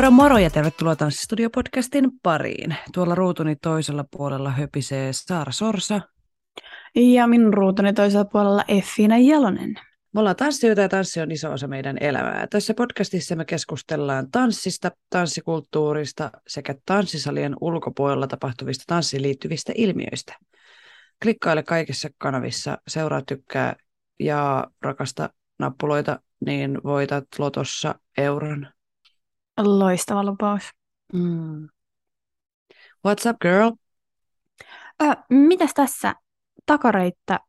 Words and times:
Moro 0.00 0.10
moro 0.10 0.38
ja 0.38 0.50
tervetuloa 0.50 0.96
Tanssistudio-podcastin 0.96 2.10
pariin. 2.22 2.76
Tuolla 2.94 3.14
ruutuni 3.14 3.56
toisella 3.56 4.04
puolella 4.10 4.50
höpisee 4.50 5.12
Saara 5.12 5.52
Sorsa. 5.52 6.00
Ja 6.94 7.26
minun 7.26 7.54
ruutuni 7.54 7.92
toisella 7.92 8.24
puolella 8.24 8.64
Effina 8.68 9.18
Jalonen. 9.18 9.74
Me 10.14 10.20
ollaan 10.20 10.36
tanssijoita 10.36 10.80
ja 10.80 10.88
tanssi 10.88 11.20
on 11.20 11.30
iso 11.30 11.52
osa 11.52 11.68
meidän 11.68 11.96
elämää. 12.00 12.46
Tässä 12.46 12.74
podcastissa 12.74 13.36
me 13.36 13.44
keskustellaan 13.44 14.30
tanssista, 14.30 14.90
tanssikulttuurista 15.10 16.30
sekä 16.46 16.74
tanssisalien 16.86 17.56
ulkopuolella 17.60 18.26
tapahtuvista 18.26 18.84
tanssiin 18.86 19.22
liittyvistä 19.22 19.72
ilmiöistä. 19.76 20.38
Klikkaile 21.22 21.62
kaikissa 21.62 22.08
kanavissa, 22.18 22.78
seuraa, 22.88 23.22
tykkää 23.22 23.76
ja 24.20 24.66
rakasta 24.82 25.30
nappuloita, 25.58 26.20
niin 26.46 26.78
voitat 26.84 27.24
Lotossa 27.38 27.94
euron. 28.18 28.66
Loistava 29.64 30.24
lupaus. 30.24 30.62
Mm. 31.12 31.68
What's 33.08 33.30
up, 33.30 33.36
girl? 33.40 33.70
Ö, 35.02 35.16
mitäs 35.30 35.74
tässä 35.74 36.14
takareittä 36.66 37.40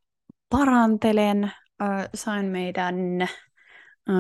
parantelen? 0.50 1.52
Ö, 1.82 1.86
sain 2.14 2.46
meidän 2.46 2.96
ö, 3.22 4.14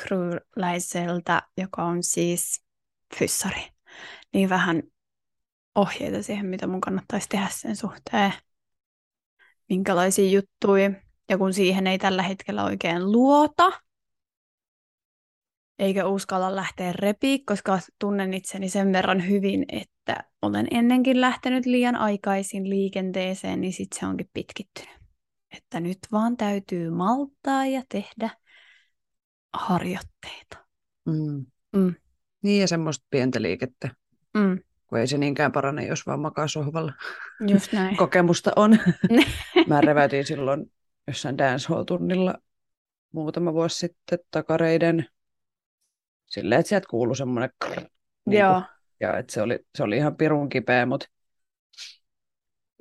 crewläiseltä, 0.00 1.42
joka 1.56 1.84
on 1.84 2.02
siis 2.02 2.64
fyssari, 3.18 3.68
niin 4.34 4.48
vähän 4.48 4.82
ohjeita 5.74 6.22
siihen, 6.22 6.46
mitä 6.46 6.66
mun 6.66 6.80
kannattaisi 6.80 7.28
tehdä 7.28 7.48
sen 7.50 7.76
suhteen. 7.76 8.32
Minkälaisia 9.68 10.30
juttuja. 10.30 10.90
Ja 11.28 11.38
kun 11.38 11.54
siihen 11.54 11.86
ei 11.86 11.98
tällä 11.98 12.22
hetkellä 12.22 12.64
oikein 12.64 13.12
luota, 13.12 13.72
eikä 15.78 16.06
uskalla 16.06 16.56
lähteä 16.56 16.92
repiä, 16.92 17.38
koska 17.46 17.78
tunnen 17.98 18.34
itseni 18.34 18.68
sen 18.68 18.92
verran 18.92 19.28
hyvin, 19.28 19.64
että 19.68 20.24
olen 20.42 20.66
ennenkin 20.70 21.20
lähtenyt 21.20 21.66
liian 21.66 21.96
aikaisin 21.96 22.70
liikenteeseen, 22.70 23.60
niin 23.60 23.72
sitten 23.72 24.00
se 24.00 24.06
onkin 24.06 24.30
pitkittynyt. 24.32 24.94
Että 25.56 25.80
nyt 25.80 25.98
vaan 26.12 26.36
täytyy 26.36 26.90
maltaa 26.90 27.66
ja 27.66 27.82
tehdä 27.88 28.30
harjoitteita. 29.52 30.56
Mm. 31.06 31.46
Mm. 31.76 31.94
Niin 32.42 32.60
ja 32.60 32.68
semmoista 32.68 33.06
pientä 33.10 33.42
liikettä, 33.42 33.88
Mm. 34.34 34.58
kun 34.86 34.98
ei 34.98 35.06
se 35.06 35.18
niinkään 35.18 35.52
parane, 35.52 35.86
jos 35.86 36.06
vaan 36.06 36.20
makaa 36.20 36.48
sohvalla. 36.48 36.92
Just 37.48 37.72
näin. 37.72 37.96
Kokemusta 38.06 38.52
on. 38.56 38.78
Mä 39.68 39.80
reväytin 39.80 40.26
silloin 40.26 40.72
jossain 41.06 41.38
dancehall-tunnilla 41.38 42.34
muutama 43.12 43.52
vuosi 43.52 43.78
sitten 43.78 44.18
takareiden 44.30 45.06
silleen, 46.26 46.58
että 46.60 46.68
sieltä 46.68 46.86
kuului 46.90 47.16
semmoinen 47.16 47.50
niin 48.26 48.40
Joo. 48.40 48.52
kuin, 48.52 48.64
ja 49.00 49.18
että 49.18 49.32
se 49.32 49.42
oli, 49.42 49.58
se 49.74 49.82
oli 49.82 49.96
ihan 49.96 50.16
pirun 50.16 50.48
kipeä, 50.48 50.86
mutta 50.86 51.06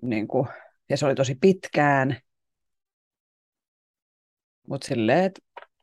niin 0.02 0.28
kuin, 0.28 0.48
ja 0.90 0.98
se 0.98 1.06
oli 1.06 1.16
tosi 1.16 1.36
pitkään, 1.36 2.18
mutta 4.68 4.88
silleen, 4.88 5.26
että 5.26 5.42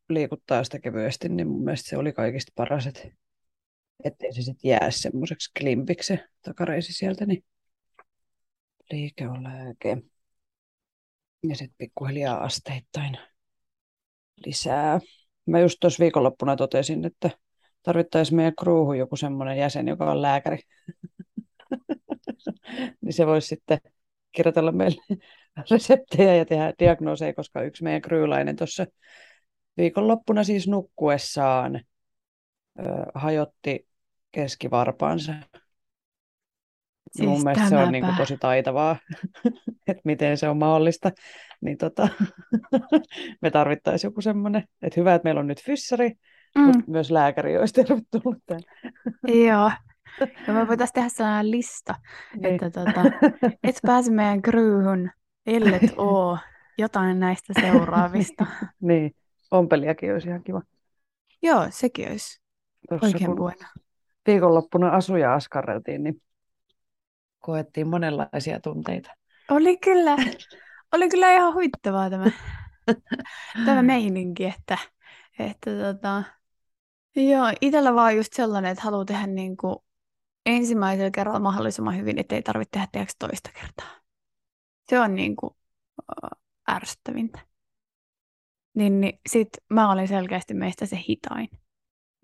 liikuttaa 0.09 0.65
sitä 0.65 0.79
kevyesti, 0.79 1.29
niin 1.29 1.49
mun 1.49 1.65
mielestä 1.65 1.89
se 1.89 1.97
oli 1.97 2.13
kaikista 2.13 2.53
paras, 2.55 2.87
että 2.87 3.09
ettei 4.05 4.33
se 4.33 4.43
sitten 4.43 4.69
jää 4.69 4.91
semmoiseksi 4.91 5.51
klimpiksi 5.59 6.19
takareisi 6.43 6.93
sieltä, 6.93 7.27
niin 7.27 7.45
liike 8.93 9.29
on 9.29 9.45
lääke. 9.45 9.97
Ja 11.49 11.57
sitten 11.57 11.75
pikkuhiljaa 11.79 12.45
asteittain 12.45 13.19
lisää. 14.47 15.01
Mä 15.47 15.61
just 15.61 15.77
tuossa 15.81 16.03
viikonloppuna 16.03 16.57
totesin, 16.57 17.05
että 17.05 17.31
tarvittaisiin 17.83 18.37
meidän 18.37 18.55
kruuhun 18.61 18.99
joku 18.99 19.17
semmoinen 19.17 19.59
jäsen, 19.59 19.89
joka 19.89 20.11
on 20.11 20.23
lääkäri. 20.23 20.59
niin 23.03 23.13
se 23.13 23.27
voisi 23.27 23.49
sitten 23.49 23.79
kirjoitella 24.33 24.73
meille 24.73 25.03
reseptejä 25.71 26.35
ja 26.35 26.45
tehdä 26.45 26.73
diagnooseja, 26.79 27.35
koska 27.35 27.63
yksi 27.63 27.85
meidän 27.85 28.03
kryylainen 28.03 28.57
tuossa 28.57 28.87
viikonloppuna 29.77 30.45
siis 30.45 30.69
nukkuessaan 30.69 31.77
ö, 31.77 32.83
hajotti 33.15 33.87
keskivarpaansa. 34.33 35.33
Siis 37.13 37.29
Mun 37.29 37.45
mielestä 37.45 37.69
se 37.69 37.77
on 37.77 37.93
niin 37.93 38.05
kuin 38.05 38.17
tosi 38.17 38.39
taitavaa, 38.39 38.97
että 39.89 40.03
miten 40.05 40.37
se 40.37 40.49
on 40.49 40.57
mahdollista. 40.57 41.11
Niin 41.61 41.79
tota, 41.79 42.09
me 43.43 43.51
tarvittaisiin 43.51 44.09
joku 44.09 44.21
semmoinen, 44.21 44.65
että 44.83 45.01
hyvä, 45.01 45.15
että 45.15 45.27
meillä 45.27 45.41
on 45.41 45.47
nyt 45.47 45.63
fyssari, 45.63 46.13
Mm. 46.59 46.65
mutta 46.65 46.81
myös 46.87 47.11
lääkäri 47.11 47.59
olisi 47.59 47.75
tervetullut. 47.75 48.39
Joo. 49.47 49.71
Ja 50.47 50.53
me 50.53 50.69
voitaisiin 50.69 50.95
tehdä 50.95 51.09
sellainen 51.09 51.51
lista, 51.51 51.95
Niin. 52.37 52.47
että 52.55 52.71
tota, 52.71 53.03
et 53.65 53.79
pääse 53.87 54.11
meidän 54.13 54.43
crewhun, 54.43 55.11
ellet 55.47 55.93
oo 55.97 56.39
jotain 56.79 57.21
näistä 57.21 57.53
seuraavista. 57.61 58.47
niin, 58.81 59.15
ompeliakin 59.51 60.13
olisi 60.13 60.29
ihan 60.29 60.43
kiva. 60.45 60.63
Joo, 61.43 61.67
sekin 61.71 62.09
olisi 62.11 62.41
Tuossa 62.89 63.07
oikein 63.07 63.37
buena. 63.37 63.69
viikonloppuna 64.27 64.89
asuja 64.89 65.35
askarreltiin, 65.35 66.03
niin 66.03 66.23
koettiin 67.39 67.89
monenlaisia 67.89 68.61
tunteita. 68.61 69.11
Oli 69.51 69.77
kyllä, 69.77 70.17
oli 70.95 71.09
kyllä 71.09 71.33
ihan 71.33 71.55
huittavaa 71.55 72.11
tämä, 72.11 72.31
tämä 73.65 73.83
meininki, 73.83 74.45
että, 74.47 74.79
että 75.39 75.71
tota, 75.71 76.23
joo, 77.17 77.53
itsellä 77.61 77.95
vaan 77.95 78.17
just 78.17 78.33
sellainen, 78.33 78.71
että 78.71 78.85
haluaa 78.85 79.05
tehdä 79.05 79.27
niin 79.27 79.57
kuin 79.57 79.77
ensimmäisellä 80.47 81.11
kerralla 81.11 81.41
mahdollisimman 81.41 81.97
hyvin, 81.97 82.19
ettei 82.19 82.43
tarvitse 82.43 82.71
tehdä 82.71 82.89
tiedätkö, 82.93 83.15
toista 83.19 83.51
kertaa. 83.61 84.01
Se 84.91 85.01
on 85.01 85.15
niin 85.15 85.37
kuin 85.37 85.55
ärsyttävintä. 86.71 87.39
Niin, 88.75 89.01
niin 89.01 89.19
sit 89.29 89.49
mä 89.69 89.93
olin 89.93 90.09
selkeästi 90.09 90.55
meistä 90.55 90.87
se 90.87 90.99
hitain. 91.09 91.49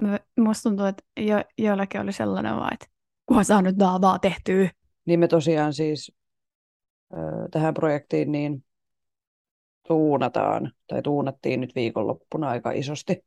Mä- 0.02 0.20
Musta 0.40 0.62
tuntuu, 0.62 0.86
että 0.86 1.04
jo, 1.16 1.44
joillakin 1.58 2.00
oli 2.00 2.12
sellainen 2.12 2.56
vaan, 2.56 2.74
että 2.74 2.86
kunhan 3.26 3.44
saa 3.44 3.62
nyt 3.62 3.76
tää 3.78 4.00
vaan 4.00 4.20
tehtyä. 4.20 4.70
Niin 5.06 5.20
me 5.20 5.28
tosiaan 5.28 5.74
siis 5.74 6.12
tähän 7.50 7.74
projektiin 7.74 8.32
niin 8.32 8.64
tuunataan, 9.88 10.72
tai 10.86 11.02
tuunattiin 11.02 11.60
nyt 11.60 11.74
viikonloppuna 11.74 12.48
aika 12.48 12.70
isosti 12.70 13.22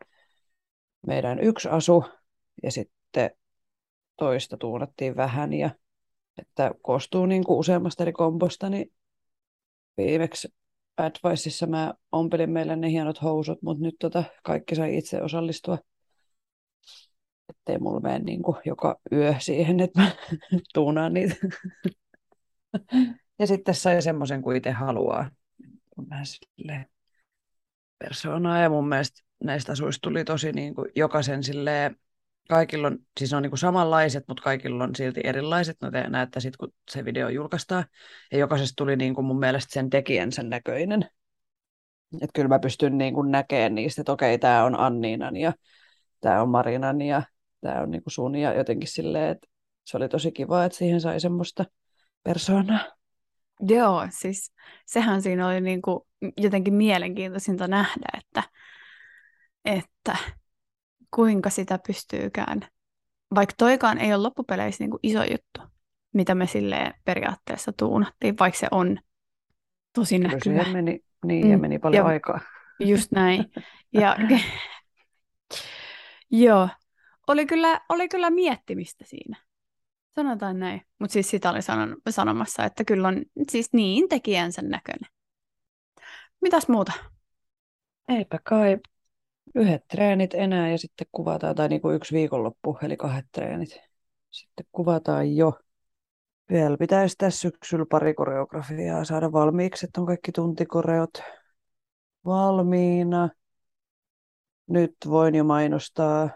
meidän 1.08 1.40
yksi 1.40 1.70
asu, 1.70 2.04
ja 2.64 2.72
sitten 2.72 3.32
toista 4.18 4.58
tuunattiin 4.58 5.16
vähän, 5.16 5.54
ja 5.54 5.70
että 6.38 6.72
koostuu 6.82 7.26
niin 7.26 7.44
kuin 7.44 7.60
useammasta 7.60 8.04
eri 8.04 8.12
kombosta, 8.12 8.70
niin 8.70 8.92
viimeksi 9.98 10.48
Adviceissa 10.98 11.68
mä 11.68 11.94
ompelin 12.12 12.50
meille 12.50 12.76
ne 12.76 12.90
hienot 12.90 13.22
housut, 13.22 13.62
mutta 13.62 13.84
nyt 13.84 13.96
tota 14.00 14.24
kaikki 14.44 14.76
sai 14.76 14.98
itse 14.98 15.22
osallistua. 15.22 15.78
Ettei 17.50 17.78
mulla 17.80 18.00
mene 18.00 18.20
niin 18.20 18.44
kuin 18.44 18.58
joka 18.66 19.00
yö 19.12 19.36
siihen, 19.40 19.80
että 19.80 20.02
mä 20.02 20.12
tuunaan 20.74 21.14
niitä. 21.14 21.36
Ja 23.40 23.48
sitten 23.48 23.76
sai 23.76 24.02
semmoisen 24.02 24.42
kuin 24.42 24.58
itse 24.58 24.72
haluaa. 24.72 25.32
On 25.98 26.10
vähän 26.10 26.26
silleen 26.26 26.86
persoonaa 28.00 28.60
ja 28.60 28.70
mun 28.70 28.88
mielestä 28.88 29.29
näistä 29.44 29.72
asuista 29.72 30.10
tuli 30.10 30.26
tosi 30.26 30.52
niin 30.52 30.76
kuin 30.76 30.92
jokaisen 30.96 31.44
silleen, 31.44 31.96
kaikilla 32.50 32.88
on, 32.88 33.00
siis 33.20 33.34
on 33.34 33.42
niin 33.42 33.52
kuin 33.52 33.60
samanlaiset, 33.60 34.24
mutta 34.28 34.44
kaikilla 34.44 34.84
on 34.84 34.96
silti 34.96 35.22
erilaiset. 35.24 35.78
No 35.82 35.92
te 35.92 36.10
näette 36.10 36.40
sitten, 36.40 36.58
kun 36.60 36.74
se 36.92 37.06
video 37.06 37.30
julkaistaan. 37.30 37.86
Ja 38.32 38.38
jokaisesta 38.38 38.74
tuli 38.76 38.96
niin 38.96 39.16
kuin 39.16 39.26
mun 39.26 39.40
mielestä 39.40 39.74
sen 39.74 39.90
tekijänsä 39.90 40.44
näköinen. 40.44 41.06
Että 42.14 42.34
kyllä 42.34 42.48
mä 42.48 42.60
pystyn 42.60 42.98
niin 42.98 43.14
kuin 43.14 43.32
näkemään 43.32 43.76
niistä, 43.76 44.02
että 44.02 44.12
okei, 44.12 44.40
tämä 44.40 44.64
on 44.64 44.80
Anniinan 44.80 45.38
ja 45.38 45.54
tämä 46.22 46.42
on 46.42 46.50
Marinan 46.50 47.02
ja 47.02 47.24
tämä 47.62 47.82
on 47.82 47.92
niin 47.92 48.04
kuin 48.04 48.12
sun 48.12 48.36
ja 48.36 48.54
jotenkin 48.54 48.90
silleen, 48.90 49.32
että 49.32 49.48
se 49.84 49.98
oli 49.98 50.10
tosi 50.10 50.32
kiva, 50.32 50.66
että 50.66 50.78
siihen 50.78 51.02
sai 51.02 51.20
semmoista 51.20 51.66
persoonaa. 52.24 52.80
Joo, 53.60 54.08
siis 54.10 54.54
sehän 54.86 55.22
siinä 55.22 55.48
oli 55.48 55.62
niinku 55.62 56.08
jotenkin 56.38 56.74
mielenkiintoisinta 56.74 57.68
nähdä, 57.68 58.08
että, 58.18 58.44
että 59.66 60.18
kuinka 61.16 61.50
sitä 61.50 61.80
pystyykään. 61.88 62.60
Vaikka 63.36 63.56
toikaan 63.58 63.98
ei 63.98 64.14
ole 64.14 64.24
loppupeleissä 64.24 64.84
niinku 64.84 65.00
iso 65.04 65.24
juttu, 65.24 65.62
mitä 66.14 66.36
me 66.36 66.48
silleen 66.48 66.94
periaatteessa 67.06 67.72
tuunattiin, 67.74 68.36
vaikka 68.40 68.60
se 68.60 68.68
on 68.72 69.00
tosi 69.94 70.20
Kyllä 70.20 70.32
näkyvä. 70.34 70.74
meni, 70.74 71.00
niin, 71.26 71.50
ja 71.50 71.58
Mm, 71.58 71.62
meni 71.62 71.80
paljon 71.80 72.06
ja- 72.06 72.10
aikaa. 72.10 72.40
Just 72.80 73.12
näin. 73.12 73.46
Ja, 73.94 74.16
joo, 76.32 76.70
oli 77.28 77.46
kyllä, 77.46 77.82
oli 77.90 78.10
kyllä 78.10 78.30
miettimistä 78.30 79.06
siinä. 79.08 79.38
Sanotaan 80.16 80.60
näin. 80.60 80.82
Mutta 81.00 81.14
siis 81.14 81.30
sitä 81.30 81.50
oli 81.50 81.62
sanon, 81.62 81.98
sanomassa, 82.10 82.66
että 82.66 82.84
kyllä 82.86 83.08
on 83.08 83.22
siis 83.52 83.70
niin 83.74 84.10
tekijänsä 84.10 84.62
näköinen. 84.62 85.10
Mitäs 86.42 86.68
muuta? 86.68 86.92
Eipä 88.08 88.40
kai. 88.44 88.78
Yhdet 89.56 89.88
treenit 89.88 90.34
enää 90.34 90.72
ja 90.72 90.78
sitten 90.78 91.08
kuvataan, 91.12 91.56
tai 91.56 91.70
niin 91.70 91.82
kuin 91.82 91.96
yksi 91.96 92.16
viikonloppu, 92.16 92.78
eli 92.84 92.98
kahdet 92.98 93.26
treenit. 93.32 93.80
Sitten 94.32 94.66
kuvataan 94.72 95.36
jo. 95.36 95.54
Vielä 96.52 96.78
pitäisi 96.78 97.16
tässä 97.18 97.40
syksyllä 97.40 97.86
pari 97.92 98.14
koreografiaa 98.14 99.06
saada 99.06 99.32
valmiiksi, 99.32 99.86
että 99.86 100.02
on 100.02 100.08
kaikki 100.08 100.32
tuntikoreot 100.32 101.14
valmiina. 102.26 103.30
Nyt 104.68 104.96
voin 105.08 105.36
jo 105.36 105.44
mainostaa, 105.44 106.30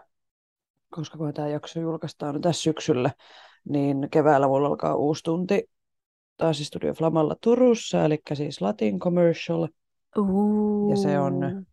koska 0.90 1.18
kun 1.18 1.34
tämä 1.34 1.48
jakso 1.48 1.80
julkaistaan 1.80 2.40
tässä 2.40 2.62
syksyllä, 2.62 3.10
niin 3.68 4.08
keväällä 4.10 4.46
mulla 4.46 4.68
alkaa 4.68 4.94
uusi 4.94 5.22
tunti 5.24 5.70
taas 6.36 6.58
Studio 6.58 6.94
Flamalla 6.94 7.36
Turussa, 7.40 8.04
eli 8.04 8.18
siis 8.34 8.60
Latin 8.60 8.98
Commercial. 8.98 9.68
Uh. 10.18 10.90
Ja 10.90 10.96
se 10.96 11.18
on 11.18 11.66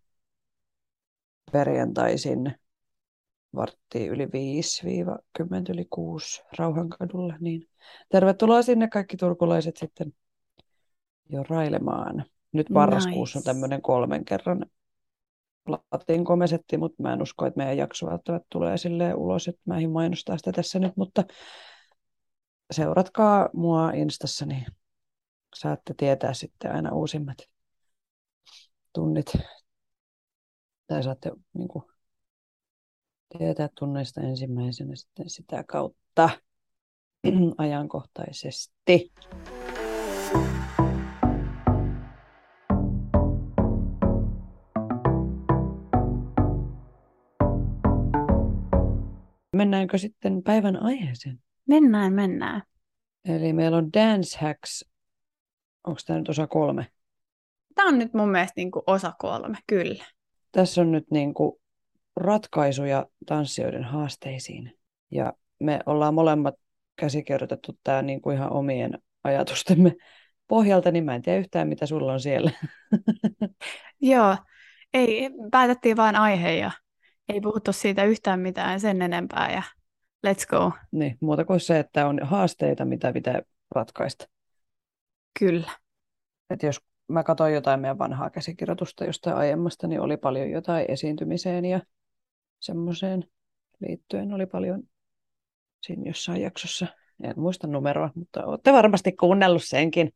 perjantaisin 1.52 2.56
vartti 3.56 4.08
yli 4.08 4.26
5-10 4.26 4.30
yli 5.74 5.86
6 5.90 6.44
Rauhankadulla. 6.58 7.36
Niin 7.40 7.70
tervetuloa 8.10 8.62
sinne 8.62 8.88
kaikki 8.88 9.18
turkulaiset 9.18 9.78
sitten 9.78 10.14
jo 11.30 11.44
railemaan. 11.44 12.26
Nyt 12.52 12.70
marraskuussa 12.70 13.40
nice. 13.40 13.50
on 13.50 13.54
tämmöinen 13.54 13.82
kolmen 13.82 14.26
kerran 14.26 14.66
latin 15.92 16.26
komesetti, 16.26 16.78
mutta 16.78 17.04
mä 17.04 17.14
en 17.14 17.22
usko, 17.22 17.46
että 17.46 17.58
meidän 17.58 17.78
jakso 17.78 18.08
välttämättä 18.08 18.48
tulee 18.50 18.78
silleen 18.78 19.16
ulos, 19.16 19.48
että 19.48 19.62
mä 19.66 19.78
en 19.78 19.92
mainostaa 19.92 20.38
sitä 20.38 20.52
tässä 20.52 20.80
nyt, 20.80 20.98
mutta 20.98 21.24
seuratkaa 22.72 23.50
mua 23.54 23.92
Instassa, 23.92 24.46
niin 24.46 24.66
saatte 25.56 25.94
tietää 25.98 26.34
sitten 26.34 26.76
aina 26.76 26.92
uusimmat 26.92 27.38
tunnit. 28.94 29.34
Tai 30.92 31.04
saatte 31.04 31.32
niin 31.54 31.68
kuin, 31.68 31.86
tietää 33.38 33.70
tunneista 33.80 34.22
ensimmäisenä 34.22 34.96
sitten 34.96 35.30
sitä 35.30 35.64
kautta 35.64 36.30
ajankohtaisesti. 37.58 39.12
Mennäänkö 49.56 49.98
sitten 49.98 50.44
päivän 50.44 50.84
aiheeseen? 50.84 51.40
Mennään, 51.68 52.14
mennään. 52.14 52.64
Eli 53.26 53.54
meillä 53.54 53.78
on 53.78 53.94
Dance 53.94 54.40
Hacks. 54.42 54.86
Onko 55.84 56.00
tämä 56.06 56.20
nyt 56.20 56.30
osa 56.30 56.48
kolme? 56.48 56.92
Tämä 57.76 57.88
on 57.88 58.00
nyt 58.00 58.14
mun 58.14 58.30
mielestä 58.30 58.54
niin 58.56 58.72
kuin 58.72 58.84
osa 58.88 59.14
kolme, 59.20 59.58
kyllä. 59.68 60.06
Tässä 60.52 60.82
on 60.82 60.92
nyt 60.92 61.12
niin 61.12 61.34
kuin 61.34 61.62
ratkaisuja 62.16 63.06
tanssijoiden 63.26 63.84
haasteisiin. 63.84 64.78
Ja 65.12 65.34
me 65.60 65.80
ollaan 65.86 66.14
molemmat 66.14 66.56
käsikirjoitettu 66.96 67.80
tämä 67.84 68.02
niin 68.02 68.22
kuin 68.22 68.38
ihan 68.38 68.52
omien 68.52 69.00
ajatustemme 69.24 69.96
pohjalta, 70.48 70.92
niin 70.92 71.04
mä 71.04 71.16
en 71.16 71.22
tiedä 71.22 71.40
yhtään, 71.40 71.68
mitä 71.68 71.86
sulla 71.86 72.14
on 72.14 72.20
siellä. 72.20 72.52
Joo, 74.02 74.38
ei, 74.94 75.30
päätettiin 75.52 75.98
vain 75.98 76.16
aihe 76.16 76.54
ja 76.54 76.72
ei 77.30 77.42
puhuttu 77.42 77.74
siitä 77.74 78.04
yhtään 78.04 78.40
mitään 78.40 78.80
sen 78.80 79.02
enempää 79.02 79.52
ja 79.52 79.64
let's 80.28 80.48
go. 80.48 80.72
Niin, 80.92 81.18
muuta 81.22 81.46
kuin 81.46 81.60
se, 81.60 81.80
että 81.80 82.08
on 82.08 82.20
haasteita, 82.24 82.86
mitä 82.86 83.14
pitää 83.14 83.42
ratkaista. 83.76 84.26
Kyllä. 85.40 85.72
Et 86.50 86.64
jos 86.64 86.80
mä 87.12 87.24
katsoin 87.24 87.54
jotain 87.54 87.80
meidän 87.80 87.98
vanhaa 87.98 88.30
käsikirjoitusta 88.30 89.06
jostain 89.06 89.36
aiemmasta, 89.36 89.88
niin 89.88 90.02
oli 90.02 90.18
paljon 90.18 90.50
jotain 90.50 90.86
esiintymiseen 90.92 91.66
ja 91.66 91.82
semmoiseen 92.60 93.24
liittyen 93.80 94.34
oli 94.34 94.46
paljon 94.46 94.84
siinä 95.82 96.04
jossain 96.06 96.42
jaksossa. 96.42 96.88
En 97.24 97.40
muista 97.40 97.68
numeroa, 97.68 98.12
mutta 98.16 98.46
olette 98.46 98.74
varmasti 98.74 99.12
kuunnellut 99.12 99.64
senkin. 99.64 100.14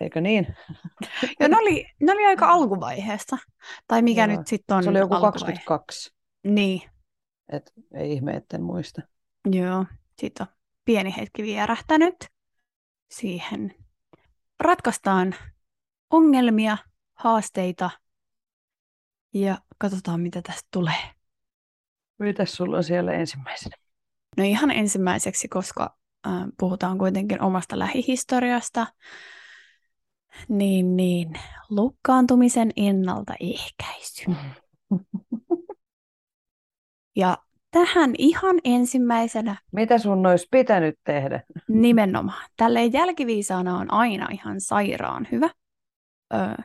Eikö 0.00 0.20
niin? 0.20 0.46
Joo, 1.40 1.48
ne 1.48 1.56
oli, 1.58 1.86
ne 2.00 2.12
oli 2.12 2.26
aika 2.26 2.46
alkuvaiheessa. 2.46 3.36
Tai 3.88 4.02
mikä 4.02 4.24
Joo. 4.24 4.36
nyt 4.36 4.46
sitten 4.46 4.76
on 4.76 4.82
Se 4.82 4.90
oli 4.90 4.98
joku 4.98 5.14
alkuvaihe. 5.14 5.52
22. 5.52 6.14
Niin. 6.44 6.82
Et 7.52 7.72
ei 7.94 8.12
ihme, 8.12 8.32
etten 8.32 8.62
muista. 8.62 9.02
Joo, 9.52 9.84
sitten 10.18 10.46
on 10.46 10.54
pieni 10.84 11.14
hetki 11.16 11.42
vierähtänyt 11.42 12.16
siihen. 13.10 13.74
Ratkaistaan 14.60 15.34
ongelmia, 16.12 16.78
haasteita 17.14 17.90
ja 19.34 19.58
katsotaan, 19.78 20.20
mitä 20.20 20.42
tästä 20.42 20.68
tulee. 20.72 21.02
Mitäs 22.18 22.52
sulla 22.52 22.76
on 22.76 22.84
siellä 22.84 23.12
ensimmäisenä? 23.12 23.76
No 24.36 24.44
ihan 24.44 24.70
ensimmäiseksi, 24.70 25.48
koska 25.48 25.96
äh, 26.26 26.32
puhutaan 26.58 26.98
kuitenkin 26.98 27.42
omasta 27.42 27.78
lähihistoriasta, 27.78 28.86
niin, 30.48 30.96
niin 30.96 31.32
lukkaantumisen 31.70 32.70
ennaltaehkäisy. 32.76 34.24
ja 37.16 37.38
tähän 37.70 38.14
ihan 38.18 38.56
ensimmäisenä... 38.64 39.56
Mitä 39.72 39.98
sun 39.98 40.26
olisi 40.26 40.48
pitänyt 40.50 40.98
tehdä? 41.04 41.42
Nimenomaan. 41.68 42.50
Tälleen 42.56 42.92
jälkiviisaana 42.92 43.78
on 43.78 43.92
aina 43.92 44.28
ihan 44.30 44.60
sairaan 44.60 45.28
hyvä 45.32 45.50
ö, 46.32 46.62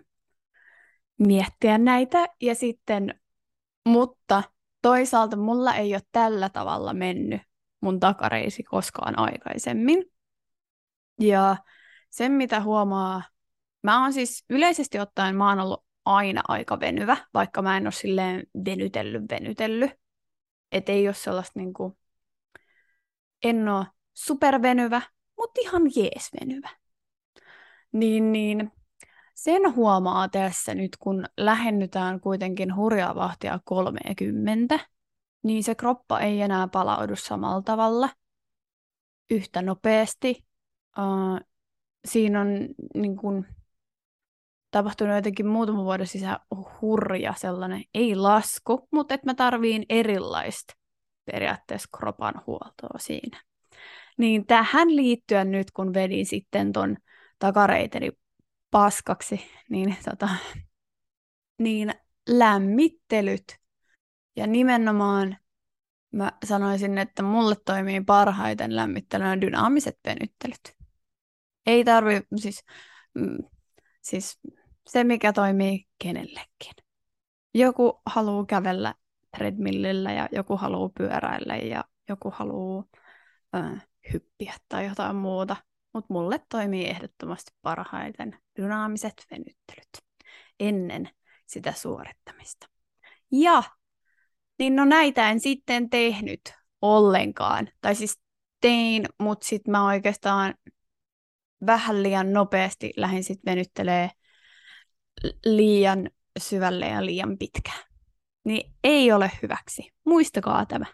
miettiä 1.17 1.77
näitä. 1.77 2.27
Ja 2.41 2.55
sitten, 2.55 3.19
mutta 3.87 4.43
toisaalta 4.81 5.37
mulla 5.37 5.75
ei 5.75 5.93
ole 5.93 6.01
tällä 6.11 6.49
tavalla 6.49 6.93
mennyt 6.93 7.41
mun 7.81 7.99
takareisi 7.99 8.63
koskaan 8.63 9.19
aikaisemmin. 9.19 10.03
Ja 11.19 11.57
sen, 12.09 12.31
mitä 12.31 12.61
huomaa, 12.61 13.23
mä 13.83 14.01
oon 14.01 14.13
siis 14.13 14.45
yleisesti 14.49 14.99
ottaen, 14.99 15.35
mä 15.35 15.49
oon 15.49 15.59
ollut 15.59 15.85
aina 16.05 16.41
aika 16.47 16.79
venyvä, 16.79 17.17
vaikka 17.33 17.61
mä 17.61 17.77
en 17.77 17.83
ole 17.83 17.91
silleen 17.91 18.43
venytellyt, 18.65 19.23
venytellyt. 19.31 19.91
Että 20.71 20.91
ei 20.91 21.07
ole 21.07 21.13
sellaista 21.13 21.59
niinku, 21.59 21.97
en 23.43 23.69
ole 23.69 23.85
supervenyvä, 24.13 25.01
mutta 25.37 25.61
ihan 25.61 25.83
jees 25.95 26.29
venyvä. 26.41 26.69
Niin, 27.91 28.31
niin 28.31 28.71
sen 29.37 29.75
huomaa 29.75 30.29
tässä 30.29 30.75
nyt, 30.75 30.97
kun 30.99 31.25
lähennytään 31.37 32.19
kuitenkin 32.19 32.75
hurjaa 32.75 33.15
vahtia 33.15 33.59
30, 33.65 34.79
niin 35.43 35.63
se 35.63 35.75
kroppa 35.75 36.19
ei 36.19 36.41
enää 36.41 36.67
palaudu 36.67 37.15
samalla 37.15 37.61
tavalla 37.61 38.09
yhtä 39.31 39.61
nopeasti. 39.61 40.45
Uh, 40.97 41.47
siinä 42.05 42.41
on 42.41 42.47
niin 42.95 43.17
kun, 43.17 43.45
tapahtunut 44.71 45.15
jotenkin 45.15 45.47
muutaman 45.47 45.85
vuoden 45.85 46.07
sisään 46.07 46.39
hurja 46.81 47.33
sellainen, 47.37 47.83
ei 47.93 48.15
lasku, 48.15 48.87
mutta 48.91 49.13
että 49.13 49.27
mä 49.27 49.33
tarviin 49.33 49.85
erilaista 49.89 50.73
periaatteessa 51.25 51.89
kropan 51.97 52.41
huoltoa 52.47 52.99
siinä. 52.99 53.41
Niin 54.17 54.45
tähän 54.45 54.95
liittyen 54.95 55.51
nyt, 55.51 55.71
kun 55.71 55.93
vedin 55.93 56.25
sitten 56.25 56.73
ton 56.73 56.97
takareiteni 57.39 58.11
paskaksi, 58.71 59.51
niin, 59.69 59.97
tota, 60.09 60.29
niin 61.59 61.93
lämmittelyt 62.29 63.59
ja 64.35 64.47
nimenomaan 64.47 65.37
mä 66.11 66.31
sanoisin, 66.45 66.97
että 66.97 67.23
mulle 67.23 67.55
toimii 67.65 68.01
parhaiten 68.03 68.75
lämmittelynä 68.75 69.41
dynaamiset 69.41 69.99
venyttelyt. 70.05 70.77
Ei 71.65 71.83
tarvi, 71.83 72.21
siis, 72.35 72.63
mm, 73.13 73.37
siis 74.01 74.39
se 74.87 75.03
mikä 75.03 75.33
toimii 75.33 75.85
kenellekin. 76.03 76.73
Joku 77.53 78.01
haluaa 78.05 78.45
kävellä 78.45 78.93
treadmillillä 79.37 80.13
ja 80.13 80.29
joku 80.31 80.57
haluaa 80.57 80.89
pyöräillä 80.97 81.55
ja 81.55 81.83
joku 82.09 82.31
haluaa 82.35 82.83
äh, 83.55 83.87
hyppiä 84.13 84.53
tai 84.69 84.85
jotain 84.85 85.15
muuta. 85.15 85.55
Mutta 85.97 86.13
mulle 86.13 86.39
toimii 86.49 86.87
ehdottomasti 86.87 87.51
parhaiten 87.61 88.39
dynaamiset 88.55 89.25
venyttelyt 89.31 89.89
ennen 90.59 91.09
sitä 91.45 91.71
suorittamista. 91.71 92.67
Ja 93.31 93.63
niin 94.59 94.75
no 94.75 94.85
näitä 94.85 95.29
en 95.29 95.39
sitten 95.39 95.89
tehnyt 95.89 96.41
ollenkaan. 96.81 97.69
Tai 97.81 97.95
siis 97.95 98.19
tein, 98.61 99.05
mutta 99.19 99.47
sitten 99.47 99.71
mä 99.71 99.85
oikeastaan 99.85 100.53
vähän 101.65 102.03
liian 102.03 102.33
nopeasti 102.33 102.93
lähdin 102.97 103.23
sitten 103.23 103.51
venyttelee 103.51 104.09
liian 105.45 106.09
syvälle 106.39 106.87
ja 106.87 107.05
liian 107.05 107.37
pitkään. 107.37 107.83
Niin 108.43 108.73
ei 108.83 109.11
ole 109.11 109.31
hyväksi. 109.41 109.91
Muistakaa 110.05 110.65
tämä. 110.65 110.85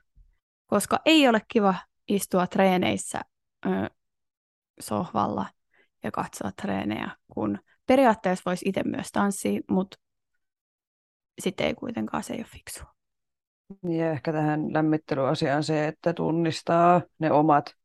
Koska 0.66 1.00
ei 1.06 1.28
ole 1.28 1.42
kiva 1.54 1.76
istua 2.08 2.48
treeneissä 2.48 3.22
ö, 3.66 3.70
sohvalla 4.80 5.46
ja 6.04 6.12
katsoa 6.12 6.52
treenejä, 6.62 7.12
kun 7.34 7.60
periaatteessa 7.88 8.44
voisi 8.46 8.70
itse 8.70 8.82
myös 8.86 9.12
tanssia, 9.12 9.62
mutta 9.70 9.98
sitten 11.42 11.68
ei 11.68 11.74
kuitenkaan 11.74 12.24
se 12.24 12.34
ei 12.34 12.40
ole 12.40 12.46
fiksua. 12.46 12.94
Ja 13.90 14.12
ehkä 14.12 14.32
tähän 14.32 14.74
lämmittelyasiaan 14.74 15.64
se, 15.64 15.88
että 15.88 16.14
tunnistaa 16.14 17.02
ne 17.20 17.32
omat 17.32 17.76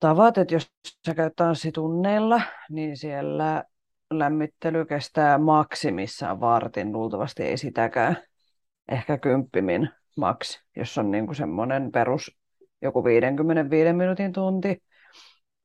tavat, 0.00 0.38
että 0.38 0.54
jos 0.54 0.72
sä 1.06 1.14
käyt 1.14 1.32
tanssitunneilla, 1.36 2.40
niin 2.70 2.96
siellä 2.96 3.64
lämmittely 4.10 4.84
kestää 4.84 5.38
maksimissaan 5.38 6.40
vartin, 6.40 6.92
luultavasti 6.92 7.42
ei 7.42 7.56
sitäkään, 7.56 8.16
ehkä 8.88 9.18
kymppimin 9.18 9.88
maks, 10.16 10.64
jos 10.76 10.98
on 10.98 11.10
niin 11.10 11.26
kuin 11.26 11.36
semmoinen 11.36 11.92
perus 11.92 12.36
joku 12.82 13.04
55 13.04 13.92
minuutin 13.92 14.32
tunti, 14.32 14.82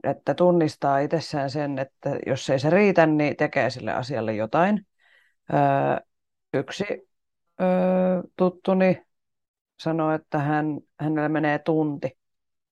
että 0.04 0.34
tunnistaa 0.34 1.00
itsessään 1.00 1.50
sen, 1.50 1.80
että 1.80 2.20
jos 2.26 2.50
ei 2.50 2.60
se 2.60 2.70
riitä, 2.70 3.06
niin 3.06 3.36
tekee 3.36 3.70
sille 3.70 3.94
asialle 3.94 4.34
jotain. 4.34 4.88
Öö, 5.54 5.60
yksi 6.54 7.10
öö, 7.62 8.22
tuttuni 8.38 9.06
sanoi, 9.80 10.16
että 10.16 10.40
hän, 10.40 10.80
hänellä 11.00 11.30
menee 11.30 11.60
tunti 11.60 12.18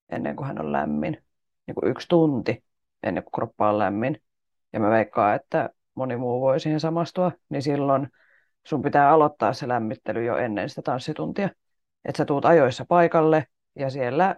ennen 0.09 0.35
kuin 0.35 0.47
hän 0.47 0.59
on 0.59 0.71
lämmin. 0.71 1.23
Niin 1.67 1.75
kuin 1.75 1.91
yksi 1.91 2.07
tunti 2.07 2.63
ennen 3.03 3.23
kuin 3.23 3.31
kroppa 3.31 3.69
on 3.69 3.79
lämmin. 3.79 4.21
Ja 4.73 4.79
mä 4.79 4.89
veikkaan, 4.89 5.35
että 5.35 5.69
moni 5.95 6.15
muu 6.15 6.41
voi 6.41 6.59
siihen 6.59 6.79
samastua, 6.79 7.31
niin 7.49 7.61
silloin 7.61 8.07
sun 8.67 8.81
pitää 8.81 9.11
aloittaa 9.11 9.53
se 9.53 9.67
lämmittely 9.67 10.25
jo 10.25 10.37
ennen 10.37 10.69
sitä 10.69 10.81
tanssituntia. 10.81 11.49
Että 12.05 12.17
sä 12.17 12.25
tuut 12.25 12.45
ajoissa 12.45 12.85
paikalle 12.85 13.47
ja 13.75 13.89
siellä 13.89 14.35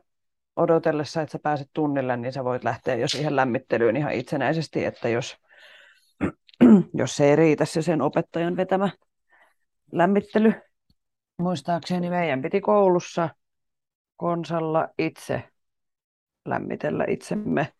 odotellessa, 0.55 1.21
että 1.21 1.31
sä 1.31 1.39
pääset 1.39 1.69
tunnille, 1.73 2.17
niin 2.17 2.33
sä 2.33 2.43
voit 2.43 2.63
lähteä 2.63 2.95
jo 2.95 3.07
siihen 3.07 3.35
lämmittelyyn 3.35 3.97
ihan 3.97 4.13
itsenäisesti, 4.13 4.85
että 4.85 5.09
jos, 5.09 5.37
jos 6.99 7.15
se 7.15 7.29
ei 7.29 7.35
riitä 7.35 7.65
se 7.65 7.81
sen 7.81 8.01
opettajan 8.01 8.57
vetämä 8.57 8.89
lämmittely. 9.91 10.53
Muistaakseni 11.37 12.09
meidän 12.09 12.41
piti 12.41 12.61
koulussa 12.61 13.29
konsalla 14.15 14.87
itse 14.97 15.43
lämmitellä 16.45 17.05
itsemme. 17.07 17.73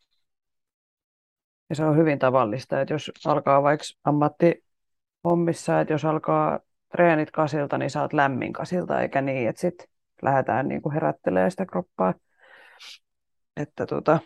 Ja 1.70 1.76
se 1.76 1.84
on 1.84 1.98
hyvin 1.98 2.20
tavallista, 2.20 2.82
että 2.82 2.94
jos 2.94 3.12
alkaa 3.26 3.64
vaikka 3.64 3.86
ammattihommissa, 4.04 5.82
että 5.82 5.94
jos 5.94 6.06
alkaa 6.06 6.60
treenit 6.92 7.32
kasilta, 7.32 7.78
niin 7.78 7.90
saat 7.90 8.14
lämmin 8.14 8.54
kasilta, 8.54 9.02
eikä 9.02 9.22
niin, 9.22 9.50
että 9.50 9.62
sitten 9.62 9.88
lähdetään 10.22 10.68
niin 10.68 10.82
kuin 10.82 10.94
herättelemään 10.94 11.52
sitä 11.52 11.66
kroppaa. 11.66 12.14
Että 13.60 13.86
tota, 13.86 14.20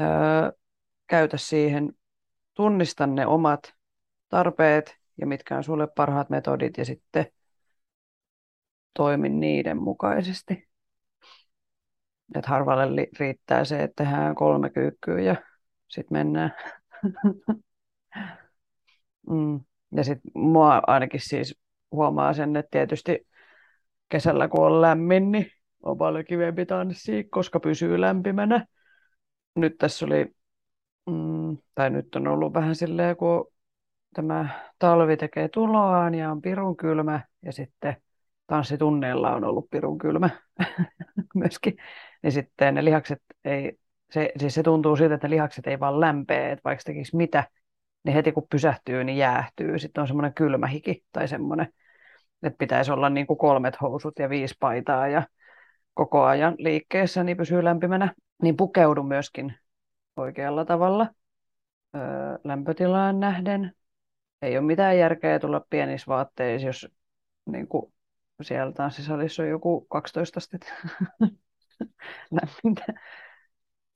öö, 0.00 0.52
käytä 1.06 1.36
siihen, 1.36 1.92
tunnista 2.54 3.06
ne 3.06 3.26
omat 3.26 3.74
tarpeet 4.28 4.96
ja 5.18 5.26
mitkä 5.26 5.56
on 5.56 5.64
sulle 5.64 5.88
parhaat 5.96 6.30
metodit 6.30 6.78
ja 6.78 6.84
sitten 6.84 7.26
toimi 8.94 9.28
niiden 9.28 9.76
mukaisesti. 9.82 10.68
Et 12.34 12.46
harvalle 12.46 13.08
riittää 13.18 13.64
se, 13.64 13.82
että 13.82 14.04
tehdään 14.04 14.34
kolme 14.34 14.70
kyykkyä 14.70 15.20
ja 15.20 15.36
sitten 15.88 16.18
mennään. 16.18 16.54
mm. 19.30 19.60
Ja 19.96 20.04
sitten 20.04 20.32
mua 20.34 20.82
ainakin 20.86 21.20
siis 21.20 21.54
huomaa 21.92 22.32
sen, 22.34 22.56
että 22.56 22.68
tietysti 22.70 23.26
kesällä 24.08 24.48
kun 24.48 24.66
on 24.66 24.80
lämmin, 24.80 25.32
niin 25.32 25.52
on 25.82 25.98
paljon 25.98 26.24
kivempi 26.24 26.66
tanssia, 26.66 27.24
koska 27.30 27.60
pysyy 27.60 28.00
lämpimänä. 28.00 28.66
Nyt 29.56 29.78
tässä 29.78 30.06
oli, 30.06 30.34
mm, 31.06 31.56
tai 31.74 31.90
nyt 31.90 32.16
on 32.16 32.28
ollut 32.28 32.54
vähän 32.54 32.74
silleen, 32.74 33.16
kun 33.16 33.52
tämä 34.14 34.48
talvi 34.78 35.16
tekee 35.16 35.48
tuloaan 35.48 36.14
ja 36.14 36.30
on 36.30 36.42
pirun 36.42 36.76
kylmä 36.76 37.20
ja 37.42 37.52
sitten 37.52 37.96
tanssitunneilla 38.46 39.34
on 39.34 39.44
ollut 39.44 39.70
pirun 39.70 39.98
kylmä 39.98 40.30
myöskin, 41.34 41.76
niin 42.22 42.32
sitten 42.32 42.74
ne 42.74 42.84
lihakset 42.84 43.22
ei, 43.44 43.78
se, 44.10 44.32
siis 44.36 44.54
se 44.54 44.62
tuntuu 44.62 44.96
siltä, 44.96 45.14
että 45.14 45.28
ne 45.28 45.30
lihakset 45.34 45.66
ei 45.66 45.80
vaan 45.80 46.00
lämpee, 46.00 46.52
että 46.52 46.64
vaikka 46.64 46.82
tekisi 46.84 47.16
mitä, 47.16 47.44
niin 48.04 48.14
heti 48.14 48.32
kun 48.32 48.46
pysähtyy, 48.50 49.04
niin 49.04 49.18
jäähtyy. 49.18 49.78
Sitten 49.78 50.02
on 50.02 50.06
semmoinen 50.06 50.34
kylmä 50.34 50.66
hiki 50.66 51.04
tai 51.12 51.28
semmoinen, 51.28 51.68
että 52.42 52.58
pitäisi 52.58 52.92
olla 52.92 53.10
niin 53.10 53.26
kuin 53.26 53.38
kolmet 53.38 53.80
housut 53.80 54.18
ja 54.18 54.30
viisi 54.30 54.54
paitaa 54.60 55.08
ja 55.08 55.22
koko 56.00 56.24
ajan 56.24 56.54
liikkeessä, 56.58 57.24
niin 57.24 57.36
pysyy 57.36 57.64
lämpimänä. 57.64 58.14
Niin 58.42 58.56
pukeudu 58.56 59.02
myöskin 59.02 59.54
oikealla 60.16 60.64
tavalla 60.64 61.08
öö, 61.96 62.02
lämpötilaan 62.44 63.20
nähden. 63.20 63.74
Ei 64.42 64.58
ole 64.58 64.66
mitään 64.66 64.98
järkeä 64.98 65.38
tulla 65.38 65.66
pienissä 65.70 66.06
vaatteissa, 66.06 66.66
jos 66.66 66.88
niin 67.46 67.68
kuin 67.68 67.92
siellä 68.42 68.72
tanssisalissa 68.72 69.42
on 69.42 69.48
joku 69.48 69.80
12 69.80 70.38
astetta 70.38 70.72
lämmintä. 72.40 72.84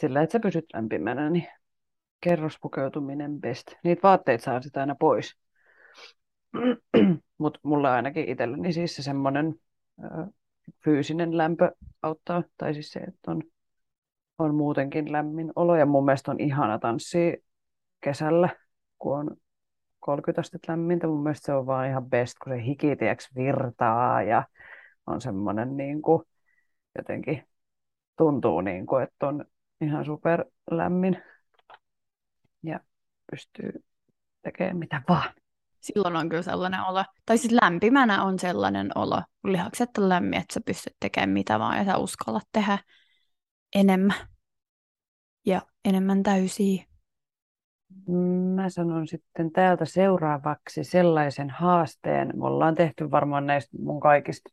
Sillä, 0.01 0.23
että 0.23 0.33
sä 0.33 0.41
pysyt 0.41 0.67
lämpimänä, 0.75 1.31
niin 1.31 1.49
kerrospukeutuminen 2.21 3.41
best. 3.41 3.73
Niitä 3.85 4.03
vaatteita 4.03 4.45
saa 4.45 4.63
sitä 4.63 4.81
aina 4.81 4.95
pois. 4.95 5.37
Mutta 7.39 7.61
mulla 7.63 7.95
ainakin 7.95 8.29
itselleni 8.29 8.73
siis 8.73 8.97
se 8.97 9.03
semmoinen 9.03 9.55
fyysinen 10.85 11.37
lämpö 11.37 11.73
auttaa, 12.03 12.43
tai 12.59 12.75
siis 12.75 12.93
se, 12.93 13.01
että 13.01 13.31
on, 13.31 13.43
on 14.39 14.55
muutenkin 14.55 15.13
lämmin 15.13 15.53
olo. 15.57 15.77
Ja 15.77 15.87
mun 15.87 16.05
mielestä 16.05 16.31
on 16.31 16.41
ihana 16.41 16.79
tanssia 16.79 17.37
kesällä, 18.01 18.49
kun 18.99 19.19
on 19.19 19.37
30 20.01 20.41
astetta 20.41 20.73
lämmintä. 20.73 21.07
Mun 21.07 21.23
mielestä 21.23 21.47
se 21.47 21.53
on 21.53 21.67
vaan 21.67 21.89
ihan 21.89 22.11
best, 22.11 22.35
kun 22.45 22.53
se 22.53 22.65
hiki 22.65 22.87
virtaa 23.37 24.23
ja 24.23 24.45
on 25.07 25.21
semmoinen 25.21 25.77
niin 25.77 26.03
kuin, 26.03 26.23
jotenkin 26.99 27.49
tuntuu 28.17 28.61
niin 28.61 28.87
kuin, 28.87 29.03
että 29.03 29.27
on 29.27 29.45
ihan 29.81 30.05
super 30.05 30.45
lämmin 30.71 31.23
ja 32.63 32.81
pystyy 33.31 33.85
tekemään 34.43 34.77
mitä 34.77 35.03
vaan. 35.09 35.35
Silloin 35.81 36.17
on 36.17 36.29
kyllä 36.29 36.43
sellainen 36.43 36.81
olo, 36.81 37.05
tai 37.27 37.39
siis 37.39 37.59
lämpimänä 37.63 38.23
on 38.23 38.39
sellainen 38.39 38.91
olo, 38.95 39.23
kun 39.45 39.53
lihakset 39.53 39.99
on 39.99 40.09
lämmin, 40.09 40.41
että 40.41 40.55
sä 40.55 40.61
pystyt 40.67 40.97
tekemään 41.01 41.31
mitä 41.31 41.59
vaan 41.59 41.79
ja 41.79 41.85
sä 41.85 41.97
uskallat 41.97 42.49
tehdä 42.53 42.79
enemmän 43.75 44.17
ja 45.47 45.63
enemmän 45.85 46.23
täysiä. 46.23 46.85
Mä 48.55 48.69
sanon 48.69 49.07
sitten 49.09 49.53
täältä 49.53 49.85
seuraavaksi 49.85 50.85
sellaisen 50.85 51.51
haasteen. 51.51 52.33
Me 52.37 52.47
ollaan 52.47 52.75
tehty 52.75 53.11
varmaan 53.11 53.47
näistä 53.47 53.77
mun 53.79 54.01
kaikista 54.01 54.51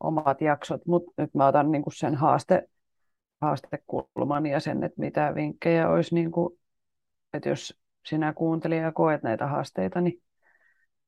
omat 0.00 0.40
jaksot, 0.40 0.86
mutta 0.86 1.12
nyt 1.22 1.34
mä 1.34 1.46
otan 1.46 1.70
niinku 1.72 1.90
sen 1.90 2.14
haaste, 2.14 2.68
haastekulman 3.40 4.46
ja 4.46 4.60
sen, 4.60 4.84
että 4.84 5.00
mitä 5.00 5.34
vinkkejä 5.34 5.88
olisi, 5.88 6.14
niinku, 6.14 6.58
että 7.32 7.48
jos 7.48 7.80
sinä 8.06 8.32
kuuntelija 8.32 8.92
koet 8.92 9.22
näitä 9.22 9.46
haasteita, 9.46 10.00
niin 10.00 10.22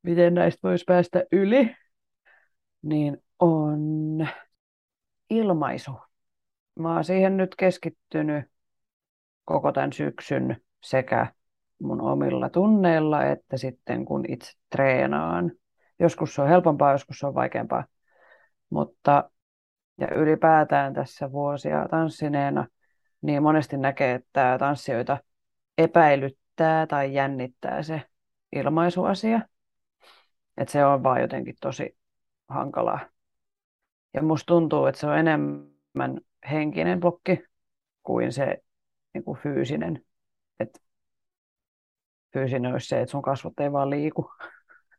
miten 0.02 0.34
näistä 0.34 0.68
voisi 0.68 0.84
päästä 0.84 1.24
yli, 1.32 1.76
niin 2.86 3.22
on 3.38 3.80
ilmaisu. 5.30 5.92
Mä 6.78 6.94
oon 6.94 7.04
siihen 7.04 7.36
nyt 7.36 7.54
keskittynyt 7.54 8.44
koko 9.44 9.72
tämän 9.72 9.92
syksyn 9.92 10.56
sekä 10.82 11.26
mun 11.82 12.00
omilla 12.00 12.50
tunneilla, 12.50 13.24
että 13.24 13.56
sitten 13.56 14.04
kun 14.04 14.24
itse 14.28 14.52
treenaan. 14.70 15.52
Joskus 15.98 16.34
se 16.34 16.42
on 16.42 16.48
helpompaa, 16.48 16.92
joskus 16.92 17.18
se 17.18 17.26
on 17.26 17.34
vaikeampaa. 17.34 17.84
Mutta 18.70 19.30
ja 20.00 20.08
ylipäätään 20.14 20.94
tässä 20.94 21.32
vuosia 21.32 21.88
tanssineena, 21.90 22.66
niin 23.22 23.42
monesti 23.42 23.76
näkee, 23.76 24.14
että 24.14 24.56
tanssijoita 24.58 25.18
epäilyttää 25.78 26.86
tai 26.86 27.14
jännittää 27.14 27.82
se 27.82 28.02
ilmaisuasia. 28.52 29.40
Että 30.56 30.72
se 30.72 30.84
on 30.84 31.02
vaan 31.02 31.20
jotenkin 31.20 31.54
tosi 31.60 31.96
hankalaa. 32.48 33.00
Ja 34.14 34.22
musta 34.22 34.46
tuntuu, 34.46 34.86
että 34.86 35.00
se 35.00 35.06
on 35.06 35.18
enemmän 35.18 36.20
henkinen 36.50 37.00
blokki 37.00 37.44
kuin 38.02 38.32
se 38.32 38.62
niin 39.14 39.24
kuin 39.24 39.38
fyysinen. 39.38 40.04
Että 40.60 40.80
fyysinen 42.32 42.72
olisi 42.72 42.88
se, 42.88 43.00
että 43.00 43.10
sun 43.10 43.22
kasvot 43.22 43.60
ei 43.60 43.72
vaan 43.72 43.90
liiku. 43.90 44.30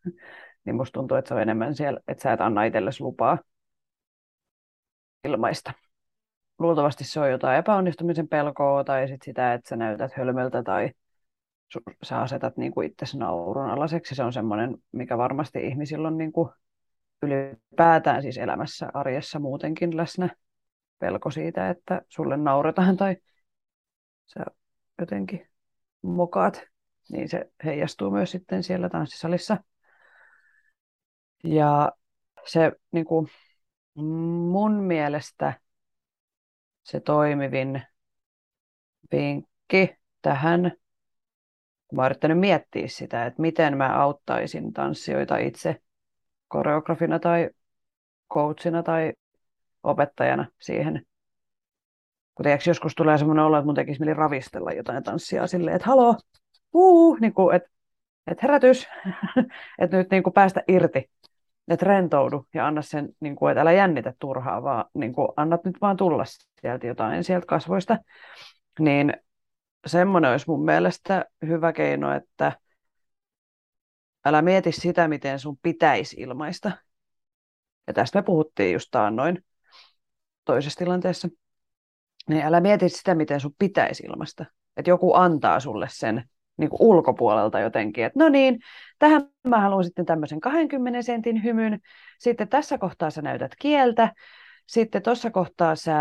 niin 0.66 0.76
musta 0.76 0.94
tuntuu, 0.94 1.18
että 1.18 1.28
se 1.28 1.34
on 1.34 1.42
enemmän 1.42 1.76
siellä, 1.76 2.00
että 2.08 2.24
sä 2.24 2.34
et 2.34 2.42
anna 2.42 2.64
itsellesi 2.64 3.04
lupaa 3.04 3.38
ilmaista. 5.24 5.74
Luultavasti 6.60 7.04
se 7.04 7.20
on 7.20 7.32
jotain 7.32 7.60
epäonnistumisen 7.60 8.28
pelkoa 8.28 8.84
tai 8.84 9.08
sit 9.08 9.22
sitä, 9.22 9.54
että 9.54 9.70
sä 9.70 9.76
näytät 9.76 10.14
hölmöltä 10.14 10.64
tai 10.64 10.92
sä 12.04 12.22
asetat 12.22 12.58
niin 12.58 12.72
kuin 12.72 12.88
itsesi 12.88 13.18
naurun 13.18 13.70
alaseksi. 13.70 14.16
Se 14.16 14.24
on 14.24 14.34
semmoinen, 14.34 14.78
mikä 14.92 15.18
varmasti 15.18 15.68
ihmisillä 15.68 16.08
on 16.08 16.18
niin 16.18 16.32
kuin 16.32 16.50
ylipäätään 17.22 18.22
siis 18.22 18.38
elämässä, 18.38 18.90
arjessa 18.94 19.40
muutenkin 19.40 19.98
läsnä. 19.98 20.30
Pelko 21.00 21.32
siitä, 21.32 21.70
että 21.70 22.02
sulle 22.10 22.38
nauretaan 22.38 22.98
tai 22.98 23.18
sä 24.26 24.46
jotenkin 25.00 25.50
mokaat, 26.02 26.64
niin 27.12 27.30
se 27.30 27.52
heijastuu 27.66 28.12
myös 28.12 28.32
sitten 28.32 28.64
siellä 28.64 28.90
tanssisalissa. 28.90 29.58
Ja 31.44 31.92
se 32.46 32.72
niin 32.92 33.06
kuin, 33.06 33.28
mun 34.52 34.84
mielestä 34.84 35.54
se 36.84 37.00
toimivin 37.00 37.84
vinkki 39.12 39.98
tähän, 40.22 40.72
mä 41.94 42.02
oon 42.02 42.06
yrittänyt 42.06 42.40
miettiä 42.40 42.88
sitä, 42.88 43.26
että 43.26 43.42
miten 43.42 43.78
mä 43.78 44.02
auttaisin 44.02 44.74
tanssijoita 44.74 45.38
itse 45.38 45.82
koreografina 46.48 47.20
tai 47.20 47.50
coachina 48.34 48.84
tai 48.84 49.14
opettajana 49.84 50.46
siihen. 50.60 51.06
Kun 52.36 52.44
tiedätkö, 52.44 52.70
joskus 52.70 52.96
tulee 52.96 53.18
semmoinen 53.18 53.46
olo, 53.46 53.58
että 53.58 53.66
mun 53.66 53.76
tekisi 53.76 54.00
mieli 54.00 54.14
ravistella 54.14 54.72
jotain 54.72 55.04
tanssia 55.04 55.48
silleen, 55.48 55.76
että 55.76 55.88
haloo, 55.88 56.16
uu, 56.74 57.18
niin 57.22 57.34
kuin, 57.34 57.56
että, 57.56 57.70
että 58.28 58.42
herätys, 58.42 58.88
että 59.80 59.98
nyt 59.98 60.12
niin 60.12 60.24
kuin 60.24 60.34
päästä 60.34 60.64
irti, 60.68 61.10
että 61.68 61.86
rentoudu 61.86 62.46
ja 62.54 62.68
anna 62.68 62.82
sen, 62.82 63.10
niin 63.20 63.36
kuin, 63.36 63.52
että 63.52 63.62
älä 63.62 63.72
jännitä 63.72 64.14
turhaa, 64.20 64.64
vaan 64.64 64.86
niin 64.94 65.14
kuin, 65.14 65.28
annat 65.36 65.66
nyt 65.66 65.76
vaan 65.82 65.98
tulla 65.98 66.24
sieltä 66.62 66.88
jotain 66.88 67.24
sieltä 67.24 67.46
kasvoista. 67.46 67.98
Niin 68.80 69.14
semmoinen 69.86 70.32
olisi 70.32 70.46
mun 70.48 70.66
mielestä 70.66 71.26
hyvä 71.48 71.74
keino, 71.74 72.14
että 72.14 72.52
älä 74.28 74.42
mieti 74.42 74.72
sitä, 74.72 75.08
miten 75.08 75.40
sun 75.40 75.58
pitäisi 75.62 76.16
ilmaista. 76.20 76.72
Ja 77.88 77.94
tästä 77.94 78.20
me 78.20 78.24
puhuttiin 78.24 78.74
just 78.74 78.90
noin 79.12 79.46
toisessa 80.46 80.80
tilanteessa. 80.80 81.28
Niin 82.30 82.46
älä 82.46 82.60
mieti 82.60 82.90
sitä, 82.90 83.16
miten 83.16 83.40
sun 83.40 83.56
pitäisi 83.60 84.04
ilmaista. 84.04 84.46
Että 84.78 84.90
joku 84.90 85.14
antaa 85.14 85.60
sulle 85.60 85.88
sen 85.90 86.30
niin 86.58 86.70
kuin 86.70 86.82
ulkopuolelta 86.82 87.60
jotenkin, 87.60 88.06
että 88.06 88.20
no 88.20 88.30
niin, 88.30 88.60
tähän 89.00 89.30
mä 89.48 89.62
haluan 89.62 89.84
sitten 89.84 90.06
tämmöisen 90.06 90.40
20 90.40 91.02
sentin 91.02 91.44
hymyn, 91.44 91.80
sitten 92.20 92.48
tässä 92.48 92.78
kohtaa 92.78 93.10
sä 93.10 93.22
näytät 93.22 93.52
kieltä, 93.60 94.14
sitten 94.68 95.02
tuossa 95.02 95.32
kohtaa 95.32 95.76
sä 95.76 95.94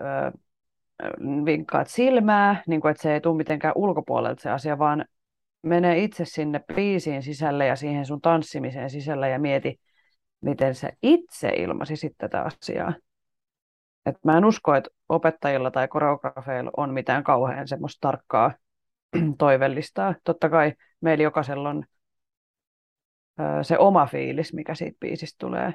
ö, 0.00 0.04
vinkkaat 1.44 1.88
silmää, 1.88 2.62
niin 2.66 2.80
kuin, 2.80 2.90
että 2.90 3.02
se 3.02 3.14
ei 3.14 3.20
tule 3.20 3.36
mitenkään 3.36 3.74
ulkopuolelta 3.76 4.42
se 4.42 4.50
asia, 4.50 4.78
vaan 4.78 5.04
mene 5.64 5.98
itse 5.98 6.24
sinne 6.24 6.60
biisiin 6.74 7.22
sisälle 7.22 7.66
ja 7.66 7.76
siihen 7.76 8.06
sun 8.06 8.20
tanssimiseen 8.20 8.90
sisälle 8.90 9.28
ja 9.28 9.38
mieti, 9.38 9.80
miten 10.40 10.74
sä 10.74 10.92
itse 11.02 11.48
ilmaisisit 11.48 12.12
tätä 12.18 12.42
asiaa. 12.42 12.94
Et 14.06 14.16
mä 14.24 14.38
en 14.38 14.44
usko, 14.44 14.74
että 14.74 14.90
opettajilla 15.08 15.70
tai 15.70 15.88
koreografeilla 15.88 16.70
on 16.76 16.94
mitään 16.94 17.24
kauhean 17.24 17.68
semmoista 17.68 17.98
tarkkaa 18.00 18.52
toivellistaa. 19.38 20.14
Totta 20.24 20.48
kai 20.48 20.72
meillä 21.00 21.24
jokaisella 21.24 21.70
on 21.70 21.84
se 23.62 23.78
oma 23.78 24.06
fiilis, 24.06 24.52
mikä 24.52 24.74
siitä 24.74 24.96
biisistä 25.00 25.36
tulee. 25.38 25.74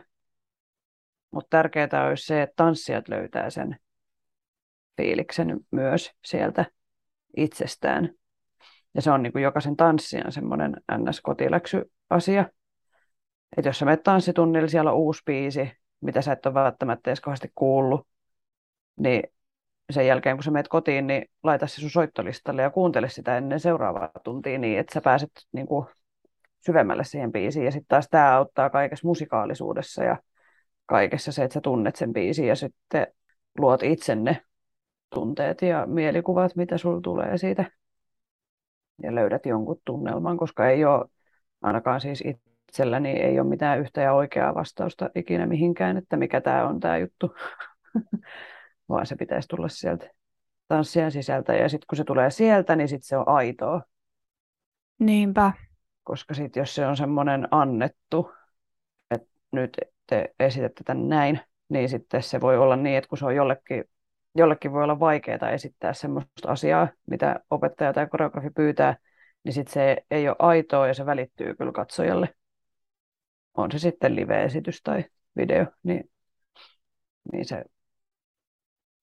Mutta 1.31 1.57
tärkeää 1.57 2.07
olisi 2.07 2.25
se, 2.25 2.41
että 2.41 2.53
tanssijat 2.55 3.07
löytää 3.07 3.49
sen 3.49 3.77
fiiliksen 4.97 5.59
myös 5.71 6.11
sieltä 6.25 6.65
itsestään. 7.37 8.18
Ja 8.95 9.01
se 9.01 9.11
on 9.11 9.23
niin 9.23 9.33
kuin 9.33 9.43
jokaisen 9.43 9.75
tanssijan 9.75 10.31
semmoinen 10.31 10.75
ns-kotiläksy-asia. 10.97 12.45
Että 13.57 13.69
jos 13.69 13.79
sä 13.79 13.85
menet 13.85 14.03
tanssitunnille, 14.03 14.67
siellä 14.67 14.91
on 14.91 14.97
uusi 14.97 15.21
biisi, 15.25 15.71
mitä 16.01 16.21
sä 16.21 16.31
et 16.31 16.45
ole 16.45 16.53
välttämättä 16.53 17.09
edes 17.09 17.21
kauheasti 17.21 17.51
kuullut, 17.55 18.07
niin 18.99 19.23
sen 19.89 20.07
jälkeen, 20.07 20.37
kun 20.37 20.43
sä 20.43 20.51
menet 20.51 20.67
kotiin, 20.67 21.07
niin 21.07 21.25
laita 21.43 21.67
se 21.67 21.81
sun 21.81 21.89
soittolistalle 21.89 22.61
ja 22.61 22.69
kuuntele 22.69 23.09
sitä 23.09 23.37
ennen 23.37 23.59
seuraavaa 23.59 24.11
tuntia 24.23 24.59
niin, 24.59 24.79
että 24.79 24.93
sä 24.93 25.01
pääset 25.01 25.31
niin 25.51 25.67
kuin 25.67 25.85
syvemmälle 26.59 27.03
siihen 27.03 27.31
biisiin. 27.31 27.65
Ja 27.65 27.71
sitten 27.71 27.87
taas 27.87 28.07
tämä 28.09 28.35
auttaa 28.35 28.69
kaikessa 28.69 29.07
musikaalisuudessa 29.07 30.03
ja 30.03 30.17
kaikessa 30.85 31.31
se, 31.31 31.43
että 31.43 31.53
sä 31.53 31.61
tunnet 31.61 31.95
sen 31.95 32.13
biisin 32.13 32.47
ja 32.47 32.55
sitten 32.55 33.07
luot 33.57 33.83
itsenne 33.83 34.41
tunteet 35.09 35.61
ja 35.61 35.85
mielikuvat, 35.85 36.55
mitä 36.55 36.77
sulla 36.77 37.01
tulee 37.01 37.37
siitä. 37.37 37.71
Ja 39.03 39.15
löydät 39.15 39.45
jonkun 39.45 39.81
tunnelman, 39.85 40.37
koska 40.37 40.69
ei 40.69 40.85
ole, 40.85 41.05
ainakaan 41.61 42.01
siis 42.01 42.23
itselläni 42.67 43.09
ei 43.09 43.39
ole 43.39 43.49
mitään 43.49 43.79
yhtä 43.79 44.01
ja 44.01 44.13
oikeaa 44.13 44.55
vastausta 44.55 45.09
ikinä 45.15 45.45
mihinkään, 45.45 45.97
että 45.97 46.17
mikä 46.17 46.41
tämä 46.41 46.67
on 46.67 46.79
tämä 46.79 46.97
juttu. 46.97 47.35
vaan 48.89 49.05
se 49.05 49.15
pitäisi 49.15 49.47
tulla 49.47 49.67
sieltä 49.67 50.09
tanssien 50.67 51.11
sisältä. 51.11 51.53
Ja 51.53 51.69
sitten 51.69 51.85
kun 51.89 51.97
se 51.97 52.03
tulee 52.03 52.31
sieltä, 52.31 52.75
niin 52.75 52.87
sitten 52.87 53.07
se 53.07 53.17
on 53.17 53.27
aitoa. 53.27 53.81
Niinpä. 54.99 55.51
Koska 56.03 56.33
sitten 56.33 56.61
jos 56.61 56.75
se 56.75 56.85
on 56.85 56.97
semmoinen 56.97 57.47
annettu, 57.51 58.31
että 59.11 59.27
nyt 59.51 59.77
te 60.07 60.33
esitätte 60.39 60.83
tämän 60.83 61.09
näin, 61.09 61.39
niin 61.69 61.89
sitten 61.89 62.23
se 62.23 62.41
voi 62.41 62.57
olla 62.57 62.75
niin, 62.75 62.97
että 62.97 63.07
kun 63.07 63.17
se 63.17 63.25
on 63.25 63.35
jollekin, 63.35 63.83
jollekin 64.35 64.71
voi 64.71 64.83
olla 64.83 64.99
vaikeaa 64.99 65.51
esittää 65.51 65.93
semmoista 65.93 66.51
asiaa, 66.51 66.87
mitä 67.05 67.39
opettaja 67.49 67.93
tai 67.93 68.07
koreografi 68.07 68.49
pyytää, 68.49 68.97
niin 69.43 69.53
sitten 69.53 69.73
se 69.73 69.97
ei 70.11 70.29
ole 70.29 70.35
aitoa 70.39 70.87
ja 70.87 70.93
se 70.93 71.05
välittyy 71.05 71.55
kyllä 71.55 71.71
katsojalle. 71.71 72.35
On 73.53 73.71
se 73.71 73.79
sitten 73.79 74.15
live-esitys 74.15 74.81
tai 74.81 75.05
video, 75.37 75.65
niin, 75.83 76.11
niin 77.31 77.45
se 77.45 77.63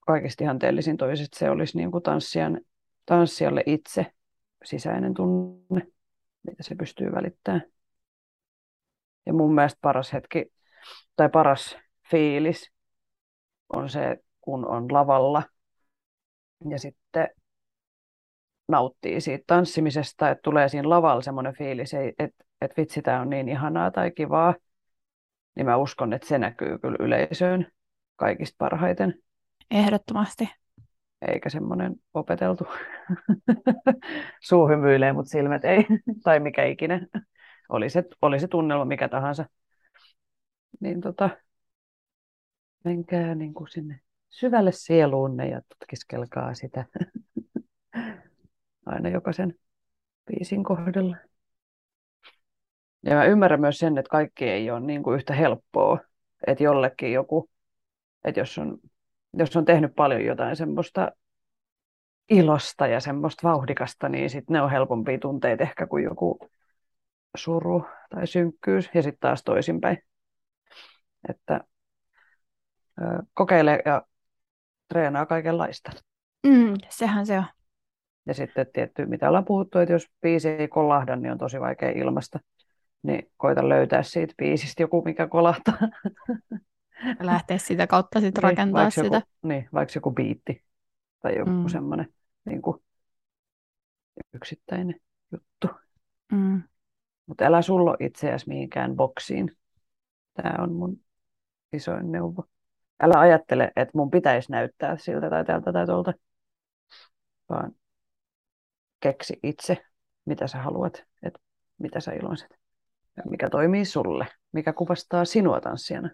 kaikista 0.06 0.44
ihanteellisin 0.44 0.96
toiset 0.96 1.28
se 1.34 1.50
olisi 1.50 1.76
niin 1.76 1.90
kuin 1.90 2.02
tanssijan, 2.02 2.60
tanssijalle 3.06 3.62
itse 3.66 4.06
sisäinen 4.64 5.14
tunne, 5.14 5.86
mitä 6.42 6.62
se 6.62 6.74
pystyy 6.74 7.12
välittämään. 7.12 7.62
Ja 9.26 9.32
mun 9.32 9.54
mielestä 9.54 9.78
paras 9.82 10.12
hetki 10.12 10.52
tai 11.16 11.28
paras 11.28 11.78
fiilis 12.10 12.70
on 13.68 13.90
se, 13.90 14.18
kun 14.46 14.66
on 14.66 14.92
lavalla 14.92 15.42
ja 16.70 16.78
sitten 16.78 17.28
nauttii 18.68 19.20
siitä 19.20 19.44
tanssimisesta, 19.46 20.30
että 20.30 20.42
tulee 20.42 20.68
siinä 20.68 20.90
lavalla 20.90 21.22
semmoinen 21.22 21.54
fiilis, 21.54 21.94
että, 21.94 22.44
että 22.60 22.74
vitsi, 22.76 23.02
tämä 23.02 23.20
on 23.20 23.30
niin 23.30 23.48
ihanaa 23.48 23.90
tai 23.90 24.10
kivaa, 24.10 24.54
niin 25.56 25.66
mä 25.66 25.76
uskon, 25.76 26.12
että 26.12 26.28
se 26.28 26.38
näkyy 26.38 26.78
kyllä 26.78 26.96
yleisöön 27.00 27.66
kaikista 28.16 28.56
parhaiten. 28.58 29.14
Ehdottomasti. 29.70 30.48
Eikä 31.28 31.50
semmoinen 31.50 31.94
opeteltu. 32.14 32.66
Suu 34.48 34.68
hymyilee, 34.68 35.12
mutta 35.12 35.30
silmät 35.30 35.64
ei. 35.64 35.86
tai 36.24 36.40
mikä 36.40 36.64
ikinä. 36.64 37.06
Oli 37.68 37.90
se, 37.90 38.04
oli 38.22 38.40
se 38.40 38.48
tunnelma 38.48 38.84
mikä 38.84 39.08
tahansa. 39.08 39.44
Niin 40.80 41.00
tota, 41.00 41.30
menkää 42.84 43.34
niin 43.34 43.54
kuin 43.54 43.68
sinne 43.68 44.00
syvälle 44.28 44.72
sieluunne 44.72 45.48
ja 45.48 45.60
tutkiskelkaa 45.68 46.54
sitä 46.54 46.84
aina 48.86 49.08
jokaisen 49.08 49.54
biisin 50.26 50.64
kohdalla. 50.64 51.16
Ja 53.02 53.14
mä 53.14 53.24
ymmärrän 53.24 53.60
myös 53.60 53.78
sen, 53.78 53.98
että 53.98 54.10
kaikki 54.10 54.44
ei 54.44 54.70
ole 54.70 54.80
niin 54.80 55.02
kuin 55.02 55.16
yhtä 55.16 55.34
helppoa. 55.34 55.98
Että 56.46 56.64
jollekin 56.64 57.12
joku, 57.12 57.50
että 58.24 58.40
jos 58.40 58.58
on 58.58 58.78
jos 59.38 59.56
on 59.56 59.64
tehnyt 59.64 59.94
paljon 59.94 60.24
jotain 60.24 60.56
semmoista 60.56 61.12
ilosta 62.30 62.86
ja 62.86 63.00
semmoista 63.00 63.48
vauhdikasta, 63.48 64.08
niin 64.08 64.30
sitten 64.30 64.54
ne 64.54 64.62
on 64.62 64.70
helpompia 64.70 65.18
tunteita 65.18 65.62
ehkä 65.62 65.86
kuin 65.86 66.04
joku 66.04 66.38
suru 67.36 67.84
tai 68.10 68.26
synkkyys 68.26 68.90
ja 68.94 69.02
sitten 69.02 69.20
taas 69.20 69.42
toisinpäin. 69.44 69.98
Että 71.28 71.60
ö, 73.00 73.04
kokeile 73.34 73.82
ja 73.84 74.02
treenaa 74.88 75.26
kaikenlaista. 75.26 75.92
Mm, 76.46 76.74
sehän 76.88 77.26
se 77.26 77.38
on. 77.38 77.44
Ja 78.26 78.34
sitten 78.34 78.66
tietty, 78.72 79.06
mitä 79.06 79.28
ollaan 79.28 79.44
puhuttu, 79.44 79.78
että 79.78 79.92
jos 79.92 80.06
biisi 80.20 80.48
ei 80.48 80.68
kolahda, 80.68 81.16
niin 81.16 81.32
on 81.32 81.38
tosi 81.38 81.60
vaikea 81.60 81.90
ilmasta. 81.90 82.40
Niin 83.02 83.30
koita 83.36 83.68
löytää 83.68 84.02
siitä 84.02 84.34
biisistä 84.38 84.82
joku, 84.82 85.02
mikä 85.02 85.26
kolahtaa. 85.26 85.78
lähteä 87.20 87.58
sitä 87.58 87.86
kautta 87.86 88.20
sitten 88.20 88.42
niin, 88.42 88.50
rakentaa 88.50 88.90
sitä. 88.90 89.06
Joku, 89.06 89.26
niin, 89.42 89.68
vaikka 89.74 89.92
joku 89.94 90.10
biitti 90.10 90.64
tai 91.22 91.38
joku 91.38 91.50
mm. 91.50 91.68
semmoinen 91.68 92.14
niin 92.44 92.62
kuin 92.62 92.82
yksittäinen 94.34 95.00
juttu. 95.32 95.80
Mm. 96.32 96.62
Mutta 97.26 97.44
älä 97.44 97.62
sullo 97.62 97.96
itseäsi 98.00 98.48
mihinkään 98.48 98.96
boksiin. 98.96 99.56
Tämä 100.34 100.64
on 100.64 100.72
mun 100.72 101.00
isoin 101.72 102.12
neuvo. 102.12 102.44
Älä 103.00 103.20
ajattele, 103.20 103.72
että 103.76 103.98
mun 103.98 104.10
pitäisi 104.10 104.52
näyttää 104.52 104.96
siltä 104.96 105.30
tai 105.30 105.44
tältä 105.44 105.72
tai 105.72 105.86
tuolta, 105.86 106.12
vaan 107.48 107.72
keksi 109.00 109.38
itse, 109.42 109.84
mitä 110.24 110.46
sä 110.46 110.58
haluat, 110.58 111.04
että 111.22 111.38
mitä 111.78 112.00
sä 112.00 112.12
iloiset. 112.12 112.48
Mikä 113.30 113.50
toimii 113.50 113.84
sulle, 113.84 114.26
mikä 114.52 114.72
kuvastaa 114.72 115.24
sinua 115.24 115.60
tanssijana. 115.60 116.10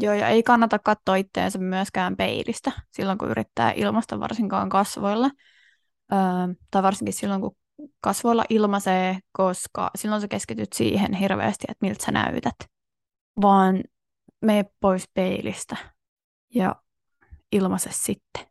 Joo, 0.00 0.14
ja 0.14 0.28
ei 0.28 0.42
kannata 0.42 0.78
katsoa 0.78 1.16
itteensä 1.16 1.58
myöskään 1.58 2.16
peilistä 2.16 2.72
silloin, 2.90 3.18
kun 3.18 3.30
yrittää 3.30 3.72
ilmasta 3.72 4.20
varsinkaan 4.20 4.68
kasvoilla. 4.68 5.30
Öö, 6.12 6.18
tai 6.70 6.82
varsinkin 6.82 7.14
silloin, 7.14 7.40
kun 7.40 7.56
kasvoilla 8.00 8.44
ilmaisee, 8.48 9.18
koska 9.32 9.90
silloin 9.94 10.20
sä 10.20 10.28
keskityt 10.28 10.72
siihen 10.72 11.12
hirveästi, 11.12 11.64
että 11.68 11.86
miltä 11.86 12.04
sä 12.04 12.12
näytät. 12.12 12.54
Vaan 13.40 13.82
mene 14.40 14.64
pois 14.80 15.08
peilistä 15.14 15.76
ja 16.54 16.76
ilmaise 17.52 17.90
sitten. 17.92 18.46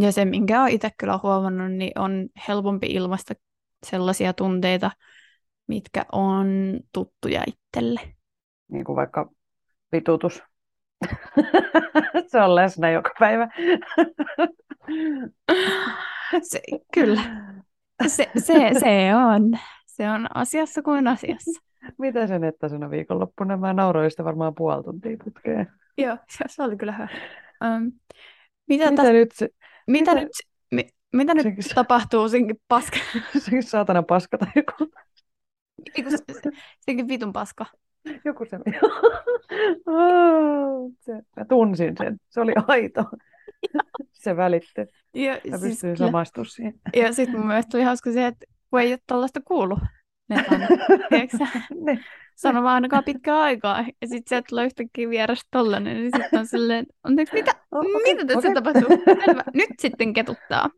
Ja 0.00 0.12
se, 0.12 0.24
minkä 0.24 0.60
olen 0.60 0.72
itse 0.72 0.90
kyllä 0.98 1.18
huomannut, 1.22 1.72
niin 1.72 1.98
on 1.98 2.28
helpompi 2.48 2.86
ilmaista 2.86 3.34
sellaisia 3.86 4.32
tunteita, 4.32 4.90
mitkä 5.66 6.06
on 6.12 6.46
tuttuja 6.92 7.44
itselle. 7.46 8.00
Niin 8.68 8.84
kuin 8.84 8.96
vaikka 8.96 9.30
vitutus. 9.92 10.42
se 12.30 12.42
on 12.42 12.54
läsnä 12.54 12.90
joka 12.90 13.10
päivä. 13.18 13.48
se, 16.50 16.60
kyllä. 16.94 17.22
Se, 18.06 18.30
se, 18.38 18.70
se 18.80 19.14
on. 19.14 19.58
Se 19.86 20.10
on 20.10 20.36
asiassa 20.36 20.82
kuin 20.82 21.08
asiassa. 21.08 21.67
Mitä 21.98 22.26
sen, 22.26 22.44
että 22.44 22.68
sinä 22.68 22.90
viikonloppuna? 22.90 23.56
Mä 23.56 23.72
nauroin 23.72 24.10
sitä 24.10 24.24
varmaan 24.24 24.54
puoli 24.54 24.84
tuntia 24.84 25.16
putkeen. 25.24 25.72
Joo, 25.98 26.16
se 26.48 26.62
oli 26.62 26.76
kyllä 26.76 26.92
hyvä. 26.92 27.08
Um, 27.64 27.92
mitä, 28.68 28.90
mitä 28.90 29.12
nyt 29.12 29.32
se, 29.32 29.48
mitä, 29.86 30.14
mitä 30.14 30.20
nyt, 30.20 30.32
mi, 30.70 30.88
mitä 31.12 31.34
nyt 31.34 31.42
senkin, 31.42 31.64
tapahtuu 31.74 32.28
senkin 32.28 32.56
paska? 32.68 32.98
senkin 33.44 33.62
saatana 33.62 34.02
paska 34.02 34.38
tai 34.38 34.48
joku. 34.56 34.92
senkin 36.80 37.08
vitun 37.08 37.32
paska. 37.32 37.66
Joku 38.24 38.44
se. 38.44 38.56
oh, 39.86 40.92
se. 41.00 41.12
Mä 41.12 41.44
tunsin 41.48 41.94
sen. 41.98 42.16
Se 42.28 42.40
oli 42.40 42.52
aito. 42.66 43.04
se 44.12 44.36
välitti. 44.36 44.80
Ja, 45.14 45.32
Mä 45.50 45.58
siis 45.58 45.72
pystyin 45.72 45.96
samastumaan 45.96 46.50
siihen. 46.50 46.74
Ja 46.96 47.12
sitten 47.12 47.38
mun 47.38 47.46
mielestä 47.46 47.70
tuli 47.70 47.82
hauska 47.82 48.12
se, 48.12 48.26
että 48.26 48.46
kun 48.70 48.80
ei 48.80 48.92
ole 48.92 48.98
tällaista 49.06 49.40
kuullut. 49.44 49.78
Ne, 50.28 50.44
ne. 51.84 51.98
Sano 52.34 52.62
vaan 52.62 52.74
ainakaan 52.74 53.04
pitkää 53.04 53.40
aikaa. 53.40 53.80
Ja 53.80 54.08
sitten 54.08 54.28
sieltä 54.28 54.46
tulee 54.48 54.64
yhtäkkiä 54.64 55.10
vierestä 55.10 55.48
tollanen. 55.50 55.96
Niin 55.96 56.10
sitten 56.16 56.40
on 56.40 56.46
silleen, 56.46 56.86
anteeksi, 57.02 57.34
mitä, 57.34 57.52
oh, 57.70 57.78
okay, 57.80 57.92
mitä 58.02 58.24
tässä 58.24 58.48
okay. 58.48 58.54
tapahtuu? 58.54 59.16
Selvä. 59.24 59.42
Nyt 59.54 59.70
sitten 59.78 60.12
ketuttaa. 60.12 60.70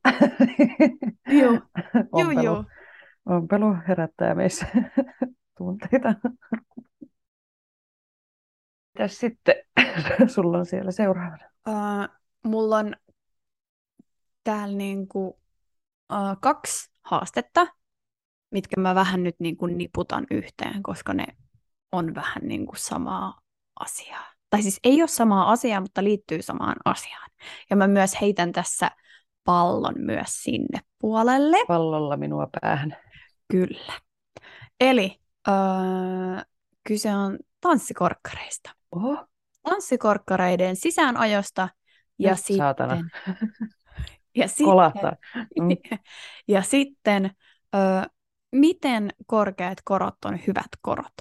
joo, 1.41 1.61
joo, 2.19 2.43
joo. 2.43 2.65
Ompelu 3.27 3.77
herättää 3.89 4.35
meissä 4.35 4.67
tunteita. 5.59 6.15
Mitäs 8.95 9.19
sitten 9.19 9.55
sulla 10.35 10.59
on 10.59 10.67
siellä 10.67 10.91
seuraavana? 10.91 11.51
Uh, 11.69 12.09
mulla 12.45 12.77
on 12.77 12.97
täällä 14.45 14.77
niinku, 14.77 15.27
uh, 16.13 16.37
kaksi 16.41 16.91
haastetta, 17.03 17.67
mitkä 18.51 18.81
mä 18.81 18.95
vähän 18.95 19.23
nyt 19.23 19.37
niinku 19.39 19.67
niputan 19.67 20.27
yhteen, 20.31 20.83
koska 20.83 21.15
ne 21.15 21.27
on 21.93 22.15
vähän 22.15 22.43
niinku 22.43 22.73
samaa 22.77 23.41
asiaa. 23.81 24.27
Tai 24.51 24.63
siis 24.63 24.81
ei 24.85 25.03
ole 25.03 25.09
samaa 25.09 25.51
asiaa, 25.51 25.81
mutta 25.81 26.05
liittyy 26.05 26.43
samaan 26.43 26.77
asiaan. 26.85 27.31
Ja 27.71 27.77
mä 27.77 27.87
myös 27.87 28.21
heitän 28.21 28.53
tässä 28.53 28.91
pallon 29.45 29.95
myös 29.97 30.43
sinne 30.43 30.81
puolelle. 30.99 31.57
Pallolla 31.69 32.17
minua 32.17 32.49
päähän. 32.61 32.97
Kyllä. 33.51 33.93
Eli 34.81 35.21
öö, 35.49 35.55
kyse 36.89 37.15
on 37.15 37.39
tanssikorkkareista. 37.61 38.71
Oho. 38.93 39.27
Tanssikorkkareiden 39.63 40.77
sisäänajosta 40.77 41.69
ja 42.19 42.31
Just 42.31 42.45
sitten... 42.45 42.57
Saatana. 42.57 42.97
ja 44.41 44.49
sitten, 44.49 45.17
mm. 45.61 45.99
ja 46.49 46.63
sitten 46.63 47.31
öö, 47.75 48.03
miten 48.53 49.11
korkeat 49.27 49.79
korot 49.85 50.25
on 50.25 50.39
hyvät 50.47 50.69
korot? 50.83 51.13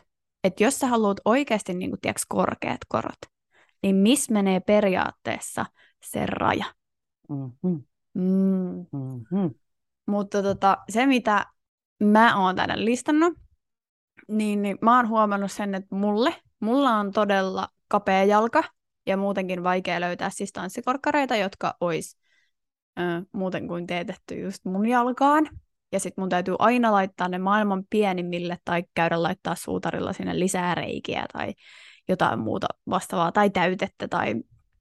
Et 0.44 0.60
jos 0.60 0.80
sä 0.80 0.88
haluat 0.88 1.18
oikeasti 1.26 1.74
niin 1.74 1.92
kuin, 1.92 2.02
tiiäks, 2.02 2.26
korkeat 2.26 2.82
korot, 2.88 3.20
niin 3.84 3.96
missä 3.96 4.34
menee 4.34 4.60
periaatteessa 4.60 5.66
se 6.04 6.26
raja? 6.26 6.66
Mm-hmm. 7.30 7.84
Mm. 8.14 8.86
Mm-hmm. 8.92 9.56
Mutta 10.06 10.44
tota, 10.44 10.78
se, 10.90 11.06
mitä 11.06 11.46
mä 12.04 12.44
oon 12.44 12.56
tänne 12.56 12.86
listannut, 12.86 13.34
niin, 14.28 14.62
niin 14.62 14.78
mä 14.82 14.98
oon 14.98 15.10
huomannut 15.10 15.52
sen, 15.52 15.76
että 15.76 15.96
mulle, 15.96 16.36
mulla 16.60 16.96
on 16.96 17.12
todella 17.12 17.68
kapea 17.88 18.24
jalka 18.24 18.64
ja 19.06 19.18
muutenkin 19.18 19.64
vaikea 19.64 20.02
löytää 20.02 20.30
siis 20.30 20.52
tanssikorkkareita, 20.52 21.36
jotka 21.36 21.76
ois 21.82 22.18
ö, 23.00 23.02
muuten 23.32 23.68
kuin 23.68 23.88
teetetty 23.88 24.40
just 24.40 24.66
mun 24.66 24.86
jalkaan. 24.86 25.50
Ja 25.92 26.00
sitten 26.00 26.22
mun 26.22 26.30
täytyy 26.30 26.56
aina 26.60 26.92
laittaa 26.92 27.28
ne 27.28 27.38
maailman 27.38 27.84
pienimmille 27.90 28.58
tai 28.66 28.84
käydä 28.94 29.24
laittaa 29.24 29.56
suutarilla 29.56 30.14
sinne 30.14 30.40
lisää 30.40 30.76
reikiä 30.76 31.26
tai 31.34 31.54
jotain 32.08 32.40
muuta 32.40 32.68
vastaavaa 32.90 33.32
tai 33.32 33.50
täytettä 33.50 34.08
tai 34.08 34.36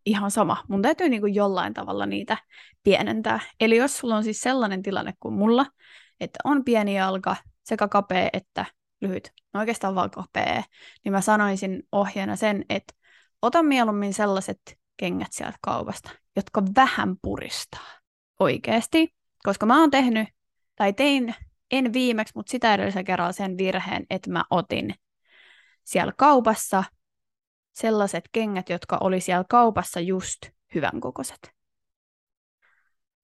ihan 0.06 0.30
sama. 0.30 0.64
Mun 0.68 0.82
täytyy 0.82 1.08
niin 1.08 1.20
kuin 1.20 1.34
jollain 1.34 1.74
tavalla 1.74 2.06
niitä 2.06 2.36
pienentää. 2.82 3.40
Eli 3.60 3.76
jos 3.76 3.98
sulla 3.98 4.16
on 4.16 4.24
siis 4.24 4.40
sellainen 4.40 4.82
tilanne 4.82 5.14
kuin 5.20 5.34
mulla, 5.34 5.66
että 6.20 6.38
on 6.44 6.64
pieni 6.64 6.96
jalka, 6.96 7.36
sekä 7.64 7.88
kapea 7.88 8.28
että 8.32 8.64
lyhyt, 9.00 9.32
no 9.54 9.60
oikeastaan 9.60 9.94
vaan 9.94 10.10
kapea, 10.10 10.62
niin 11.04 11.12
mä 11.12 11.20
sanoisin 11.20 11.82
ohjeena 11.92 12.36
sen, 12.36 12.64
että 12.68 12.94
ota 13.42 13.62
mieluummin 13.62 14.14
sellaiset 14.14 14.60
kengät 14.96 15.32
sieltä 15.32 15.58
kaupasta, 15.60 16.10
jotka 16.36 16.62
vähän 16.76 17.16
puristaa 17.22 17.86
oikeasti, 18.40 19.14
koska 19.42 19.66
mä 19.66 19.80
oon 19.80 19.90
tehnyt, 19.90 20.28
tai 20.78 20.92
tein, 20.92 21.34
en 21.70 21.92
viimeksi, 21.92 22.32
mutta 22.36 22.50
sitä 22.50 22.74
edellisen 22.74 23.04
kerralla 23.04 23.32
sen 23.32 23.58
virheen, 23.58 24.06
että 24.10 24.30
mä 24.30 24.44
otin 24.50 24.94
siellä 25.84 26.12
kaupassa 26.16 26.84
sellaiset 27.72 28.24
kengät, 28.32 28.68
jotka 28.68 28.98
oli 29.00 29.20
siellä 29.20 29.44
kaupassa 29.48 30.00
just 30.00 30.38
hyvän 30.74 31.00
kokoiset. 31.00 31.52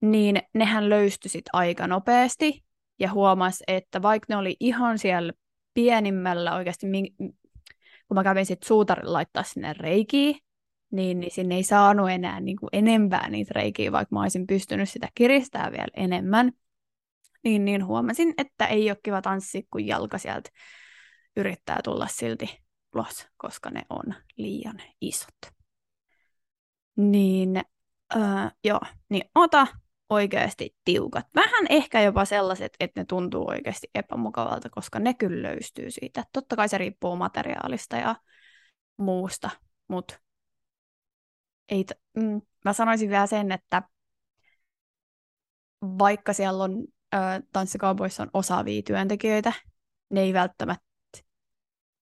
Niin 0.00 0.42
nehän 0.54 0.90
löystyi 0.90 1.28
sit 1.28 1.44
aika 1.52 1.86
nopeasti, 1.86 2.64
ja 2.98 3.12
huomasi, 3.12 3.64
että 3.66 4.02
vaikka 4.02 4.26
ne 4.28 4.36
oli 4.36 4.56
ihan 4.60 4.98
siellä 4.98 5.32
pienimmällä 5.74 6.54
oikeasti, 6.54 6.86
kun 8.08 8.14
mä 8.14 8.24
kävin 8.24 8.46
sitten 8.46 8.66
suutarilla 8.66 9.12
laittaa 9.12 9.42
sinne 9.42 9.72
reikiä, 9.72 10.38
niin, 10.90 11.20
niin 11.20 11.32
sinne 11.32 11.54
ei 11.54 11.62
saanut 11.62 12.10
enää 12.10 12.40
niin 12.40 12.56
kuin 12.56 12.68
enempää 12.72 13.28
niitä 13.30 13.52
reikiä, 13.54 13.92
vaikka 13.92 14.14
mä 14.16 14.22
olisin 14.22 14.46
pystynyt 14.46 14.88
sitä 14.88 15.08
kiristää 15.14 15.72
vielä 15.72 15.88
enemmän. 15.96 16.52
Niin, 17.44 17.64
niin 17.64 17.86
huomasin, 17.86 18.34
että 18.38 18.66
ei 18.66 18.90
ole 18.90 18.98
kiva 19.02 19.22
tanssi, 19.22 19.66
kun 19.70 19.86
jalka 19.86 20.18
sieltä 20.18 20.50
yrittää 21.36 21.80
tulla 21.84 22.06
silti 22.06 22.62
ulos, 22.94 23.26
koska 23.36 23.70
ne 23.70 23.82
on 23.90 24.14
liian 24.36 24.82
isot. 25.00 25.36
Niin, 26.96 27.56
öö, 28.16 28.22
joo, 28.64 28.80
niin 29.08 29.24
ota 29.34 29.66
oikeasti 30.10 30.76
tiukat. 30.84 31.26
Vähän 31.34 31.66
ehkä 31.70 32.00
jopa 32.00 32.24
sellaiset, 32.24 32.72
että 32.80 33.00
ne 33.00 33.04
tuntuu 33.04 33.48
oikeasti 33.48 33.90
epämukavalta, 33.94 34.70
koska 34.70 34.98
ne 34.98 35.14
kyllä 35.14 35.48
löystyy 35.48 35.90
siitä. 35.90 36.24
Totta 36.32 36.56
kai 36.56 36.68
se 36.68 36.78
riippuu 36.78 37.16
materiaalista 37.16 37.96
ja 37.96 38.16
muusta, 38.96 39.50
mutta 39.88 40.18
ei 41.68 41.84
t- 41.84 41.98
mm, 42.16 42.40
mä 42.64 42.72
sanoisin 42.72 43.10
vielä 43.10 43.26
sen, 43.26 43.52
että 43.52 43.82
vaikka 45.82 46.32
siellä 46.32 46.64
on 46.64 46.84
tanssikaupoissa 47.52 48.22
on 48.22 48.30
osaavia 48.34 48.82
työntekijöitä, 48.82 49.52
ne 50.10 50.20
ei 50.20 50.32
välttämättä 50.32 50.84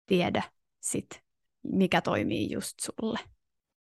tiedä 0.06 0.42
sit, 0.80 1.22
mikä 1.62 2.00
toimii 2.00 2.50
just 2.50 2.74
sulle. 2.80 3.18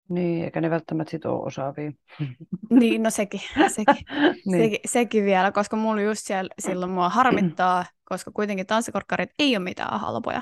Niin, 0.10 0.44
eikä 0.44 0.62
ne 0.62 0.70
välttämättä 0.70 1.12
sit 1.12 1.26
ole 1.26 1.46
osaavia. 1.46 1.92
Niin, 2.70 3.04
no 3.04 3.10
sekin, 3.10 3.42
sekin, 3.68 4.06
niin. 4.46 4.64
sekin, 4.64 4.80
sekin 4.86 5.26
vielä, 5.26 5.52
koska 5.52 5.76
mulla 5.76 6.02
just 6.02 6.28
siellä, 6.28 6.50
silloin 6.60 6.92
mua 6.92 7.10
harmittaa, 7.10 7.86
koska 8.04 8.32
kuitenkin 8.32 8.66
tanssikorkkarit 8.66 9.30
ei 9.40 9.58
ole 9.58 9.64
mitään 9.64 10.00
halpoja. 10.00 10.42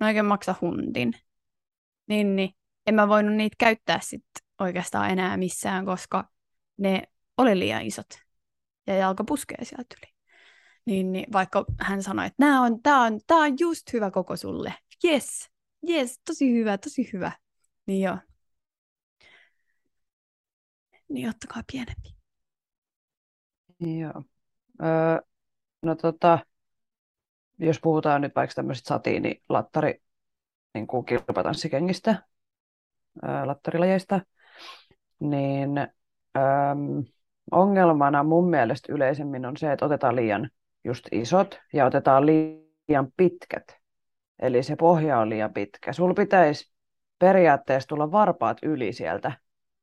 Ne 0.00 0.06
oikein 0.06 0.24
maksa 0.24 0.54
hundin. 0.60 1.12
Niin, 2.08 2.36
niin 2.36 2.50
en 2.86 2.94
mä 2.94 3.08
voinut 3.08 3.34
niitä 3.34 3.56
käyttää 3.58 3.98
sit 4.02 4.24
oikeastaan 4.60 5.10
enää 5.10 5.36
missään, 5.36 5.84
koska 5.84 6.28
ne 6.76 7.02
oli 7.38 7.58
liian 7.58 7.82
isot. 7.82 8.06
Ja 8.86 8.96
jalka 8.96 9.24
puskee 9.24 9.64
sieltä 9.64 9.96
yli. 9.98 10.13
Niin, 10.86 11.12
niin 11.12 11.32
vaikka 11.32 11.64
hän 11.80 12.02
sanoi, 12.02 12.26
että 12.26 12.36
nämä 12.44 12.62
on, 12.62 12.82
tää 12.82 13.00
on, 13.00 13.20
tää 13.26 13.38
on 13.38 13.56
just 13.60 13.92
hyvä 13.92 14.10
koko 14.10 14.36
sulle. 14.36 14.74
Yes, 15.04 15.50
yes, 15.88 16.20
tosi 16.26 16.52
hyvä, 16.52 16.78
tosi 16.78 17.10
hyvä. 17.12 17.32
Niin 17.86 18.02
joo, 18.02 18.18
niin 21.08 21.28
ottakaa 21.28 21.62
pienempi. 21.72 22.14
Joo. 23.80 24.22
Öö, 24.82 25.20
no 25.82 25.94
tota, 25.94 26.38
jos 27.58 27.80
puhutaan 27.80 28.20
nyt 28.20 28.34
vaikka 28.36 28.54
tämmöisistä 28.54 28.88
satiinilattari 28.88 30.02
niin 30.74 30.86
kuin 30.86 31.06
kilpatanssinkengistä, 31.06 32.22
öö, 33.24 33.46
lattarilajeista, 33.46 34.20
niin 35.20 35.78
öö, 36.36 36.42
ongelmana 37.50 38.22
mun 38.22 38.50
mielestä 38.50 38.92
yleisemmin 38.92 39.46
on 39.46 39.56
se, 39.56 39.72
että 39.72 39.84
otetaan 39.86 40.16
liian 40.16 40.50
just 40.84 41.04
isot 41.12 41.60
ja 41.72 41.86
otetaan 41.86 42.26
liian 42.26 43.12
pitkät. 43.16 43.76
Eli 44.38 44.62
se 44.62 44.76
pohja 44.76 45.18
on 45.18 45.30
liian 45.30 45.52
pitkä. 45.52 45.92
Sulla 45.92 46.14
pitäisi 46.14 46.72
periaatteessa 47.18 47.88
tulla 47.88 48.12
varpaat 48.12 48.58
yli 48.62 48.92
sieltä 48.92 49.32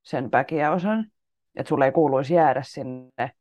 sen 0.03 0.29
osan, 0.75 1.11
että 1.55 1.69
sulle 1.69 1.85
ei 1.85 1.91
kuuluisi 1.91 2.33
jäädä 2.33 2.63
sinne. 2.65 3.31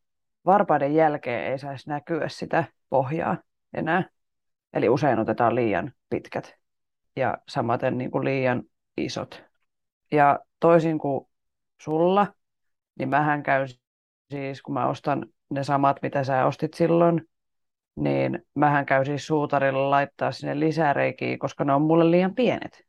Varpaiden 0.47 0.95
jälkeen 0.95 1.45
ei 1.53 1.59
saisi 1.59 1.89
näkyä 1.89 2.29
sitä 2.29 2.65
pohjaa 2.91 3.37
enää. 3.75 4.09
Eli 4.73 4.89
usein 4.89 5.19
otetaan 5.19 5.55
liian 5.55 5.93
pitkät 6.11 6.55
ja 7.17 7.39
samaten 7.49 7.99
niin 7.99 8.11
kuin 8.11 8.25
liian 8.25 8.63
isot. 8.97 9.45
Ja 10.13 10.39
toisin 10.61 10.99
kuin 10.99 11.27
sulla, 11.81 12.35
niin 12.99 13.09
mähän 13.09 13.43
käyn 13.43 13.69
siis, 14.31 14.63
kun 14.63 14.75
mä 14.75 14.89
ostan 14.89 15.27
ne 15.51 15.65
samat, 15.65 16.03
mitä 16.03 16.25
sä 16.25 16.47
ostit 16.47 16.75
silloin, 16.75 17.30
niin 18.01 18.47
mähän 18.55 18.87
käyn 18.87 19.07
siis 19.07 19.27
suutarilla 19.27 19.91
laittaa 19.91 20.33
sinne 20.33 20.61
lisäreikiä, 20.61 21.39
koska 21.39 21.65
ne 21.65 21.75
on 21.75 21.83
mulle 21.83 22.11
liian 22.11 22.35
pienet. 22.35 22.85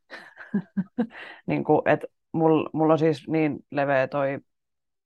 niin 1.48 1.64
kuin, 1.64 1.82
et 1.86 2.06
mulla, 2.32 2.70
mulla 2.74 2.94
on 2.94 3.00
siis 3.00 3.28
niin 3.28 3.66
leveä 3.72 4.08
toi 4.08 4.40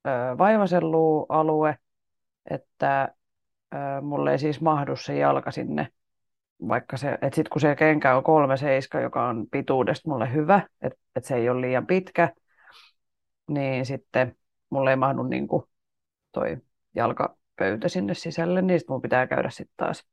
ö, 0.07 0.09
vaivasellualue, 0.37 1.77
että 2.49 3.13
ö, 3.73 3.77
mulle 4.01 4.31
ei 4.31 4.39
siis 4.39 4.61
mahdu 4.61 4.95
se 4.95 5.17
jalka 5.17 5.51
sinne 5.51 5.87
vaikka 6.67 6.97
se, 6.97 7.13
että 7.13 7.35
sitten 7.35 7.49
kun 7.51 7.61
se 7.61 7.75
kenkä 7.75 8.15
on 8.17 8.23
kolme 8.23 8.57
seiska, 8.57 8.99
joka 8.99 9.27
on 9.27 9.47
pituudesta 9.51 10.09
mulle 10.09 10.33
hyvä, 10.33 10.61
että 10.81 10.99
et 11.15 11.25
se 11.25 11.35
ei 11.35 11.49
ole 11.49 11.61
liian 11.61 11.87
pitkä, 11.87 12.33
niin 13.47 13.85
sitten 13.85 14.37
mulle 14.69 14.89
ei 14.89 14.95
mahdu 14.95 15.23
niin 15.23 15.47
kuin 15.47 15.63
toi 16.31 16.57
jalkapöytä 17.59 17.89
sinne 17.89 18.13
sisälle, 18.13 18.61
niin 18.61 18.79
sitten 18.79 18.93
mun 18.93 19.01
pitää 19.01 19.27
käydä 19.27 19.49
sitten 19.49 19.77
taas 19.77 20.05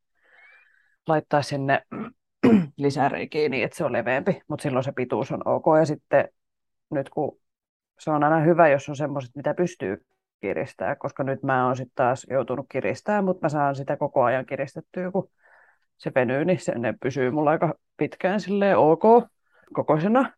laittaa 1.06 1.42
sinne 1.42 1.82
lisäreikiä 2.76 3.48
niin, 3.48 3.64
että 3.64 3.76
se 3.76 3.84
on 3.84 3.92
leveämpi, 3.92 4.40
mutta 4.48 4.62
silloin 4.62 4.84
se 4.84 4.92
pituus 4.92 5.32
on 5.32 5.48
ok. 5.48 5.64
Ja 5.78 5.86
sitten 5.86 6.28
nyt 6.90 7.10
kun 7.10 7.38
se 7.98 8.10
on 8.10 8.24
aina 8.24 8.40
hyvä, 8.40 8.68
jos 8.68 8.88
on 8.88 8.96
semmoiset, 8.96 9.30
mitä 9.36 9.54
pystyy 9.54 10.06
kiristää, 10.40 10.96
koska 10.96 11.24
nyt 11.24 11.42
mä 11.42 11.66
oon 11.66 11.76
sitten 11.76 11.94
taas 11.94 12.26
joutunut 12.30 12.66
kiristämään, 12.72 13.24
mutta 13.24 13.44
mä 13.44 13.48
saan 13.48 13.76
sitä 13.76 13.96
koko 13.96 14.22
ajan 14.22 14.46
kiristettyä, 14.46 15.10
kun 15.10 15.30
se 15.98 16.12
venyy, 16.14 16.44
niin 16.44 16.60
se 16.60 16.78
ne 16.78 16.94
pysyy 17.02 17.30
mulla 17.30 17.50
aika 17.50 17.74
pitkään 17.96 18.40
silleen 18.40 18.78
ok 18.78 19.02
kokoisena. 19.72 20.32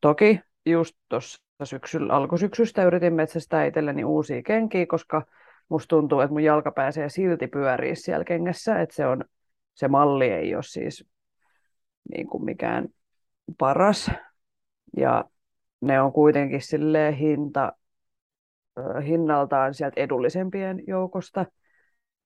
Toki 0.00 0.40
just 0.66 0.96
tuossa 1.08 1.42
syksyllä, 1.64 2.12
alkusyksystä 2.12 2.84
yritin 2.84 3.14
metsästää 3.14 3.64
itselleni 3.64 4.04
uusia 4.04 4.42
kenkiä, 4.42 4.86
koska 4.86 5.26
musta 5.72 5.88
tuntuu, 5.88 6.20
että 6.20 6.32
mun 6.32 6.44
jalka 6.44 6.72
pääsee 6.72 7.08
silti 7.08 7.46
pyöriä 7.46 7.94
siellä 7.94 8.24
kengässä, 8.24 8.80
että 8.80 8.94
se, 8.94 9.06
on, 9.06 9.24
se 9.74 9.88
malli 9.88 10.28
ei 10.28 10.54
ole 10.54 10.62
siis 10.62 11.04
niin 12.14 12.26
kuin 12.26 12.44
mikään 12.44 12.88
paras. 13.58 14.10
Ja 14.96 15.24
ne 15.80 16.00
on 16.00 16.12
kuitenkin 16.12 16.62
sille 16.62 17.18
hinta, 17.18 17.72
hinnaltaan 19.06 19.74
sieltä 19.74 20.00
edullisempien 20.00 20.82
joukosta, 20.86 21.46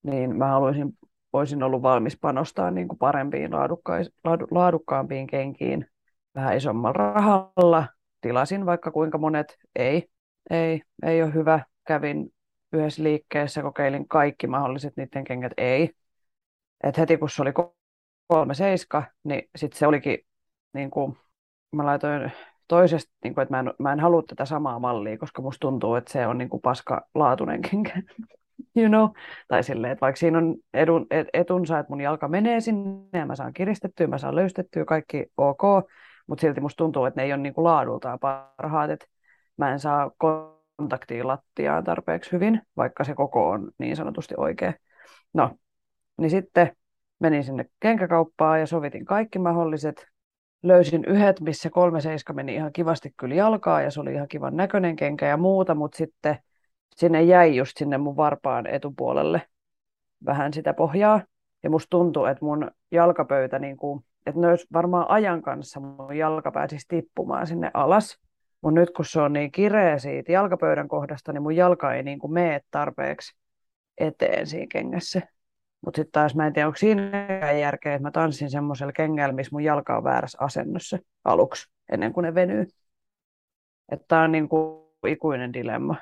niin 0.02 0.36
mä 0.36 0.48
haluaisin 0.48 0.98
olisin 1.32 1.62
ollut 1.62 1.82
valmis 1.82 2.18
panostaa 2.20 2.70
niin 2.70 2.88
kuin 2.88 2.98
parempiin, 2.98 3.50
laadukka- 3.52 4.46
laadukkaampiin 4.50 5.26
kenkiin 5.26 5.86
vähän 6.34 6.56
isommalla 6.56 6.92
rahalla. 6.92 7.88
Tilasin 8.20 8.66
vaikka 8.66 8.90
kuinka 8.90 9.18
monet, 9.18 9.56
ei, 9.76 10.08
ei, 10.50 10.82
ei 11.02 11.22
ole 11.22 11.34
hyvä. 11.34 11.60
Kävin 11.86 12.32
yhdessä 12.72 13.02
liikkeessä, 13.02 13.62
kokeilin 13.62 14.08
kaikki 14.08 14.46
mahdolliset 14.46 14.96
niiden 14.96 15.24
kengät, 15.24 15.52
ei. 15.56 15.90
Et 16.84 16.98
heti 16.98 17.16
kun 17.16 17.30
se 17.30 17.42
oli 17.42 17.52
kolme 18.26 18.54
seiska, 18.54 19.02
niin 19.24 19.42
sitten 19.56 19.78
se 19.78 19.86
olikin, 19.86 20.18
niin 20.72 20.90
kuin, 20.90 21.18
mä 21.72 21.86
laitoin 21.86 22.32
toisesta, 22.68 23.12
niin 23.24 23.34
kuin, 23.34 23.42
että 23.42 23.54
mä 23.54 23.60
en, 23.60 23.74
mä 23.78 23.92
en 23.92 24.00
halua 24.00 24.22
tätä 24.22 24.44
samaa 24.44 24.78
mallia, 24.78 25.18
koska 25.18 25.42
musta 25.42 25.60
tuntuu, 25.60 25.94
että 25.94 26.12
se 26.12 26.26
on 26.26 26.38
niin 26.38 26.48
kuin 26.48 26.62
paska 26.62 27.06
laatuinen 27.14 27.62
kenkä. 27.62 27.92
You 28.76 28.88
know, 28.88 29.08
tai 29.48 29.62
silleen, 29.62 29.92
että 29.92 30.00
vaikka 30.00 30.18
siinä 30.18 30.38
on 30.38 30.56
edun, 30.74 31.06
et, 31.10 31.28
etunsa, 31.32 31.78
että 31.78 31.92
mun 31.92 32.00
jalka 32.00 32.28
menee 32.28 32.60
sinne 32.60 33.18
ja 33.18 33.26
mä 33.26 33.36
saan 33.36 33.52
kiristettyä, 33.52 34.06
mä 34.06 34.18
saan 34.18 34.34
löystettyä, 34.34 34.84
kaikki 34.84 35.26
ok, 35.36 35.62
mutta 36.26 36.40
silti 36.40 36.60
musta 36.60 36.76
tuntuu, 36.76 37.04
että 37.04 37.20
ne 37.20 37.24
ei 37.24 37.32
ole 37.32 37.42
niinku 37.42 37.64
laadultaan 37.64 38.18
parhaat, 38.18 38.90
että 38.90 39.06
mä 39.56 39.72
en 39.72 39.80
saa 39.80 40.10
kontaktia 40.76 41.26
lattiaan 41.26 41.84
tarpeeksi 41.84 42.32
hyvin, 42.32 42.62
vaikka 42.76 43.04
se 43.04 43.14
koko 43.14 43.50
on 43.50 43.70
niin 43.78 43.96
sanotusti 43.96 44.34
oikea. 44.36 44.72
No, 45.34 45.50
niin 46.18 46.30
sitten 46.30 46.76
menin 47.20 47.44
sinne 47.44 47.64
kenkäkauppaan 47.80 48.60
ja 48.60 48.66
sovitin 48.66 49.04
kaikki 49.04 49.38
mahdolliset. 49.38 50.06
Löysin 50.62 51.04
yhdet, 51.04 51.40
missä 51.40 51.70
kolme 51.70 52.00
seiska 52.00 52.32
meni 52.32 52.54
ihan 52.54 52.72
kivasti 52.72 53.14
kyllä 53.16 53.34
jalkaa 53.34 53.82
ja 53.82 53.90
se 53.90 54.00
oli 54.00 54.12
ihan 54.12 54.28
kivan 54.28 54.56
näköinen 54.56 54.96
kenkä 54.96 55.26
ja 55.26 55.36
muuta, 55.36 55.74
mutta 55.74 55.96
sitten 55.96 56.38
sinne 56.96 57.22
jäi 57.22 57.56
just 57.56 57.72
sinne 57.76 57.98
mun 57.98 58.16
varpaan 58.16 58.66
etupuolelle 58.66 59.42
vähän 60.26 60.52
sitä 60.52 60.74
pohjaa. 60.74 61.22
Ja 61.62 61.70
musta 61.70 61.90
tuntuu, 61.90 62.24
että 62.24 62.44
mun 62.44 62.70
jalkapöytä, 62.90 63.58
niin 63.58 63.76
kuin, 63.76 64.04
että 64.26 64.40
ne 64.40 64.48
varmaan 64.72 65.10
ajan 65.10 65.42
kanssa 65.42 65.80
mun 65.80 66.16
jalka 66.16 66.50
pääsisi 66.50 66.86
tippumaan 66.88 67.46
sinne 67.46 67.70
alas. 67.74 68.18
Mutta 68.62 68.80
nyt 68.80 68.90
kun 68.90 69.04
se 69.04 69.20
on 69.20 69.32
niin 69.32 69.52
kireä 69.52 69.98
siitä 69.98 70.32
jalkapöydän 70.32 70.88
kohdasta, 70.88 71.32
niin 71.32 71.42
mun 71.42 71.56
jalka 71.56 71.94
ei 71.94 72.02
niin 72.02 72.18
mene 72.28 72.60
tarpeeksi 72.70 73.36
eteen 73.98 74.46
siinä 74.46 74.66
kengässä. 74.72 75.22
Mutta 75.84 75.98
sitten 75.98 76.12
taas 76.12 76.34
mä 76.34 76.46
en 76.46 76.52
tiedä, 76.52 76.66
onko 76.66 76.76
siinä 76.76 77.52
järkeä, 77.60 77.94
että 77.94 78.02
mä 78.02 78.10
tanssin 78.10 78.50
semmoisella 78.50 78.92
kengällä, 78.92 79.34
missä 79.34 79.54
mun 79.54 79.64
jalka 79.64 79.96
on 79.96 80.04
väärässä 80.04 80.38
asennossa 80.40 80.98
aluksi, 81.24 81.70
ennen 81.92 82.12
kuin 82.12 82.24
ne 82.24 82.34
venyy. 82.34 82.66
Että 83.92 84.04
tää 84.08 84.22
on 84.22 84.32
niin 84.32 84.48
kuin 84.48 84.86
ikuinen 85.06 85.52
dilemma 85.52 85.96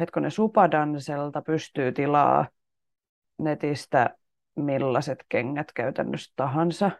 hetkonen 0.00 0.30
Supadanselta 0.30 1.42
pystyy 1.42 1.92
tilaa 1.92 2.48
netistä 3.38 4.16
millaiset 4.56 5.18
kengät 5.28 5.72
käytännössä 5.72 6.32
tahansa. 6.36 6.90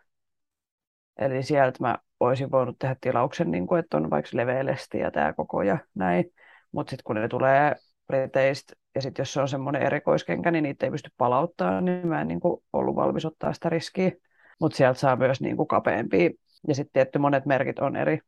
Eli 1.19 1.43
sieltä 1.43 1.79
mä 1.81 1.99
olisin 2.21 2.51
voinut 2.51 2.79
tehdä 2.79 2.97
tilauksen, 3.01 3.51
niin 3.51 3.67
kuin, 3.67 3.79
että 3.79 3.97
on 3.97 4.11
vaikka 4.11 4.31
leveälesti 4.33 4.99
ja 4.99 5.11
tämä 5.11 5.33
koko 5.33 5.63
ja 5.63 5.79
näin. 5.95 6.25
Mutta 6.73 6.91
sitten 6.91 7.05
kun 7.05 7.17
ne 7.17 7.29
tulee 7.29 7.75
Briteistä 8.07 8.75
ja 8.95 9.03
sitten 9.03 9.23
jos 9.23 9.33
se 9.33 9.41
on 9.41 9.49
semmoinen 9.49 9.83
erikoiskenkä, 9.83 10.51
niin 10.51 10.63
niitä 10.63 10.87
ei 10.87 10.91
pysty 10.91 11.11
palauttaa, 11.17 11.81
niin 11.81 12.09
mä 12.09 12.21
en 12.21 12.29
niin 12.29 12.41
kuin, 12.41 12.63
ollut 12.73 12.97
valmis 12.97 13.25
ottaa 13.25 13.53
sitä 13.53 13.69
riskiä. 13.69 14.13
Mutta 14.61 14.77
sieltä 14.77 15.01
saa 15.01 15.17
myös 15.17 15.41
niin 15.41 15.57
kuin, 15.57 15.69
kapeampia. 15.69 16.31
Ja 16.69 16.75
sitten 16.75 16.93
tietty 16.93 17.19
monet 17.19 17.47
merkit 17.47 17.79
on 17.79 17.97
eri, 17.97 18.21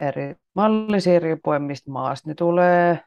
eri 0.00 0.34
mallisia 0.54 1.20
riippuen 1.20 1.62
mistä 1.62 1.90
maasta 1.90 2.28
ne 2.28 2.34
tulee. 2.34 3.00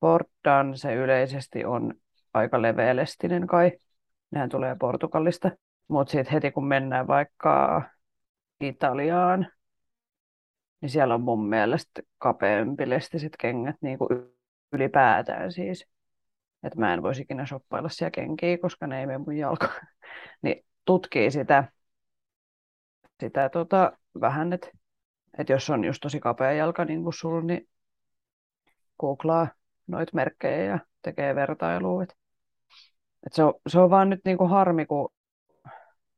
Portan 0.00 0.76
se 0.76 0.94
yleisesti 0.94 1.64
on 1.64 1.94
aika 2.34 2.62
leveälestinen 2.62 3.46
kai. 3.46 3.72
Nehän 4.30 4.48
tulee 4.48 4.76
Portugalista. 4.80 5.50
Mutta 5.88 6.10
sitten 6.10 6.32
heti 6.32 6.50
kun 6.50 6.66
mennään 6.66 7.06
vaikka 7.06 7.82
Italiaan, 8.62 9.46
niin 10.80 10.90
siellä 10.90 11.14
on 11.14 11.20
mun 11.20 11.48
mielestä 11.48 12.02
kapeampi 12.18 12.90
lestiset 12.90 13.32
kengät 13.40 13.76
niin 13.80 13.98
kuin 13.98 14.10
ylipäätään 14.72 15.52
siis. 15.52 15.86
Että 16.62 16.78
mä 16.78 16.94
en 16.94 17.02
voisi 17.02 17.22
ikinä 17.22 17.46
shoppailla 17.46 17.88
siellä 17.88 18.10
kenkiä, 18.10 18.58
koska 18.58 18.86
ne 18.86 19.00
ei 19.00 19.06
mene 19.06 19.18
mun 19.18 19.36
jalka. 19.36 19.68
niin 20.42 20.64
tutkii 20.84 21.30
sitä, 21.30 21.72
sitä 23.20 23.48
tota, 23.48 23.92
vähän, 24.20 24.52
että 24.52 24.68
et 25.38 25.48
jos 25.48 25.70
on 25.70 25.84
just 25.84 26.00
tosi 26.00 26.20
kapea 26.20 26.52
jalka 26.52 26.84
niin 26.84 27.02
kuin 27.02 27.12
sulla, 27.12 27.40
niin 27.40 27.68
googlaa 29.00 29.48
noita 29.86 30.12
merkkejä 30.14 30.64
ja 30.64 30.78
tekee 31.02 31.34
vertailua. 31.34 32.02
Et, 32.02 32.16
et 33.26 33.32
se, 33.32 33.44
on, 33.44 33.54
se 33.66 33.78
on 33.78 33.90
vaan 33.90 34.10
nyt 34.10 34.20
niinku 34.24 34.46
harmi, 34.46 34.86
kun 34.86 35.08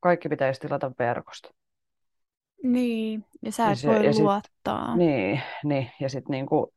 kaikki 0.00 0.28
pitäisi 0.28 0.60
tilata 0.60 0.92
verkosta. 0.98 1.54
Niin, 2.62 3.24
ja 3.42 3.52
sä 3.52 3.70
et 3.70 3.78
se, 3.78 3.88
voi 3.88 4.06
ja 4.06 4.12
luottaa. 4.18 4.86
Sit, 4.86 4.96
niin, 4.96 5.42
niin, 5.64 5.90
ja 6.00 6.08
sitten 6.08 6.30
niinku, 6.30 6.74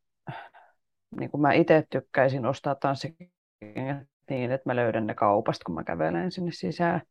niinku 1.19 1.37
mä 1.37 1.53
itse 1.53 1.83
tykkäisin 1.89 2.45
ostaa 2.45 2.75
tanssikengät 2.75 4.07
niin, 4.29 4.51
että 4.51 4.69
mä 4.69 4.75
löydän 4.75 5.07
ne 5.07 5.13
kaupasta, 5.13 5.63
kun 5.65 5.75
mä 5.75 5.83
kävelen 5.83 6.31
sinne 6.31 6.51
sisään. 6.51 7.01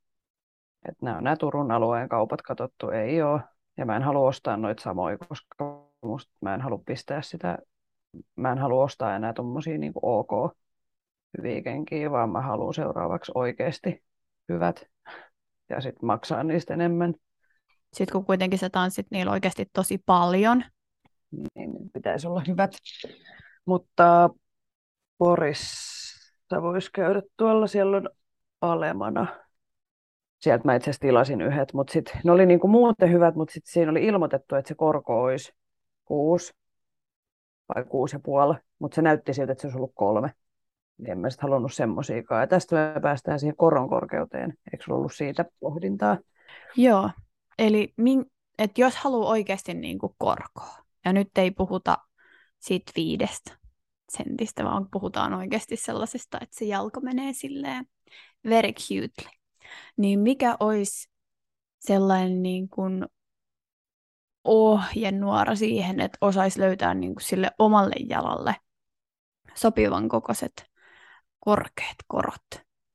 Että 0.89 1.05
nämä 1.05 1.17
on 1.17 1.25
nämä 1.25 1.37
Turun 1.37 1.71
alueen 1.71 2.09
kaupat 2.09 2.43
katsottu, 2.43 2.91
ei 2.91 3.23
ole. 3.23 3.41
Ja 3.77 3.87
mä 3.87 3.97
en 3.97 4.03
halua 4.03 4.29
ostaa 4.29 4.57
noita 4.57 4.83
samoja, 4.83 5.19
koska 5.19 5.87
musta 6.03 6.33
mä 6.41 6.55
en 6.55 6.61
halua 6.61 6.83
pistää 6.87 7.23
sitä 7.23 7.59
mä 8.37 8.53
en 8.53 8.59
halua 8.59 8.85
ostaa 8.85 9.17
enää 9.17 9.33
tuommoisia 9.33 9.79
niin 9.79 9.93
ok 10.03 10.31
hyviä 11.39 11.63
kenkiä, 11.63 12.11
vaan 12.11 12.31
mä 12.31 12.41
haluan 12.41 12.75
seuraavaksi 12.75 13.33
oikeasti 13.35 14.05
hyvät 14.49 14.87
ja 15.69 15.81
sitten 15.81 16.07
maksaa 16.07 16.45
niistä 16.45 16.75
enemmän. 16.75 17.15
Sitten 17.97 18.13
kun 18.13 18.25
kuitenkin 18.25 18.59
sä 18.59 18.71
tanssit 18.71 19.07
niillä 19.11 19.33
oikeasti 19.33 19.67
tosi 19.73 19.99
paljon. 20.07 20.65
Niin 21.55 21.91
pitäisi 21.93 22.27
olla 22.27 22.43
hyvät. 22.49 22.71
Mutta 23.65 24.31
Porissa 25.19 26.63
voisi 26.63 26.91
käydä 26.93 27.23
tuolla, 27.37 27.67
siellä 27.67 27.97
on 27.97 28.09
alemana. 28.61 29.27
Sieltä 30.41 30.65
mä 30.65 30.75
itse 30.75 30.91
asiassa 30.91 31.01
tilasin 31.01 31.41
yhdet, 31.41 31.73
mutta 31.73 31.93
sitten 31.93 32.21
ne 32.25 32.33
oli 32.33 32.47
niinku 32.47 32.69
muuten 32.69 33.13
hyvät, 33.13 33.35
mutta 33.35 33.53
sitten 33.53 33.73
siinä 33.73 33.91
oli 33.91 34.05
ilmoitettu, 34.05 34.55
että 34.55 34.69
se 34.69 34.75
korko 34.75 35.23
olisi 35.23 35.53
kuusi 36.05 36.53
vai 37.75 37.85
kuusi 37.85 38.17
ja 38.17 38.21
puoli, 38.25 38.55
mutta 38.79 38.95
se 38.95 39.03
näytti 39.03 39.35
siltä, 39.35 39.53
että 39.53 39.63
se 39.63 39.67
olisi 39.67 39.79
ollut 39.79 39.93
kolme. 39.95 40.31
Niin 40.99 41.11
en 41.11 41.19
mä 41.19 41.31
sitten 41.31 41.49
halunnut 41.49 41.75
semmoisiakaan. 41.75 42.41
Ja 42.41 42.47
tästä 42.47 42.93
me 42.95 43.01
päästään 43.01 43.41
siihen 43.41 43.57
koron 43.57 43.89
korkeuteen. 43.89 44.55
Eikö 44.73 44.85
sulla 44.85 44.99
ollut 44.99 45.15
siitä 45.15 45.45
pohdintaa? 45.61 46.19
Joo, 46.77 47.11
eli 47.59 47.95
min, 47.97 48.27
et 48.59 48.79
jos 48.79 48.97
haluaa 48.97 49.29
oikeasti 49.31 49.75
niinku 49.75 50.15
korkoa, 50.19 50.77
ja 51.05 51.13
nyt 51.13 51.39
ei 51.39 51.51
puhuta 51.51 51.99
siitä 52.59 52.93
viidestä 52.97 53.59
sentistä, 54.09 54.65
vaan 54.65 54.89
puhutaan 54.91 55.35
oikeasti 55.35 55.77
sellaisesta, 55.77 56.39
että 56.41 56.57
se 56.57 56.65
jalka 56.65 57.01
menee 57.01 57.33
silleen 57.33 57.87
very 58.45 58.73
cutely. 58.73 59.31
Niin 59.97 60.21
mikä 60.21 60.57
olisi 60.61 61.09
sellainen 61.79 62.43
niin 62.43 62.69
kuin 62.69 63.07
ohjenuora 64.45 65.55
siihen, 65.55 66.01
että 66.01 66.19
osaisi 66.21 66.61
löytää 66.61 66.95
niin 66.95 67.15
kuin 67.15 67.25
sille 67.25 67.51
omalle 67.59 67.95
jalalle 68.09 68.57
sopivan 69.55 70.09
kokoiset 70.09 70.71
korkeat 71.41 71.97
korot? 72.07 72.47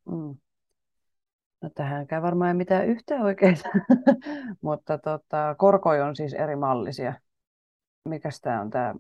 Mm. 0.06 0.38
No 1.62 1.70
tähänkään 1.76 2.24
varmaan 2.24 2.48
ei 2.48 2.54
mitään 2.54 2.86
yhtä 2.86 3.16
oikeaa, 3.16 3.54
mutta 4.62 4.98
tota, 4.98 5.56
korkoja 5.58 6.06
on 6.06 6.16
siis 6.16 6.34
eri 6.34 6.56
mallisia. 6.56 7.14
Mikäs 8.06 8.42
tämä 8.42 8.62
on 8.62 8.70
tämä? 8.70 8.96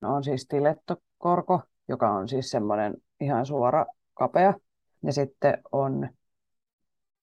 No 0.00 0.14
on 0.14 0.24
siis 0.24 0.42
stilettokorko, 0.42 1.60
joka 1.88 2.10
on 2.10 2.28
siis 2.28 2.50
semmoinen 2.50 2.94
ihan 3.20 3.46
suora 3.46 3.86
kapea. 4.14 4.54
Ja 5.02 5.12
sitten 5.12 5.62
on 5.72 6.08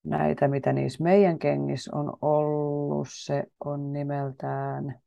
näitä, 0.03 0.47
mitä 0.47 0.73
niissä 0.73 1.03
meidän 1.03 1.39
kengissä 1.39 1.95
on 1.95 2.13
ollut. 2.21 3.07
Se 3.11 3.43
on 3.65 3.93
nimeltään, 3.93 5.01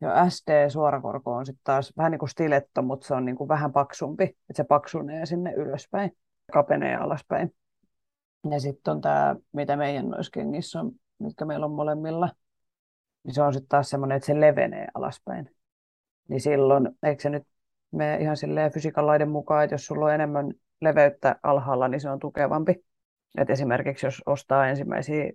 jo 0.00 0.08
SD-suorakorko 0.28 1.32
on 1.32 1.46
sitten 1.46 1.64
taas 1.64 1.92
vähän 1.96 2.10
niin 2.10 2.18
kuin 2.18 2.28
stiletto, 2.28 2.82
mutta 2.82 3.06
se 3.06 3.14
on 3.14 3.24
niin 3.24 3.36
kuin 3.36 3.48
vähän 3.48 3.72
paksumpi. 3.72 4.24
Että 4.24 4.52
se 4.54 4.64
paksunee 4.64 5.26
sinne 5.26 5.52
ylöspäin, 5.52 6.16
kapenee 6.52 6.96
alaspäin. 6.96 7.54
Ja 8.50 8.60
sitten 8.60 8.92
on 8.92 9.00
tämä, 9.00 9.36
mitä 9.52 9.76
meidän 9.76 10.08
noissa 10.08 10.30
kengissä 10.30 10.80
on, 10.80 10.92
mitkä 11.18 11.44
meillä 11.44 11.66
on 11.66 11.72
molemmilla. 11.72 12.28
Niin 13.24 13.34
se 13.34 13.42
on 13.42 13.52
sitten 13.52 13.68
taas 13.68 13.90
semmoinen, 13.90 14.16
että 14.16 14.26
se 14.26 14.40
levenee 14.40 14.86
alaspäin. 14.94 15.50
Niin 16.28 16.40
silloin, 16.40 16.88
eikö 17.02 17.22
se 17.22 17.30
nyt 17.30 17.42
me 17.90 18.16
ihan 18.20 18.36
silleen 18.36 18.72
fysiikan 18.72 19.06
laiden 19.06 19.28
mukaan, 19.28 19.64
että 19.64 19.74
jos 19.74 19.86
sulla 19.86 20.04
on 20.04 20.14
enemmän 20.14 20.52
leveyttä 20.80 21.36
alhaalla, 21.42 21.88
niin 21.88 22.00
se 22.00 22.10
on 22.10 22.18
tukevampi. 22.18 22.84
Et 23.38 23.50
esimerkiksi 23.50 24.06
jos 24.06 24.22
ostaa 24.26 24.68
ensimmäisiä 24.68 25.32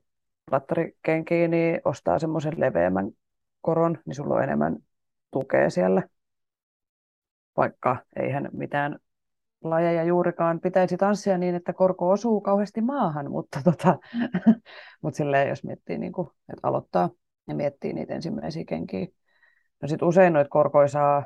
platterikenkiä, 0.49 1.47
niin 1.47 1.81
ostaa 1.85 2.19
semmoisen 2.19 2.53
leveämmän 2.57 3.11
koron, 3.61 3.97
niin 4.05 4.15
sulla 4.15 4.35
on 4.35 4.43
enemmän 4.43 4.77
tukea 5.31 5.69
siellä. 5.69 6.03
Vaikka 7.57 7.97
eihän 8.15 8.49
mitään 8.53 8.99
lajeja 9.63 10.03
juurikaan 10.03 10.59
pitäisi 10.59 10.97
tanssia 10.97 11.37
niin, 11.37 11.55
että 11.55 11.73
korko 11.73 12.09
osuu 12.09 12.41
kauheasti 12.41 12.81
maahan, 12.81 13.31
mutta 13.31 13.61
tota, 13.63 13.97
mut 15.01 15.15
silleen, 15.15 15.49
jos 15.49 15.63
miettii, 15.63 15.97
niin 15.97 16.11
kuin, 16.11 16.27
että 16.27 16.67
aloittaa 16.67 17.09
ja 17.47 17.55
miettii 17.55 17.93
niitä 17.93 18.13
ensimmäisiä 18.13 18.63
kenkiä. 18.67 19.07
No 19.81 19.87
sit 19.87 20.01
usein 20.01 20.33
noita 20.33 20.49
korkoja 20.49 20.87
saa, 20.87 21.25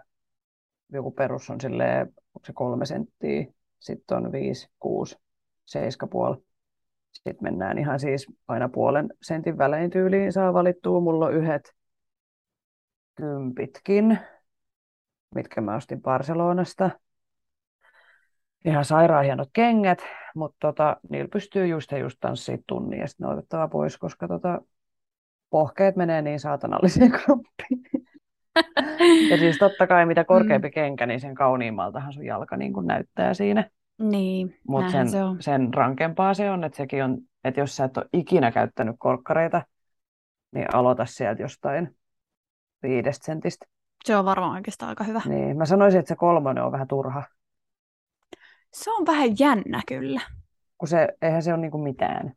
joku 0.91 1.11
perus 1.11 1.49
on 1.49 1.61
silleen, 1.61 2.07
onko 2.07 2.45
se 2.45 2.53
kolme 2.53 2.85
senttiä, 2.85 3.45
sitten 3.79 4.17
on 4.17 4.31
viisi, 4.31 4.69
kuusi, 4.79 5.17
seiska 5.65 6.07
puoli. 6.07 6.37
Sitten 7.11 7.37
mennään 7.41 7.77
ihan 7.77 7.99
siis 7.99 8.27
aina 8.47 8.69
puolen 8.69 9.09
sentin 9.21 9.57
välein 9.57 9.89
tyyliin 9.89 10.33
saa 10.33 10.53
valittua. 10.53 10.99
Mulla 10.99 11.25
on 11.25 11.33
yhdet 11.33 11.73
kympitkin, 13.15 14.19
mitkä 15.35 15.61
mä 15.61 15.75
ostin 15.75 16.01
Barcelonasta 16.01 16.89
ihan 18.65 18.85
sairaan 18.85 19.25
hienot 19.25 19.49
kengät, 19.53 19.99
mutta 20.35 20.57
tota, 20.59 20.97
niillä 21.09 21.27
pystyy 21.33 21.67
just 21.67 21.91
ja 21.91 21.97
just 21.97 22.17
tanssiin 22.19 22.63
tunnin 22.67 22.99
ja 22.99 23.07
sitten 23.07 23.27
ne 23.27 23.33
otettava 23.33 23.67
pois, 23.67 23.97
koska 23.97 24.27
tota, 24.27 24.61
pohkeet 25.49 25.95
menee 25.95 26.21
niin 26.21 26.39
saatanalliseen 26.39 27.11
kroppiin. 27.23 27.83
ja 29.29 29.37
siis 29.37 29.57
totta 29.57 29.87
kai 29.87 30.05
mitä 30.05 30.23
korkeampi 30.23 30.67
mm. 30.67 30.73
kenkä, 30.73 31.05
niin 31.05 31.19
sen 31.19 31.35
kauniimmaltahan 31.35 32.13
sun 32.13 32.25
jalka 32.25 32.57
niin 32.57 32.73
kuin 32.73 32.87
näyttää 32.87 33.33
siinä. 33.33 33.69
Niin, 33.99 34.59
Mutta 34.67 34.91
sen, 34.91 35.09
se 35.09 35.23
on. 35.23 35.41
sen 35.41 35.73
rankempaa 35.73 36.33
se 36.33 36.51
on, 36.51 36.63
että 36.63 36.77
sekin 36.77 37.03
on, 37.03 37.17
että 37.43 37.59
jos 37.59 37.75
sä 37.75 37.83
et 37.83 37.97
ole 37.97 38.05
ikinä 38.13 38.51
käyttänyt 38.51 38.95
korkkareita, 38.99 39.61
niin 40.51 40.75
aloita 40.75 41.05
sieltä 41.05 41.41
jostain 41.41 41.95
viidestä 42.83 43.25
sentistä. 43.25 43.65
Se 44.05 44.15
on 44.17 44.25
varmaan 44.25 44.51
oikeastaan 44.51 44.89
aika 44.89 45.03
hyvä. 45.03 45.21
Niin, 45.25 45.57
mä 45.57 45.65
sanoisin, 45.65 45.99
että 45.99 46.09
se 46.09 46.15
kolmonen 46.15 46.63
on 46.63 46.71
vähän 46.71 46.87
turha. 46.87 47.23
Se 48.75 48.91
on 48.91 49.05
vähän 49.05 49.29
jännä 49.39 49.81
kyllä. 49.87 50.21
Kun 50.77 50.87
se, 50.87 51.07
eihän 51.21 51.43
se 51.43 51.53
ole 51.53 51.61
niinku 51.61 51.77
mitään. 51.77 52.33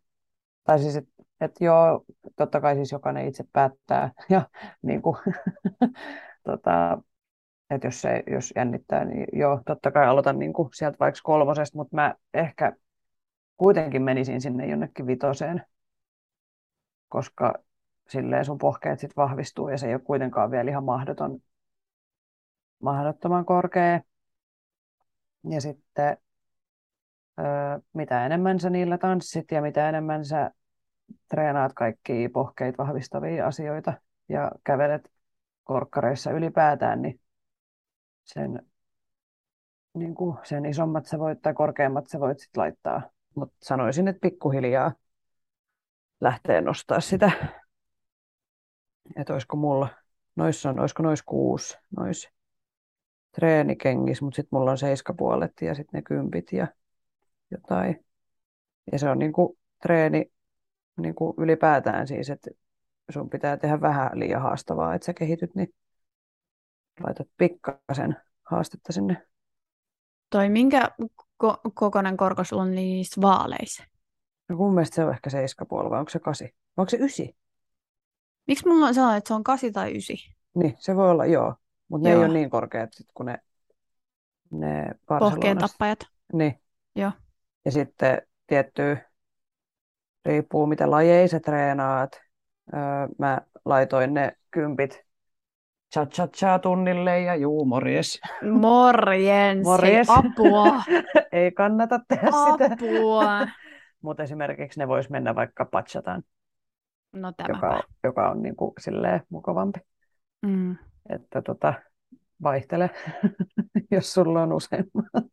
Tai 0.64 0.78
siis, 0.78 0.96
että 0.96 1.10
et 1.40 1.52
joo, 1.60 2.04
totta 2.36 2.60
kai 2.60 2.74
siis 2.74 2.92
jokainen 2.92 3.28
itse 3.28 3.44
päättää. 3.52 4.12
Ja 4.30 4.48
niinku, 4.82 5.16
tota, 6.46 7.02
että 7.70 7.86
jos, 7.86 8.00
se, 8.00 8.22
jos 8.30 8.52
jännittää, 8.56 9.04
niin 9.04 9.26
joo, 9.32 9.60
totta 9.66 9.90
kai 9.90 10.06
aloitan 10.06 10.38
niinku 10.38 10.70
sieltä 10.74 10.96
vaikka 11.00 11.20
kolmosesta, 11.22 11.78
mutta 11.78 11.96
mä 11.96 12.14
ehkä 12.34 12.72
kuitenkin 13.56 14.02
menisin 14.02 14.40
sinne 14.40 14.66
jonnekin 14.66 15.06
vitoseen, 15.06 15.62
koska 17.08 17.54
silleen 18.08 18.44
sun 18.44 18.58
pohkeet 18.58 19.00
sit 19.00 19.16
vahvistuu 19.16 19.68
ja 19.68 19.78
se 19.78 19.86
ei 19.86 19.94
ole 19.94 20.02
kuitenkaan 20.04 20.50
vielä 20.50 20.70
ihan 20.70 20.84
mahdoton, 20.84 21.40
mahdottoman 22.82 23.44
korkea. 23.44 24.00
Ja 25.50 25.60
sitten 25.60 26.16
mitä 27.92 28.26
enemmän 28.26 28.60
sä 28.60 28.70
niillä 28.70 28.98
tanssit 28.98 29.50
ja 29.50 29.62
mitä 29.62 29.88
enemmän 29.88 30.24
sä 30.24 30.50
treenaat 31.28 31.72
kaikkia 31.72 32.30
pohkeita 32.30 32.82
vahvistavia 32.84 33.46
asioita 33.46 33.92
ja 34.28 34.52
kävelet 34.64 35.10
korkkareissa 35.64 36.30
ylipäätään, 36.30 37.02
niin 37.02 37.20
sen, 38.24 38.66
niin 39.94 40.14
kuin 40.14 40.36
sen 40.42 40.66
isommat 40.66 41.06
sä 41.06 41.18
voit 41.18 41.42
tai 41.42 41.54
korkeammat 41.54 42.06
sä 42.06 42.20
voit 42.20 42.38
sit 42.38 42.56
laittaa. 42.56 43.02
Mutta 43.34 43.56
sanoisin, 43.62 44.08
että 44.08 44.20
pikkuhiljaa 44.20 44.92
lähtee 46.20 46.60
nostaa 46.60 47.00
sitä. 47.00 47.30
Että 49.16 49.32
olisiko 49.32 49.56
mulla, 49.56 49.88
noissa 50.36 50.70
on, 50.70 50.80
olisiko 50.80 51.02
nois 51.02 51.22
kuusi, 51.22 51.78
nois 51.96 52.28
treenikengissä, 53.32 54.24
mutta 54.24 54.36
sitten 54.36 54.58
mulla 54.58 54.70
on 54.70 54.78
seiskapuolet 54.78 55.52
ja 55.60 55.74
sitten 55.74 55.98
ne 55.98 56.02
kympit 56.02 56.52
ja 56.52 56.66
jotain. 57.50 58.04
Ja 58.92 58.98
se 58.98 59.10
on 59.10 59.18
niin 59.18 59.32
kuin 59.32 59.58
treeni 59.82 60.32
niin 60.98 61.14
kuin 61.14 61.34
ylipäätään 61.38 62.06
siis, 62.06 62.30
että 62.30 62.50
sun 63.10 63.30
pitää 63.30 63.56
tehdä 63.56 63.80
vähän 63.80 64.10
liian 64.14 64.42
haastavaa, 64.42 64.94
että 64.94 65.06
sä 65.06 65.14
kehityt, 65.14 65.54
niin 65.54 65.74
laitat 67.04 67.28
pikkasen 67.36 68.16
haastetta 68.42 68.92
sinne. 68.92 69.26
Toi 70.30 70.48
minkä 70.48 70.90
ko- 71.44 71.60
kokoinen 71.74 72.16
korko 72.16 72.44
sulla 72.44 72.62
on 72.62 72.74
niissä 72.74 73.20
vaaleissa? 73.20 73.84
No 74.48 74.56
mun 74.56 74.74
mielestä 74.74 74.94
se 74.94 75.04
on 75.04 75.12
ehkä 75.12 75.30
seiskapuoli, 75.30 75.90
vai 75.90 75.98
onko 75.98 76.10
se 76.10 76.18
kasi? 76.18 76.44
Vai 76.44 76.82
onko 76.82 76.90
se 76.90 76.96
ysi? 77.00 77.36
Miksi 78.46 78.68
mulla 78.68 78.86
on 78.86 78.94
sellainen, 78.94 79.18
että 79.18 79.28
se 79.28 79.34
on 79.34 79.44
kasi 79.44 79.72
tai 79.72 79.96
ysi? 79.96 80.14
Niin, 80.54 80.74
se 80.78 80.96
voi 80.96 81.10
olla, 81.10 81.26
joo. 81.26 81.54
Mutta 81.88 82.08
ne 82.08 82.14
ei 82.14 82.20
ole 82.20 82.28
niin 82.28 82.50
korkeat, 82.50 82.92
sit, 82.92 83.06
kun 83.14 83.26
ne, 83.26 83.38
ne 84.50 84.94
Pohkeen 85.06 85.58
tappajat. 85.58 85.98
Niin. 86.32 86.60
Joo. 86.96 87.12
Ja 87.68 87.72
sitten 87.72 88.22
tietty, 88.46 88.98
riippuu 90.24 90.66
mitä 90.66 90.90
lajeja 90.90 91.28
sä 91.28 91.40
treenaat. 91.40 92.20
Öö, 92.74 92.80
mä 93.18 93.40
laitoin 93.64 94.14
ne 94.14 94.32
kympit 94.50 95.04
cha 95.94 96.06
cha 96.06 96.28
cha 96.28 96.58
tunnille 96.58 97.20
ja 97.20 97.36
juu, 97.36 97.64
morjes. 97.64 98.20
Morjens, 98.52 99.64
morjes. 99.64 100.08
apua. 100.10 100.82
Ei 101.32 101.52
kannata 101.52 102.00
tehdä 102.08 102.28
apua. 102.32 103.40
sitä. 103.40 103.52
Mutta 104.02 104.22
esimerkiksi 104.22 104.80
ne 104.80 104.88
vois 104.88 105.10
mennä 105.10 105.34
vaikka 105.34 105.64
patchataan. 105.64 106.22
No 107.12 107.32
joka, 107.48 107.68
on, 107.68 107.82
joka 108.04 108.30
on 108.30 108.42
niin 108.42 108.56
kuin 108.56 108.72
silleen 108.80 109.20
mukavampi. 109.28 109.80
Mm. 110.42 110.76
Että 111.08 111.42
tota, 111.42 111.74
vaihtele, 112.42 112.90
jos 113.90 114.12
sulla 114.12 114.42
on 114.42 114.52
useammat. 114.52 115.26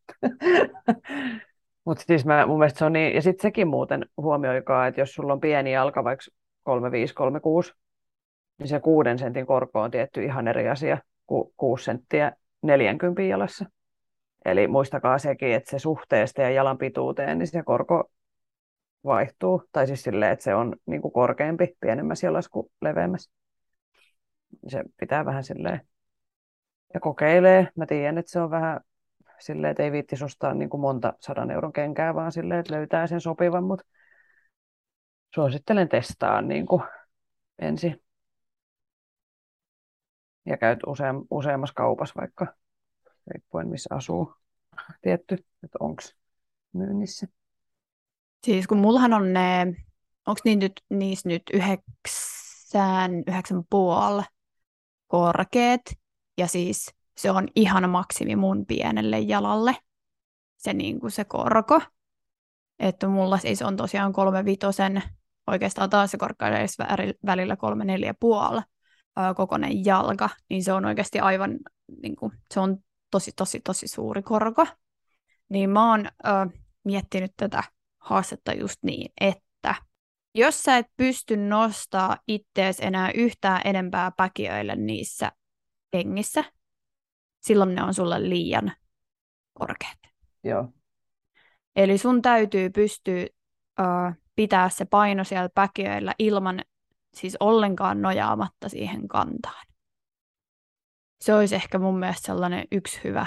Mutta 1.86 2.04
siis 2.08 2.26
mä, 2.26 2.46
mun 2.46 2.60
mielestä 2.60 2.80
se 2.80 2.86
on 2.86 2.94
niin, 2.94 3.16
ja 3.16 3.22
sitten 3.22 3.42
sekin 3.42 3.68
muuten 3.68 4.06
huomioikaa, 4.18 4.88
että 4.88 5.02
jos 5.02 5.14
sulla 5.14 5.34
on 5.34 5.40
pieni 5.40 5.74
jalka, 5.74 6.04
vaikka 6.04 6.26
3536, 6.64 7.74
niin 8.60 8.68
se 8.68 8.80
kuuden 8.80 9.20
sentin 9.20 9.46
korko 9.46 9.82
on 9.82 9.92
tietty 9.92 10.24
ihan 10.24 10.48
eri 10.48 10.70
asia 10.70 10.98
kuin 11.28 11.54
6 11.58 11.84
senttiä 11.84 12.32
40 12.62 13.22
jalassa. 13.22 13.66
Eli 14.46 14.68
muistakaa 14.68 15.18
sekin, 15.18 15.54
että 15.54 15.72
se 15.72 15.80
suhteesta 15.80 16.42
ja 16.42 16.50
jalan 16.50 16.78
pituuteen, 16.78 17.38
niin 17.38 17.48
se 17.48 17.64
korko 17.64 18.12
vaihtuu. 19.06 19.64
Tai 19.72 19.88
siis 19.88 20.04
silleen, 20.04 20.32
että 20.32 20.44
se 20.44 20.56
on 20.56 20.76
niin 20.86 21.02
kuin 21.02 21.12
korkeampi 21.12 21.76
pienemmässä 21.80 22.28
jalassa 22.28 22.50
kuin 22.52 22.72
leveämmässä. 22.82 23.32
Se 24.68 24.84
pitää 25.00 25.26
vähän 25.26 25.44
silleen 25.44 25.82
ja 26.94 27.00
kokeilee. 27.00 27.68
Mä 27.76 27.86
tiedän, 27.86 28.18
että 28.18 28.32
se 28.32 28.40
on 28.40 28.50
vähän 28.50 28.82
silleen, 29.40 29.72
että 29.72 29.84
ei 29.84 29.92
viittisi 29.92 30.26
ostaa 30.26 30.54
niin 30.54 30.70
kuin 30.70 30.82
monta 30.82 31.14
sadan 31.20 31.52
euron 31.52 31.74
kenkää, 31.74 32.16
vaan 32.16 32.32
silleen, 32.32 32.60
että 32.60 32.74
löytää 32.74 33.08
sen 33.08 33.22
sopivan, 33.22 33.64
mutta 33.64 33.86
suosittelen 35.36 35.90
testaa 35.90 36.42
niin 36.42 36.66
kuin 36.66 36.84
ensin. 37.60 38.02
Ja 40.46 40.58
käyt 40.58 40.80
useam, 40.88 41.26
useammassa 41.32 41.74
kaupassa 41.74 42.22
vaikka, 42.22 42.48
riippuen 43.28 43.68
missä 43.68 43.96
asuu 43.96 44.34
tietty, 45.02 45.34
että 45.64 45.78
onko 45.80 46.02
myynnissä. 46.74 47.28
Siis 48.44 48.68
kun 48.68 48.78
mullahan 48.78 49.14
on 49.14 49.34
ne, 49.34 49.76
onko 50.28 50.40
niin 50.46 50.60
nyt, 50.60 50.82
niissä 50.90 51.30
nyt 51.30 51.44
yhdeksän, 51.54 53.24
yhdeksän 53.28 53.64
puoli 53.70 54.24
korkeat, 55.08 55.82
ja 56.38 56.48
siis 56.48 56.96
se 57.18 57.32
on 57.32 57.48
ihan 57.56 57.90
maksimi 57.90 58.36
mun 58.36 58.66
pienelle 58.66 59.20
jalalle, 59.20 59.76
se, 60.58 60.74
niin 60.74 61.00
kuin 61.00 61.12
se 61.12 61.26
korko. 61.26 61.82
Että 62.80 63.08
mulla 63.08 63.38
siis 63.38 63.62
on 63.62 63.78
tosiaan 63.78 64.14
kolme 64.14 64.46
vitosen, 64.46 65.04
oikeastaan 65.48 65.90
taas 65.90 66.12
se 66.12 66.18
korkka 66.18 66.46
välillä 67.26 67.56
kolme 67.56 67.86
neljä 67.86 68.14
puoli 68.20 68.62
kokoinen 69.36 69.86
jalka, 69.86 70.30
niin 70.50 70.64
se 70.64 70.74
on 70.74 70.86
oikeasti 70.86 71.20
aivan, 71.20 71.60
niin 72.02 72.16
kuin, 72.16 72.32
se 72.54 72.60
on 72.60 72.78
tosi, 73.12 73.32
tosi, 73.36 73.60
tosi 73.60 73.88
suuri 73.88 74.22
korko. 74.22 74.68
Niin 75.50 75.70
mä 75.70 75.92
oon 75.92 76.06
ö, 76.06 76.30
miettinyt 76.84 77.32
tätä 77.38 77.64
haastetta 77.98 78.54
just 78.54 78.84
niin, 78.84 79.14
että 79.22 79.76
jos 80.36 80.64
sä 80.64 80.78
et 80.78 80.88
pysty 80.98 81.38
nostaa 81.38 82.18
ittees 82.28 82.80
enää 82.80 83.12
yhtään 83.12 83.62
enempää 83.66 84.12
päkiöille 84.18 84.76
niissä 84.76 85.32
kengissä, 85.92 86.44
silloin 87.46 87.76
ne 87.76 87.84
on 87.84 87.94
sulle 87.94 88.30
liian 88.30 88.72
korkeat. 89.54 89.98
Joo. 90.44 90.74
Eli 91.76 91.98
sun 91.98 92.22
täytyy 92.22 92.70
pystyä 92.70 93.26
uh, 93.80 94.14
pitää 94.36 94.70
se 94.70 94.86
paino 94.86 95.24
siellä 95.24 95.50
päkiöillä 95.56 96.14
ilman, 96.20 96.62
siis 97.14 97.38
ollenkaan 97.40 98.02
nojaamatta 98.02 98.70
siihen 98.70 99.08
kantaan. 99.08 99.66
Se 101.22 101.34
olisi 101.34 101.56
ehkä 101.56 101.80
mun 101.80 102.00
mielestä 102.00 102.26
sellainen 102.26 102.68
yksi 102.72 103.00
hyvä 103.04 103.26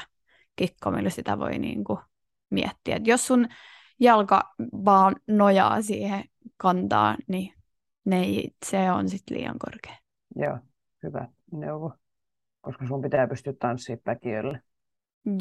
kikko, 0.56 0.90
millä 0.90 1.10
sitä 1.10 1.38
voi 1.38 1.58
niin 1.58 1.84
kuin 1.84 1.98
miettiä. 2.50 2.96
Et 2.96 3.06
jos 3.06 3.26
sun 3.26 3.48
jalka 4.00 4.54
vaan 4.84 5.16
nojaa 5.28 5.82
siihen 5.82 6.24
kantaan, 6.56 7.16
niin 7.28 7.54
ne 8.04 8.20
ei, 8.20 8.50
se 8.66 8.92
on 8.92 9.08
sitten 9.08 9.36
liian 9.36 9.58
korkea. 9.58 9.96
Joo, 10.36 10.58
hyvä 11.02 11.28
neuvo 11.52 11.92
koska 12.68 12.86
sun 12.86 13.02
pitää 13.02 13.28
pystyä 13.28 13.52
tanssimaan 13.58 14.00
päkiölle. 14.04 14.62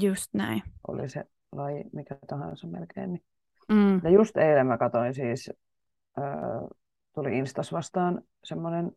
Just 0.02 0.34
näin. 0.34 0.64
Oli 0.88 1.10
se 1.10 1.24
laji 1.52 1.84
mikä 1.94 2.18
tahansa 2.28 2.68
melkein. 2.68 3.14
Niin. 3.14 3.24
Mm. 3.70 4.02
Ja 4.04 4.10
just 4.10 4.38
eilen 4.38 4.68
mä 4.68 4.78
katsoin 4.78 5.14
siis, 5.14 5.52
äh, 6.20 6.70
tuli 7.16 7.38
Instas 7.38 7.72
vastaan 7.72 8.22
semmoinen 8.44 8.92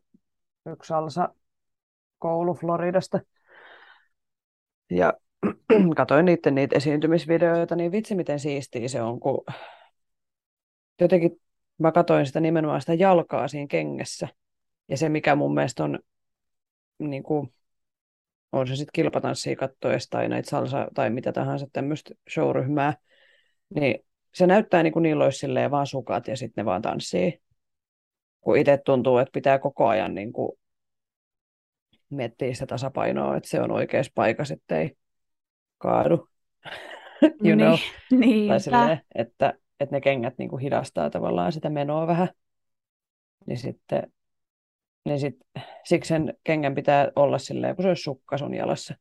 yksi 0.65 0.87
salsa 0.87 1.29
koulu 2.19 2.53
Floridasta. 2.53 3.19
Ja 4.89 5.13
katsoin 5.97 6.25
niiden 6.25 6.55
niitä 6.55 6.75
esiintymisvideoita, 6.75 7.75
niin 7.75 7.91
vitsi 7.91 8.15
miten 8.15 8.39
siistiä 8.39 8.87
se 8.87 9.01
on, 9.01 9.19
kun 9.19 9.45
jotenkin 11.01 11.41
mä 11.77 11.91
katsoin 11.91 12.25
sitä 12.25 12.39
nimenomaan 12.39 12.81
sitä 12.81 12.93
jalkaa 12.93 13.47
siinä 13.47 13.67
kengessä. 13.67 14.27
Ja 14.87 14.97
se, 14.97 15.09
mikä 15.09 15.35
mun 15.35 15.53
mielestä 15.53 15.83
on 15.83 15.99
niin 16.99 17.23
kuin, 17.23 17.53
on 18.51 18.67
se 18.67 18.75
sitten 18.75 18.93
kilpatanssia 18.93 19.55
kattoessa 19.55 20.09
tai 20.09 20.29
näitä 20.29 20.49
salsa 20.49 20.87
tai 20.93 21.09
mitä 21.09 21.31
tahansa 21.31 21.67
tämmöistä 21.73 22.13
showryhmää, 22.33 22.93
niin 23.75 24.05
se 24.33 24.47
näyttää 24.47 24.83
niin 24.83 24.93
kuin 24.93 25.03
niillä 25.03 25.23
olisi 25.23 25.47
vaan 25.71 25.87
sukat 25.87 26.27
ja 26.27 26.37
sitten 26.37 26.61
ne 26.61 26.65
vaan 26.65 26.81
tanssii. 26.81 27.41
Kun 28.41 28.57
itse 28.57 28.79
tuntuu, 28.85 29.17
että 29.17 29.31
pitää 29.31 29.59
koko 29.59 29.87
ajan 29.87 30.15
niin 30.15 30.33
kuin 30.33 30.51
miettiä 32.09 32.53
sitä 32.53 32.65
tasapainoa, 32.65 33.37
että 33.37 33.49
se 33.49 33.61
on 33.61 33.71
oikeassa 33.71 34.11
paikassa, 34.15 34.53
ettei 34.53 34.97
kaadu. 35.77 36.29
you 37.45 37.55
know? 37.55 37.77
Niin, 38.11 38.49
tai 38.49 38.59
silleen, 38.59 39.01
että, 39.15 39.53
että 39.79 39.95
ne 39.95 40.01
kengät 40.01 40.33
niin 40.37 40.49
kuin 40.49 40.61
hidastaa 40.61 41.09
tavallaan 41.09 41.51
sitä 41.51 41.69
menoa 41.69 42.07
vähän. 42.07 42.29
Niin 43.45 43.57
sitten 43.57 44.13
niin 45.05 45.19
sit, 45.19 45.35
siksi 45.83 46.07
sen 46.07 46.33
kengän 46.43 46.75
pitää 46.75 47.11
olla 47.15 47.37
silleen, 47.37 47.75
kun 47.75 47.83
se 47.83 47.87
olisi 47.87 48.03
sukka 48.03 48.37
sun 48.37 48.53
jalassa. 48.53 48.95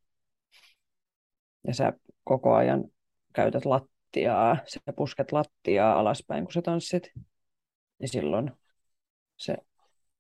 Ja 1.67 1.75
sä 1.75 1.93
koko 2.25 2.55
ajan 2.55 2.85
käytät 3.33 3.65
lattiaa, 3.65 4.57
sä 4.67 4.81
pusket 4.97 5.33
lattiaa 5.33 5.99
alaspäin, 5.99 6.45
kun 6.45 6.53
sä 6.53 6.63
tanssit. 6.63 7.11
Niin 7.99 8.09
silloin 8.09 8.51
se, 9.37 9.57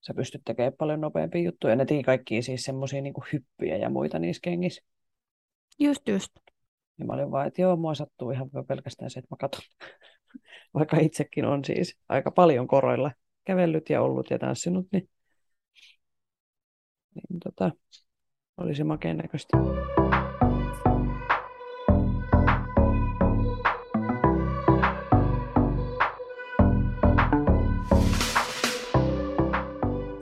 sä 0.01 0.15
pystyt 0.15 0.43
tekemään 0.45 0.73
paljon 0.79 1.01
nopeampia 1.01 1.43
juttuja. 1.43 1.77
Ne 1.77 1.85
tii 1.85 2.03
kaikki 2.03 2.43
siis 2.43 2.65
semmoisia 2.65 3.03
niin 3.03 3.15
hyppyjä 3.33 3.77
ja 3.77 3.91
muita 3.91 4.19
niissä 4.19 4.41
kengissä. 4.43 4.83
Just, 5.79 6.09
just. 6.09 6.31
Ja 6.99 7.05
mä 7.05 7.13
olin 7.13 7.31
vaan, 7.31 7.47
että 7.47 7.63
joo, 7.63 7.77
mua 7.77 7.95
sattuu 7.95 8.31
ihan 8.31 8.51
pelkästään 8.69 9.11
se, 9.11 9.19
että 9.19 9.29
mä 9.31 9.37
katson. 9.37 9.65
Vaikka 10.75 10.97
itsekin 10.97 11.45
on 11.45 11.65
siis 11.65 11.97
aika 12.09 12.31
paljon 12.31 12.67
koroilla 12.67 13.13
kävellyt 13.45 13.91
ja 13.91 14.03
ollut 14.03 14.31
ja 14.31 14.39
tanssinut, 14.39 14.87
niin 14.93 15.09
niin 17.29 17.41
tota, 17.41 17.71
oli 18.57 18.75
se 18.75 18.85
makeen 18.85 19.17
näköistä. 19.17 19.59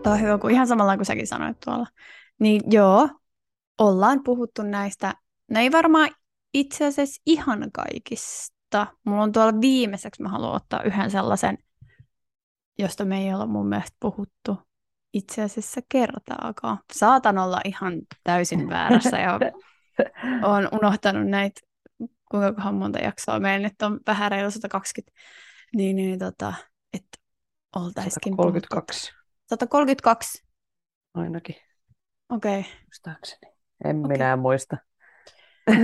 Tämä 0.03 0.15
on 0.15 0.21
hyvä, 0.21 0.39
kun 0.39 0.51
ihan 0.51 0.67
samalla 0.67 0.97
kuin 0.97 1.07
säkin 1.07 1.27
sanoit 1.27 1.61
tuolla. 1.65 1.87
Niin 2.39 2.63
joo, 2.71 3.09
ollaan 3.79 4.23
puhuttu 4.25 4.63
näistä. 4.63 5.15
Ne 5.51 5.61
ei 5.61 5.73
varmaan 5.73 6.11
itse 6.55 6.87
asiassa 6.87 7.23
ihan 7.27 7.71
kaikista. 7.73 8.87
Mulla 9.05 9.23
on 9.23 9.33
tuolla 9.33 9.61
viimeiseksi, 9.61 10.23
mä 10.23 10.29
haluan 10.29 10.55
ottaa 10.55 10.83
yhden 10.83 11.11
sellaisen, 11.11 11.59
josta 12.79 13.05
me 13.05 13.25
ei 13.25 13.35
olla 13.35 13.47
mun 13.47 13.69
mielestä 13.69 13.97
puhuttu 14.01 14.68
itse 15.13 15.43
asiassa 15.43 15.81
kertaakaan. 15.89 16.79
Saatan 16.93 17.39
olla 17.39 17.61
ihan 17.65 17.93
täysin 18.25 18.69
väärässä 18.69 19.19
ja 19.19 19.39
olen 20.49 20.69
unohtanut 20.73 21.27
näitä, 21.27 21.61
kuinka 22.31 22.73
monta 22.73 22.99
jaksoa 22.99 23.41
meillä 23.41 23.69
nyt 23.69 23.83
on 23.83 24.01
vähän 24.07 24.31
reilu 24.31 24.51
120, 24.51 25.21
niin, 25.75 25.97
niin 25.97 26.19
tota, 26.19 26.55
että 26.93 27.19
oltaisikin 27.77 28.33
132. 28.33 29.13
132? 29.47 30.45
Ainakin. 31.15 31.57
Okei. 32.29 32.61
Okay. 32.61 32.73
Muistaakseni. 32.85 33.53
En 33.85 33.99
okay. 33.99 34.09
minä 34.09 34.37
muista. 34.37 34.77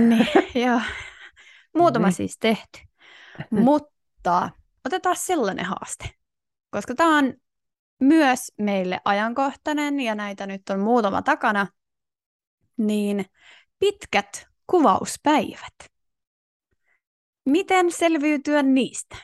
niin, 0.07 0.27
joo. 0.67 0.81
Muutama 1.77 2.07
niin. 2.07 2.13
siis 2.13 2.37
tehty. 2.39 2.79
Mutta 3.49 4.49
otetaan 4.85 5.15
sellainen 5.15 5.65
haaste. 5.65 6.09
Koska 6.69 6.95
tämä 6.95 7.17
on 7.17 7.33
myös 7.99 8.51
meille 8.57 8.99
ajankohtainen, 9.05 9.99
ja 9.99 10.15
näitä 10.15 10.47
nyt 10.47 10.69
on 10.69 10.79
muutama 10.79 11.21
takana, 11.21 11.67
niin 12.77 13.25
pitkät 13.79 14.47
kuvauspäivät. 14.67 15.75
Miten 17.45 17.91
selviytyä 17.91 18.63
niistä? 18.63 19.15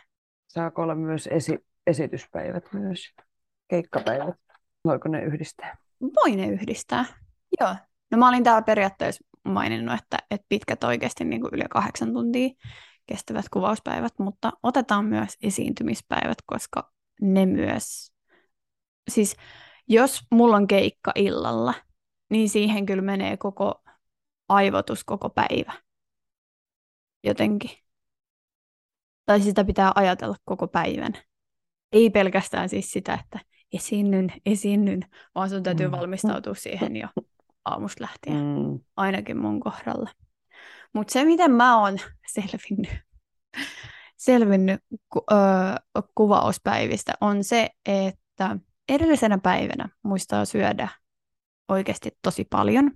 Saako 0.47 0.81
olla 0.81 0.95
myös 0.95 1.27
esi- 1.31 1.65
esityspäivät 1.87 2.73
myös, 2.73 3.13
keikkapäivät? 3.67 4.35
Voiko 4.85 5.09
ne 5.09 5.23
yhdistää? 5.23 5.77
Voi 6.01 6.35
ne 6.35 6.47
yhdistää, 6.47 7.05
joo. 7.59 7.75
No 8.11 8.17
mä 8.17 8.29
olin 8.29 8.43
täällä 8.43 8.61
periaatteessa 8.61 9.23
maininnut, 9.45 9.99
että, 10.01 10.17
että 10.31 10.45
pitkät 10.49 10.83
oikeasti 10.83 11.25
niin 11.25 11.41
kuin 11.41 11.53
yli 11.53 11.63
kahdeksan 11.69 12.13
tuntia 12.13 12.49
kestävät 13.05 13.45
kuvauspäivät, 13.49 14.13
mutta 14.19 14.51
otetaan 14.63 15.05
myös 15.05 15.37
esiintymispäivät, 15.41 16.37
koska 16.45 16.91
ne 17.21 17.45
myös 17.45 18.10
siis 19.09 19.35
jos 19.87 20.21
mulla 20.31 20.55
on 20.55 20.67
keikka 20.67 21.11
illalla, 21.15 21.73
niin 22.29 22.49
siihen 22.49 22.85
kyllä 22.85 23.01
menee 23.01 23.37
koko 23.37 23.83
aivotus 24.49 25.03
koko 25.03 25.29
päivä. 25.29 25.73
Jotenkin. 27.23 27.71
Tai 29.25 29.41
sitä 29.41 29.63
pitää 29.63 29.91
ajatella 29.95 30.35
koko 30.45 30.67
päivän. 30.67 31.13
Ei 31.91 32.09
pelkästään 32.09 32.69
siis 32.69 32.91
sitä, 32.91 33.13
että 33.23 33.39
esiinnyn, 33.73 34.33
esiinnyn, 34.45 35.05
vaan 35.35 35.49
sun 35.49 35.63
täytyy 35.63 35.87
mm. 35.87 35.91
valmistautua 35.91 36.53
siihen 36.53 36.95
jo 36.95 37.07
aamusta 37.65 38.03
lähtien. 38.03 38.35
Mm. 38.37 38.79
Ainakin 38.95 39.37
mun 39.37 39.59
kohdalla. 39.59 40.09
Mutta 40.93 41.13
se, 41.13 41.25
miten 41.25 41.51
mä 41.51 41.81
oon 41.81 41.97
selvinnyt, 42.27 42.89
selvinnyt 44.17 44.81
ku, 45.09 45.23
ö, 45.31 45.35
kuvauspäivistä, 46.15 47.13
on 47.21 47.43
se, 47.43 47.69
että 47.85 48.57
edellisenä 48.89 49.37
päivänä 49.37 49.89
muistaa 50.03 50.45
syödä 50.45 50.87
oikeasti 51.67 52.11
tosi 52.21 52.45
paljon. 52.45 52.91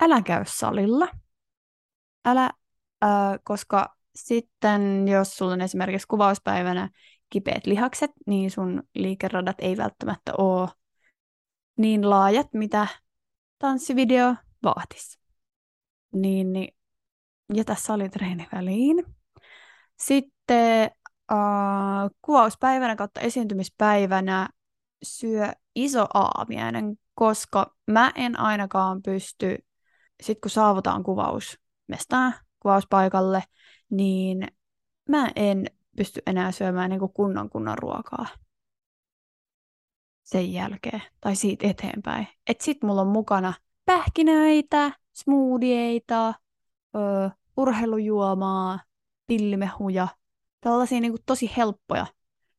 Älä 0.00 0.22
käy 0.22 0.44
salilla. 0.46 1.08
Älä, 2.24 2.50
ö, 3.04 3.08
koska 3.44 3.96
sitten 4.16 5.08
jos 5.08 5.36
sulla 5.36 5.52
on 5.52 5.60
esimerkiksi 5.60 6.08
kuvauspäivänä 6.08 6.90
kipeät 7.30 7.66
lihakset, 7.66 8.10
niin 8.26 8.50
sun 8.50 8.82
liikeradat 8.94 9.56
ei 9.58 9.76
välttämättä 9.76 10.32
ole 10.38 10.68
niin 11.76 12.10
laajat, 12.10 12.46
mitä 12.52 12.86
tanssivideo 13.58 14.34
vaatisi. 14.62 15.18
Niin, 16.12 16.52
niin 16.52 16.76
jätä 17.54 17.74
salitreeni 17.74 18.48
väliin. 18.52 19.04
Sitten 19.98 20.90
äh, 21.32 21.38
kuvauspäivänä 22.22 22.96
kautta 22.96 23.20
esiintymispäivänä 23.20 24.48
syö 25.02 25.52
iso 25.74 26.06
aamiainen, 26.14 26.98
koska 27.14 27.76
mä 27.86 28.12
en 28.14 28.40
ainakaan 28.40 29.02
pysty, 29.02 29.58
sit 30.22 30.40
kun 30.40 30.50
saavutaan 30.50 31.02
kuvausmestaan, 31.02 32.34
kuvauspaikalle, 32.60 33.42
niin 33.90 34.48
mä 35.08 35.30
en 35.36 35.66
pysty 35.96 36.22
enää 36.26 36.52
syömään 36.52 36.90
niin 36.90 37.00
kunnon 37.14 37.50
kunnon 37.50 37.78
ruokaa 37.78 38.26
sen 40.22 40.52
jälkeen 40.52 41.02
tai 41.20 41.36
siitä 41.36 41.66
eteenpäin. 41.66 42.28
Et 42.46 42.60
sit 42.60 42.82
mulla 42.82 43.00
on 43.00 43.06
mukana 43.06 43.54
pähkinöitä, 43.84 44.92
smoothieita, 45.12 46.34
öö, 46.96 47.28
urheilujuomaa, 47.56 48.80
pillimehuja, 49.26 50.08
tällaisia 50.60 51.00
niin 51.00 51.14
tosi 51.26 51.50
helppoja, 51.56 52.06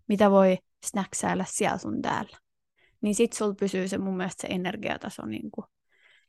mitä 0.07 0.31
voi 0.31 0.57
snacksailla 0.85 1.45
siellä 1.47 1.77
sun 1.77 2.01
täällä. 2.01 2.37
Niin 3.01 3.15
sit 3.15 3.33
sulla 3.33 3.53
pysyy 3.53 3.87
se 3.87 3.97
mun 3.97 4.17
mielestä 4.17 4.41
se 4.41 4.47
energiataso, 4.47 5.25
niin 5.25 5.51
kuin, 5.51 5.65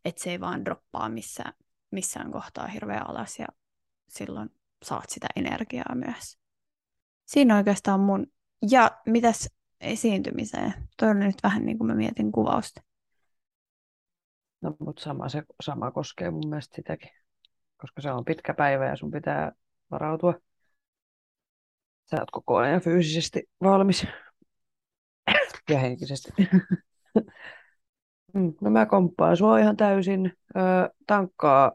että 0.04 0.22
se 0.22 0.30
ei 0.30 0.40
vaan 0.40 0.64
droppaa 0.64 1.08
missään, 1.08 1.52
missään 1.90 2.32
kohtaa 2.32 2.66
hirveän 2.66 3.10
alas 3.10 3.38
ja 3.38 3.46
silloin 4.08 4.50
saat 4.82 5.10
sitä 5.10 5.26
energiaa 5.36 5.94
myös. 5.94 6.38
Siinä 7.24 7.56
oikeastaan 7.56 8.00
mun, 8.00 8.26
ja 8.70 8.90
mitäs 9.06 9.50
esiintymiseen? 9.80 10.74
Toi 10.96 11.08
on 11.08 11.18
nyt 11.18 11.42
vähän 11.42 11.66
niin 11.66 11.78
kuin 11.78 11.88
mä 11.88 11.94
mietin 11.94 12.32
kuvausta. 12.32 12.82
No, 14.60 14.76
mutta 14.78 15.02
sama, 15.02 15.28
se, 15.28 15.42
sama 15.62 15.90
koskee 15.90 16.30
mun 16.30 16.48
mielestä 16.48 16.76
sitäkin, 16.76 17.10
koska 17.76 18.02
se 18.02 18.10
on 18.10 18.24
pitkä 18.24 18.54
päivä 18.54 18.86
ja 18.86 18.96
sun 18.96 19.10
pitää 19.10 19.52
varautua. 19.90 20.34
Sä 22.10 22.16
oot 22.20 22.30
koko 22.30 22.56
ajan 22.56 22.80
fyysisesti 22.80 23.42
valmis 23.62 24.06
ja 25.68 25.78
henkisesti. 25.78 26.32
Mm, 28.34 28.54
no 28.60 28.70
mä 28.70 28.86
komppaan 28.86 29.36
sua 29.36 29.58
ihan 29.58 29.76
täysin. 29.76 30.32
Ö, 30.56 30.60
tankkaa 31.06 31.72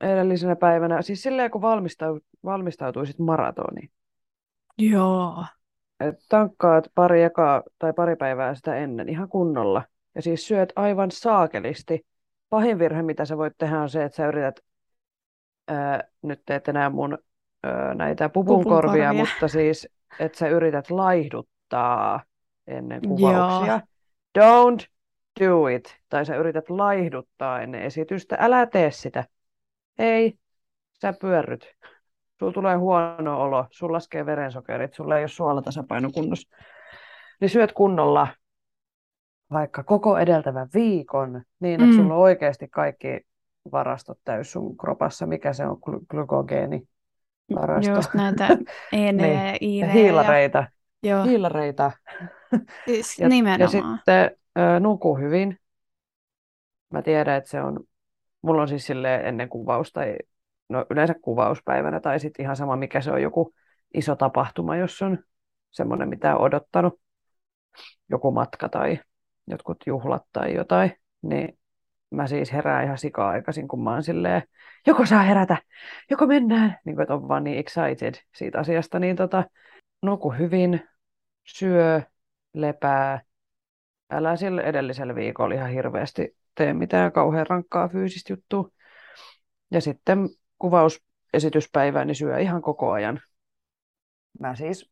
edellisenä 0.00 0.56
päivänä, 0.56 1.02
siis 1.02 1.22
silleen 1.22 1.50
kun 1.50 1.62
valmistau, 1.62 2.20
valmistautuisit 2.44 3.18
maratoniin. 3.18 3.90
Joo. 4.78 5.44
Et 6.00 6.14
tankkaat 6.28 6.84
pari 6.94 7.22
ekaa 7.22 7.62
tai 7.78 7.92
pari 7.92 8.16
päivää 8.16 8.54
sitä 8.54 8.76
ennen 8.76 9.08
ihan 9.08 9.28
kunnolla. 9.28 9.82
Ja 10.14 10.22
siis 10.22 10.46
syöt 10.46 10.72
aivan 10.76 11.10
saakelisti 11.10 12.06
pahin 12.48 12.78
virhe, 12.78 13.02
mitä 13.02 13.24
sä 13.24 13.36
voit 13.36 13.52
tehdä, 13.58 13.80
on 13.80 13.90
se, 13.90 14.04
että 14.04 14.16
sä 14.16 14.26
yrität, 14.26 14.60
ää, 15.68 16.04
nyt 16.22 16.42
teet 16.46 16.68
enää 16.68 16.90
mun 16.90 17.18
ää, 17.62 17.94
näitä 17.94 18.28
pupunkorvia, 18.28 18.64
pupunkorvia, 18.64 19.12
mutta 19.12 19.48
siis, 19.48 19.88
että 20.18 20.38
sä 20.38 20.48
yrität 20.48 20.90
laihduttaa 20.90 22.22
ennen 22.66 23.00
kuvauksia. 23.08 23.80
Joo. 24.36 24.74
Don't 24.74 24.86
do 25.40 25.66
it. 25.66 25.96
Tai 26.08 26.26
sä 26.26 26.36
yrität 26.36 26.70
laihduttaa 26.70 27.60
ennen 27.60 27.82
esitystä. 27.82 28.36
Älä 28.40 28.66
tee 28.66 28.90
sitä. 28.90 29.24
Ei, 29.98 30.38
sä 31.02 31.14
pyörryt. 31.20 31.74
Sulla 32.38 32.52
tulee 32.52 32.76
huono 32.76 33.42
olo, 33.42 33.66
sulla 33.70 33.92
laskee 33.92 34.26
verensokerit, 34.26 34.94
sulla 34.94 35.16
ei 35.16 35.22
ole 35.22 35.28
suolatasapaino 35.28 36.10
kunnossa. 36.14 36.56
Niin 37.40 37.48
syöt 37.48 37.72
kunnolla 37.72 38.28
vaikka 39.52 39.82
koko 39.84 40.18
edeltävän 40.18 40.68
viikon, 40.74 41.42
niin 41.60 41.74
että 41.74 41.86
mm. 41.86 41.96
sulla 41.96 42.14
on 42.14 42.20
oikeasti 42.20 42.68
kaikki 42.68 43.20
varastot 43.72 44.18
täys 44.24 44.52
sun 44.52 44.76
kropassa, 44.76 45.26
mikä 45.26 45.52
se 45.52 45.66
on 45.66 45.78
glykogeeni 46.10 46.82
varasto. 47.54 47.92
Just 47.92 48.14
näitä 48.14 48.48
ene 48.92 49.52
niin. 49.60 49.80
ja 49.80 49.86
hiilareita. 49.92 50.64
Joo. 51.02 51.24
Hiilareita. 51.24 51.92
Siis 52.86 53.18
ja, 53.18 53.28
nimenomaan. 53.28 53.60
ja 53.60 53.68
sitten 53.68 54.82
nuku 54.82 55.16
hyvin. 55.16 55.58
Mä 56.90 57.02
tiedän, 57.02 57.36
että 57.36 57.50
se 57.50 57.62
on, 57.62 57.80
mulla 58.42 58.62
on 58.62 58.68
siis 58.68 58.86
sille 58.86 59.16
ennen 59.16 59.48
kuvaus 59.48 59.92
tai 59.92 60.16
no 60.68 60.86
yleensä 60.90 61.14
kuvauspäivänä 61.22 62.00
tai 62.00 62.20
sitten 62.20 62.44
ihan 62.44 62.56
sama 62.56 62.76
mikä 62.76 63.00
se 63.00 63.12
on 63.12 63.22
joku 63.22 63.54
iso 63.94 64.16
tapahtuma, 64.16 64.76
jos 64.76 65.02
on 65.02 65.18
semmoinen 65.70 66.08
mitä 66.08 66.36
on 66.36 66.42
odottanut, 66.42 67.00
joku 68.10 68.30
matka 68.30 68.68
tai 68.68 69.00
jotkut 69.46 69.76
juhlat 69.86 70.22
tai 70.32 70.54
jotain, 70.54 70.92
niin 71.22 71.58
mä 72.10 72.26
siis 72.26 72.52
herään 72.52 72.84
ihan 72.84 72.98
sikaa 72.98 73.28
aikaisin, 73.28 73.68
kun 73.68 73.84
mä 73.84 73.90
oon 73.90 74.02
silleen, 74.02 74.42
joko 74.86 75.06
saa 75.06 75.22
herätä, 75.22 75.56
joko 76.10 76.26
mennään, 76.26 76.78
niin 76.84 76.96
kuin, 76.96 77.02
että 77.02 77.14
on 77.14 77.28
vaan 77.28 77.44
niin 77.44 77.58
excited 77.58 78.14
siitä 78.34 78.58
asiasta, 78.58 78.98
niin 78.98 79.16
tota, 79.16 79.44
nuku 80.02 80.30
hyvin, 80.30 80.88
syö, 81.44 82.02
lepää, 82.54 83.22
älä 84.10 84.36
sille 84.36 84.62
edellisellä 84.62 85.14
viikolla 85.14 85.54
ihan 85.54 85.70
hirveästi 85.70 86.36
tee 86.54 86.72
mitään 86.72 87.12
kauhean 87.12 87.46
rankkaa 87.46 87.88
fyysistä 87.88 88.32
juttua. 88.32 88.68
Ja 89.70 89.80
sitten 89.80 90.28
kuvausesityspäivää, 90.58 92.04
niin 92.04 92.14
syö 92.14 92.38
ihan 92.38 92.62
koko 92.62 92.90
ajan. 92.92 93.20
Mä 94.40 94.54
siis 94.54 94.90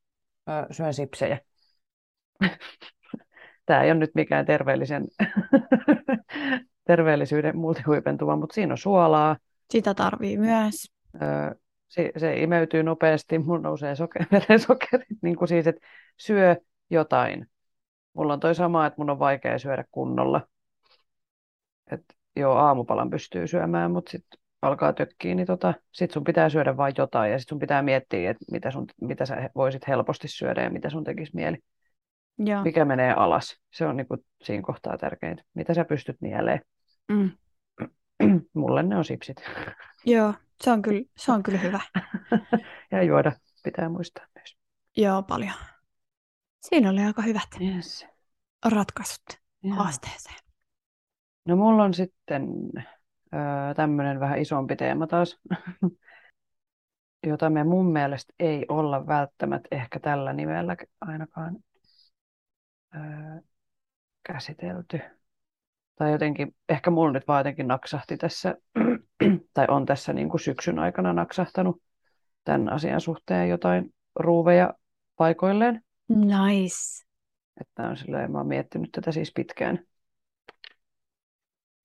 ö, 0.48 0.74
syön 0.74 0.94
sipsejä. 0.94 1.38
Tämä 3.66 3.82
ei 3.82 3.90
ole 3.90 3.98
nyt 3.98 4.10
mikään 4.14 4.46
terveellisen, 4.46 5.04
terveellisyyden 6.86 7.56
multihuipentuva, 7.56 8.36
mutta 8.36 8.54
siinä 8.54 8.74
on 8.74 8.78
suolaa. 8.78 9.36
Sitä 9.70 9.94
tarvii 9.94 10.38
myös. 10.38 10.92
se, 11.88 12.12
se 12.16 12.36
imeytyy 12.42 12.82
nopeasti, 12.82 13.38
mun 13.38 13.62
nousee 13.62 13.94
soke- 13.94 14.26
verensokerit, 14.32 15.18
niin 15.22 15.36
kuin 15.36 15.48
siis, 15.48 15.66
että 15.66 15.86
syö 16.16 16.56
jotain. 16.90 17.46
Mulla 18.14 18.32
on 18.32 18.40
toi 18.40 18.54
sama, 18.54 18.86
että 18.86 19.00
mun 19.00 19.10
on 19.10 19.18
vaikea 19.18 19.58
syödä 19.58 19.84
kunnolla. 19.90 20.40
Et 21.90 22.04
joo, 22.36 22.54
aamupalan 22.54 23.10
pystyy 23.10 23.46
syömään, 23.46 23.90
mutta 23.90 24.10
sitten 24.10 24.40
alkaa 24.62 24.92
tökkiä, 24.92 25.34
niin 25.34 25.46
tota, 25.46 25.74
sit 25.92 26.10
sun 26.10 26.24
pitää 26.24 26.48
syödä 26.48 26.76
vain 26.76 26.94
jotain 26.98 27.32
ja 27.32 27.38
sit 27.38 27.48
sun 27.48 27.58
pitää 27.58 27.82
miettiä, 27.82 28.30
että 28.30 28.44
mitä, 28.52 28.70
sun, 28.70 28.86
mitä 29.00 29.26
sä 29.26 29.50
voisit 29.54 29.88
helposti 29.88 30.28
syödä 30.28 30.62
ja 30.62 30.70
mitä 30.70 30.90
sun 30.90 31.04
tekisi 31.04 31.32
mieli. 31.34 31.58
Joo. 32.38 32.62
mikä 32.62 32.84
menee 32.84 33.12
alas. 33.12 33.56
Se 33.72 33.86
on 33.86 33.96
niin 33.96 34.08
kuin 34.08 34.20
siinä 34.42 34.62
kohtaa 34.62 34.98
tärkeintä. 34.98 35.42
Mitä 35.54 35.74
sä 35.74 35.84
pystyt 35.84 36.16
nieleen? 36.20 36.60
Mm. 37.08 37.30
Mulle 38.54 38.82
ne 38.82 38.96
on 38.96 39.04
sipsit. 39.04 39.36
Joo, 40.06 40.34
se 40.64 40.70
on 40.70 40.82
kyllä, 40.82 41.02
se 41.16 41.32
on 41.32 41.42
kyllä 41.42 41.58
hyvä. 41.58 41.80
ja 42.92 43.02
juoda 43.02 43.32
pitää 43.64 43.88
muistaa 43.88 44.26
myös. 44.34 44.56
Joo, 44.96 45.22
paljon. 45.22 45.71
Siinä 46.62 46.90
oli 46.90 47.00
aika 47.00 47.22
hyvät 47.22 47.48
yes. 47.60 48.06
ratkaisut 48.64 49.22
Joo. 49.62 49.76
haasteeseen. 49.76 50.38
No 51.48 51.56
mulla 51.56 51.84
on 51.84 51.94
sitten 51.94 52.48
öö, 53.34 53.74
tämmöinen 53.76 54.20
vähän 54.20 54.38
isompi 54.38 54.76
teema 54.76 55.06
taas, 55.06 55.40
jota 57.26 57.50
me 57.50 57.64
mun 57.64 57.92
mielestä 57.92 58.34
ei 58.38 58.66
olla 58.68 59.06
välttämättä 59.06 59.68
ehkä 59.70 60.00
tällä 60.00 60.32
nimellä 60.32 60.76
ainakaan 61.00 61.56
käsitelty. 64.22 65.00
Tai 65.96 66.12
jotenkin, 66.12 66.54
ehkä 66.68 66.90
mulla 66.90 67.12
nyt 67.12 67.28
vaan 67.28 67.40
jotenkin 67.40 67.68
naksahti 67.68 68.16
tässä, 68.16 68.54
tai 69.54 69.66
on 69.68 69.86
tässä 69.86 70.12
niin 70.12 70.28
kuin 70.28 70.40
syksyn 70.40 70.78
aikana 70.78 71.12
naksahtanut 71.12 71.82
tämän 72.44 72.72
asian 72.72 73.00
suhteen 73.00 73.48
jotain 73.48 73.94
ruuveja 74.14 74.74
paikoilleen. 75.16 75.82
Nice. 76.16 77.06
Että 77.60 77.82
on 77.82 77.96
silleen, 77.96 78.32
mä 78.32 78.38
oon 78.38 78.46
miettinyt 78.46 78.92
tätä 78.92 79.12
siis 79.12 79.32
pitkään. 79.34 79.78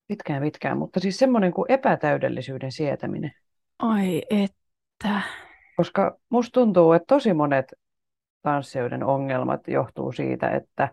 Pitkään, 0.07 0.43
pitkään, 0.43 0.77
mutta 0.77 0.99
siis 0.99 1.19
semmoinen 1.19 1.53
kuin 1.53 1.71
epätäydellisyyden 1.71 2.71
sietäminen. 2.71 3.31
Ai 3.79 4.21
että. 4.29 5.21
Koska 5.77 6.17
musta 6.29 6.51
tuntuu, 6.53 6.91
että 6.91 7.05
tosi 7.07 7.33
monet 7.33 7.73
tanssijoiden 8.41 9.03
ongelmat 9.03 9.67
johtuu 9.67 10.11
siitä, 10.11 10.49
että 10.49 10.89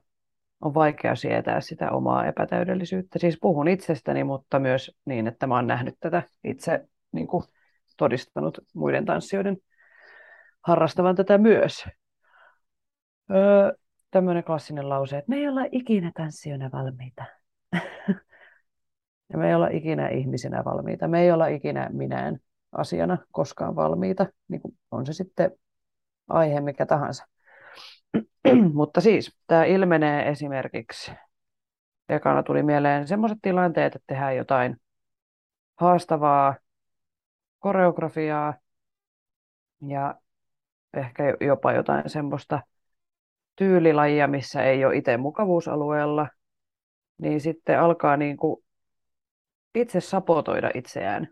on 0.61 0.75
vaikea 0.75 1.15
sietää 1.15 1.61
sitä 1.61 1.91
omaa 1.91 2.27
epätäydellisyyttä. 2.27 3.19
Siis 3.19 3.39
puhun 3.41 3.69
itsestäni, 3.69 4.25
mutta 4.25 4.59
myös 4.59 4.97
niin, 5.05 5.27
että 5.27 5.47
mä 5.47 5.55
oon 5.55 5.67
nähnyt 5.67 5.95
tätä 6.01 6.23
itse 6.45 6.89
niin 7.13 7.27
kuin 7.27 7.45
todistanut 7.97 8.59
muiden 8.75 9.05
tanssijoiden 9.05 9.57
harrastavan 10.63 11.17
tätä 11.17 11.39
myös. 11.39 11.85
Öö, 13.31 13.73
tämmöinen 14.11 14.45
klassinen 14.45 14.89
lause, 14.89 15.19
että 15.19 15.31
me 15.31 15.37
ei 15.37 15.49
olla 15.49 15.61
ikinä 15.73 16.13
tanssijoina 16.15 16.71
valmiita. 16.73 17.25
ja 19.33 19.39
me 19.39 19.49
ei 19.49 19.55
olla 19.55 19.69
ikinä 19.69 20.09
ihmisinä 20.09 20.65
valmiita. 20.65 21.09
Me 21.09 21.23
ei 21.23 21.33
olla 21.33 21.47
ikinä 21.47 21.89
minään 21.93 22.39
asiana 22.73 23.19
koskaan 23.33 23.77
valmiita, 23.77 24.27
niin 24.49 24.61
kuin 24.61 24.79
on 24.91 25.07
se 25.07 25.13
sitten 25.13 25.51
aihe 26.29 26.61
mikä 26.61 26.87
tahansa. 26.87 27.27
Mutta 28.75 29.01
siis 29.01 29.37
tämä 29.47 29.65
ilmenee 29.65 30.29
esimerkiksi, 30.29 31.13
ekana 32.09 32.43
tuli 32.43 32.63
mieleen 32.63 33.09
semmoiset 33.09 33.39
tilanteet, 33.43 33.95
että 33.95 34.05
tehdään 34.07 34.37
jotain 34.37 34.77
haastavaa 35.77 36.55
koreografiaa 37.59 38.55
ja 39.87 40.15
ehkä 40.95 41.23
jopa 41.41 41.73
jotain 41.73 42.11
semmoista 42.11 42.61
tyylilajia, 43.57 44.27
missä 44.27 44.63
ei 44.63 44.85
ole 44.85 44.97
itse 44.97 45.17
mukavuusalueella, 45.17 46.29
niin 47.19 47.41
sitten 47.41 47.81
alkaa 47.81 48.17
niin 48.17 48.37
kuin 48.37 48.65
itse 49.75 50.01
sapotoida 50.01 50.71
itseään 50.75 51.29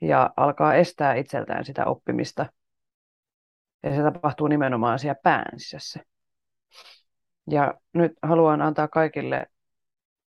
ja 0.00 0.30
alkaa 0.36 0.74
estää 0.74 1.14
itseltään 1.14 1.64
sitä 1.64 1.84
oppimista. 1.84 2.46
Ja 3.82 3.96
se 3.96 4.02
tapahtuu 4.02 4.46
nimenomaan 4.46 4.98
siellä 4.98 5.20
pään 5.22 5.60
sisässä. 5.60 6.00
Ja 7.50 7.74
nyt 7.92 8.12
haluan 8.22 8.62
antaa 8.62 8.88
kaikille 8.88 9.46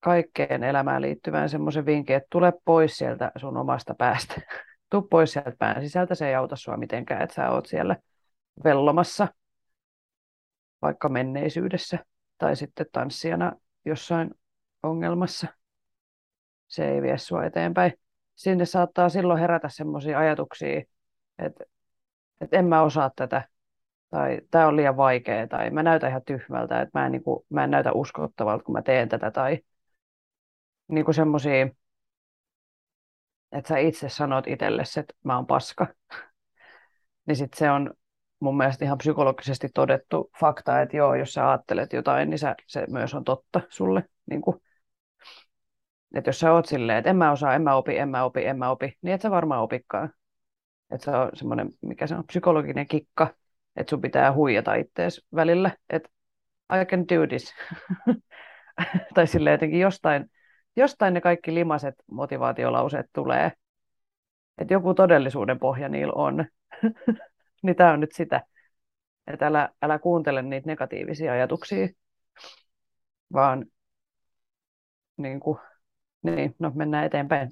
kaikkeen 0.00 0.64
elämään 0.64 1.02
liittyvän 1.02 1.48
semmoisen 1.48 1.86
vinkin, 1.86 2.16
että 2.16 2.26
tule 2.30 2.52
pois 2.64 2.98
sieltä 2.98 3.32
sun 3.36 3.56
omasta 3.56 3.94
päästä. 3.94 4.34
Tuu 4.90 5.02
pois 5.02 5.32
sieltä 5.32 5.52
pään 5.58 5.82
sisältä, 5.82 6.14
se 6.14 6.28
ei 6.28 6.34
auta 6.34 6.56
sua 6.56 6.76
mitenkään, 6.76 7.22
että 7.22 7.34
sä 7.34 7.50
oot 7.50 7.66
siellä 7.66 7.96
vellomassa, 8.64 9.28
vaikka 10.82 11.08
menneisyydessä, 11.08 11.98
tai 12.38 12.56
sitten 12.56 12.86
tanssijana 12.92 13.52
jossain 13.84 14.30
ongelmassa. 14.82 15.46
Se 16.68 16.88
ei 16.88 17.02
vie 17.02 17.18
sua 17.18 17.44
eteenpäin. 17.44 17.92
Sinne 18.34 18.64
saattaa 18.64 19.08
silloin 19.08 19.40
herätä 19.40 19.68
semmoisia 19.68 20.18
ajatuksia, 20.18 20.82
että, 21.38 21.64
että 22.40 22.58
en 22.58 22.64
mä 22.64 22.82
osaa 22.82 23.10
tätä, 23.16 23.48
tai 24.10 24.40
tämä 24.50 24.66
on 24.66 24.76
liian 24.76 24.96
vaikea, 24.96 25.48
tai 25.48 25.70
mä 25.70 25.82
näytän 25.82 26.10
ihan 26.10 26.22
tyhmältä, 26.26 26.80
että 26.80 26.98
mä 26.98 27.06
en, 27.06 27.12
niin 27.12 27.22
kuin, 27.24 27.44
mä 27.48 27.64
en 27.64 27.70
näytä 27.70 27.92
uskottavalta, 27.92 28.64
kun 28.64 28.72
mä 28.72 28.82
teen 28.82 29.08
tätä, 29.08 29.30
tai 29.30 29.58
niin 30.88 31.04
kuin 31.04 31.14
semmoisia, 31.14 31.68
että 33.52 33.68
sä 33.68 33.78
itse 33.78 34.08
sanot 34.08 34.46
itsellesi, 34.46 35.00
että 35.00 35.14
mä 35.24 35.36
oon 35.36 35.46
paska, 35.46 35.86
niin 37.26 37.36
sit 37.36 37.54
se 37.54 37.70
on 37.70 37.94
mun 38.40 38.56
mielestä 38.56 38.84
ihan 38.84 38.98
psykologisesti 38.98 39.68
todettu 39.74 40.30
fakta, 40.40 40.80
että 40.80 40.96
joo, 40.96 41.14
jos 41.14 41.34
sä 41.34 41.48
ajattelet 41.50 41.92
jotain, 41.92 42.30
niin 42.30 42.38
sä, 42.38 42.54
se 42.66 42.84
myös 42.90 43.14
on 43.14 43.24
totta 43.24 43.60
sulle. 43.68 44.04
Niin 44.30 44.42
kuin, 44.42 44.56
että 46.14 46.28
jos 46.28 46.40
sä 46.40 46.52
oot 46.52 46.66
silleen, 46.66 46.98
että 46.98 47.10
en 47.10 47.16
mä 47.16 47.32
osaa, 47.32 47.54
en 47.54 47.62
mä 47.62 47.74
opi, 47.74 47.98
en 47.98 48.08
mä 48.08 48.24
opi, 48.24 48.46
en 48.46 48.58
mä 48.58 48.70
opi, 48.70 48.98
niin 49.02 49.14
et 49.14 49.20
sä 49.20 49.30
varmaan 49.30 49.62
opikaan. 49.62 50.10
Että 50.90 51.04
se 51.04 51.10
on 51.10 51.30
semmoinen, 51.34 51.70
mikä 51.82 52.06
se 52.06 52.14
on, 52.14 52.26
psykologinen 52.26 52.86
kikka, 52.86 53.34
että 53.76 53.90
sun 53.90 54.00
pitää 54.00 54.32
huijata 54.32 54.74
ittees 54.74 55.26
välillä, 55.34 55.70
että 55.90 56.08
I 56.82 56.84
can 56.84 57.00
do 57.00 57.26
this. 57.26 57.54
tai 59.14 59.26
sille 59.26 59.50
jotenkin 59.50 59.80
jostain, 59.80 60.30
jostain 60.76 61.14
ne 61.14 61.20
kaikki 61.20 61.54
limaset 61.54 61.94
motivaatiolauseet 62.10 63.06
tulee. 63.12 63.52
Että 64.58 64.74
joku 64.74 64.94
todellisuuden 64.94 65.58
pohja 65.58 65.88
niillä 65.88 66.12
on. 66.16 66.44
niin 67.62 67.76
tämä 67.76 67.92
on 67.92 68.00
nyt 68.00 68.12
sitä. 68.12 68.42
Että 69.26 69.46
älä, 69.46 69.68
älä 69.82 69.98
kuuntele 69.98 70.42
niitä 70.42 70.66
negatiivisia 70.66 71.32
ajatuksia, 71.32 71.88
vaan 73.32 73.66
niin 75.16 75.40
kuin, 75.40 75.58
niin, 76.22 76.54
no 76.58 76.72
mennään 76.74 77.04
eteenpäin. 77.04 77.50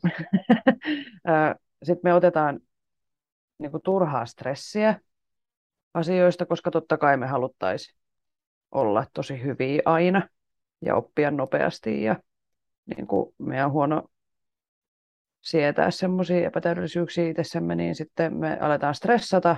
Sitten 1.82 2.10
me 2.10 2.14
otetaan 2.14 2.60
niin 3.58 3.70
kuin 3.70 3.82
turhaa 3.82 4.26
stressiä 4.26 5.00
asioista, 5.94 6.46
koska 6.46 6.70
totta 6.70 6.98
kai 6.98 7.16
me 7.16 7.26
haluttaisiin 7.26 7.98
olla 8.72 9.06
tosi 9.12 9.42
hyviä 9.42 9.82
aina 9.84 10.28
ja 10.80 10.94
oppia 10.96 11.30
nopeasti 11.30 12.02
ja 12.02 12.16
niin 12.96 13.06
kuin 13.06 13.34
meidän 13.38 13.66
on 13.66 13.72
huono 13.72 14.08
sietää 15.40 15.90
semmoisia 15.90 16.46
epätäydellisyyksiä 16.46 17.28
itsessämme, 17.28 17.74
niin 17.74 17.94
sitten 17.94 18.36
me 18.36 18.58
aletaan 18.60 18.94
stressata 18.94 19.56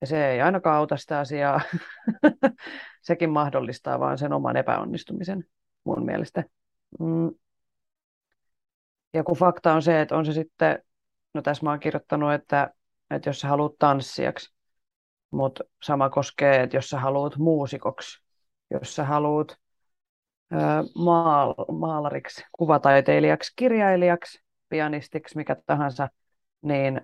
ja 0.00 0.06
se 0.06 0.30
ei 0.30 0.40
ainakaan 0.40 0.76
auta 0.76 0.96
sitä 0.96 1.18
asiaa. 1.18 1.60
Sekin 3.02 3.30
mahdollistaa 3.30 4.00
vaan 4.00 4.18
sen 4.18 4.32
oman 4.32 4.56
epäonnistumisen 4.56 5.44
mun 5.84 6.04
mielestä. 6.04 6.44
Mm. 7.00 7.30
Ja 9.14 9.24
kun 9.24 9.36
fakta 9.36 9.72
on 9.72 9.82
se, 9.82 10.00
että 10.00 10.16
on 10.16 10.26
se 10.26 10.32
sitten, 10.32 10.82
no 11.34 11.42
tässä 11.42 11.64
mä 11.64 11.70
oon 11.70 11.80
kirjoittanut, 11.80 12.32
että, 12.32 12.70
että 13.10 13.28
jos 13.28 13.40
sä 13.40 13.48
haluat 13.48 13.72
tanssijaksi, 13.78 14.54
mutta 15.30 15.64
sama 15.82 16.10
koskee, 16.10 16.62
että 16.62 16.76
jos 16.76 16.90
sä 16.90 17.00
haluat 17.00 17.36
muusikoksi, 17.36 18.22
jos 18.70 18.96
sä 18.96 19.04
haluat 19.04 19.56
maal- 20.94 21.72
maalariksi, 21.72 22.44
kuvataiteilijaksi, 22.52 23.52
kirjailijaksi, 23.56 24.40
pianistiksi, 24.68 25.36
mikä 25.36 25.56
tahansa, 25.66 26.08
niin 26.62 27.00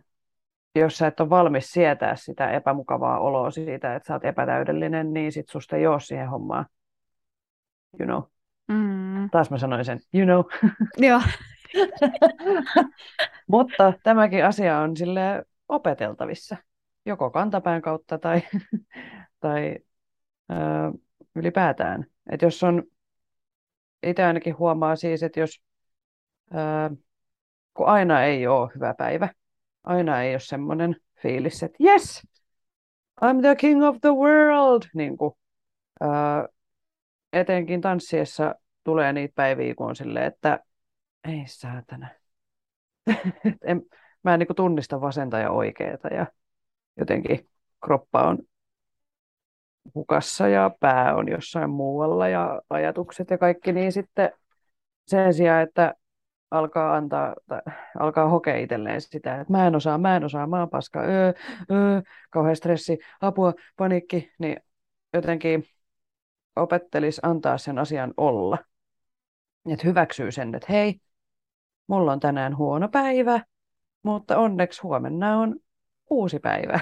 jos 0.81 0.99
sä 0.99 1.07
et 1.07 1.21
ole 1.21 1.31
valmis 1.31 1.71
sietää 1.71 2.17
sitä 2.17 2.51
epämukavaa 2.51 3.21
oloa 3.21 3.51
siitä, 3.51 3.95
että 3.95 4.07
sä 4.07 4.15
oot 4.15 4.25
epätäydellinen, 4.25 5.13
niin 5.13 5.33
sit 5.33 5.49
susta 5.49 5.77
ei 5.77 5.87
ole 5.87 6.01
siihen 6.01 6.29
hommaan. 6.29 6.67
You 8.01 8.07
know. 8.07 8.23
Mm. 8.69 9.31
Taas 9.31 9.51
mä 9.51 9.59
sanoin 9.59 9.85
sen, 9.85 9.99
you 10.15 10.25
know. 10.27 10.71
Joo. 11.09 11.21
Mutta 13.47 13.93
tämäkin 14.03 14.45
asia 14.45 14.79
on 14.79 14.97
sille 14.97 15.45
opeteltavissa, 15.69 16.57
joko 17.07 17.31
kantapään 17.31 17.83
kautta 17.83 18.19
tai, 18.19 18.43
tai 19.41 19.79
ö, 20.51 20.55
ylipäätään. 21.35 22.07
Et 22.31 22.43
jos 22.43 22.63
on, 22.63 22.83
itse 24.03 24.25
ainakin 24.25 24.59
huomaa 24.59 24.97
siis, 24.97 25.23
että 25.23 25.41
jos, 25.41 25.63
ö, 26.55 26.97
kun 27.75 27.87
aina 27.87 28.23
ei 28.23 28.47
ole 28.47 28.71
hyvä 28.75 28.95
päivä, 28.95 29.29
aina 29.87 30.23
ei 30.23 30.33
ole 30.35 30.41
semmoinen 30.41 30.97
fiilis, 31.23 31.63
että 31.63 31.77
yes, 31.85 32.27
I'm 33.25 33.41
the 33.41 33.57
king 33.57 33.85
of 33.85 33.97
the 34.01 34.11
world. 34.11 34.83
Niin 34.95 35.17
kuin, 35.17 35.35
ää, 36.01 36.49
etenkin 37.33 37.81
tanssiessa 37.81 38.55
tulee 38.85 39.13
niitä 39.13 39.33
päiviä, 39.35 39.75
kun 39.75 39.87
on 39.87 39.97
silleen, 39.97 40.27
että 40.27 40.61
ei 41.25 41.45
saatana. 41.47 42.09
en, 43.67 43.83
mä 44.23 44.35
en 44.35 44.39
niin 44.39 44.47
kuin 44.47 44.57
tunnista 44.57 45.01
vasenta 45.01 45.39
ja 45.39 45.51
oikeeta 45.51 46.09
ja 46.09 46.27
jotenkin 46.97 47.49
kroppa 47.85 48.23
on 48.23 48.39
hukassa 49.95 50.49
ja 50.49 50.71
pää 50.81 51.15
on 51.15 51.29
jossain 51.29 51.71
muualla 51.71 52.29
ja 52.29 52.63
ajatukset 52.71 53.31
ja 53.31 53.39
kaikki, 53.39 53.73
niin 53.73 53.93
sitten 53.93 54.33
sen 55.07 55.35
sijaan, 55.35 55.63
että 55.63 55.95
alkaa 56.51 56.97
antaa, 56.97 57.35
tai 57.47 57.61
alkaa 57.99 58.29
hokea 58.29 58.57
itselleen 58.57 59.01
sitä, 59.01 59.41
että 59.41 59.53
mä 59.53 59.67
en 59.67 59.77
osaa, 59.77 59.99
mä 59.99 60.17
en 60.17 60.25
osaa, 60.25 60.47
mä 60.47 60.61
oon 60.61 60.71
paska, 60.71 61.01
öö, 61.01 61.33
öö, 61.71 62.03
kauhean 62.31 62.57
stressi, 62.57 62.99
apua, 63.21 63.53
paniikki, 63.77 64.33
niin 64.39 64.57
jotenkin 65.13 65.65
opettelisi 66.57 67.21
antaa 67.25 67.59
sen 67.59 67.79
asian 67.79 68.15
olla. 68.17 68.59
Että 69.71 69.87
hyväksyy 69.87 70.33
sen, 70.33 70.55
että 70.55 70.67
hei, 70.71 71.01
mulla 71.87 72.13
on 72.13 72.21
tänään 72.21 72.57
huono 72.57 72.89
päivä, 72.89 73.41
mutta 74.03 74.39
onneksi 74.39 74.83
huomenna 74.83 75.39
on 75.39 75.57
uusi 76.11 76.39
päivä. 76.39 76.81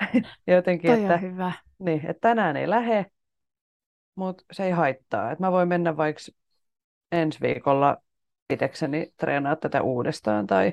ja 0.46 0.54
jotenkin, 0.54 0.90
Toi 0.90 1.02
että, 1.02 1.16
hyvä. 1.16 1.52
Niin, 1.78 2.06
että 2.06 2.28
tänään 2.28 2.56
ei 2.56 2.70
lähe, 2.70 3.06
mutta 4.14 4.44
se 4.52 4.64
ei 4.64 4.70
haittaa. 4.70 5.30
Että 5.30 5.44
mä 5.44 5.52
voin 5.52 5.68
mennä 5.68 5.96
vaikka 5.96 6.22
ensi 7.12 7.40
viikolla 7.40 7.96
itsekseni 8.50 9.12
treenaa 9.16 9.56
tätä 9.56 9.82
uudestaan 9.82 10.46
tai, 10.46 10.72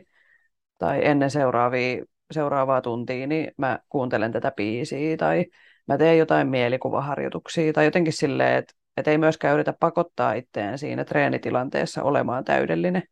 tai 0.78 1.06
ennen 1.06 1.32
seuraavia, 1.32 2.06
seuraavaa 2.32 2.82
tuntia, 2.82 3.28
niin 3.28 3.52
mä 3.58 3.80
kuuntelen 3.90 4.32
tätä 4.32 4.52
biisiä 4.52 5.18
tai 5.18 5.46
mä 5.88 5.98
teen 5.98 6.18
jotain 6.18 6.48
mielikuvaharjoituksia 6.48 7.74
tai 7.74 7.86
jotenkin 7.86 8.14
silleen, 8.14 8.58
että, 8.58 8.74
että 8.98 9.12
ei 9.12 9.18
myöskään 9.18 9.54
yritä 9.54 9.74
pakottaa 9.80 10.34
itseään 10.34 10.78
siinä 10.78 11.06
treenitilanteessa 11.06 12.04
olemaan 12.04 12.44
täydellinen. 12.44 13.04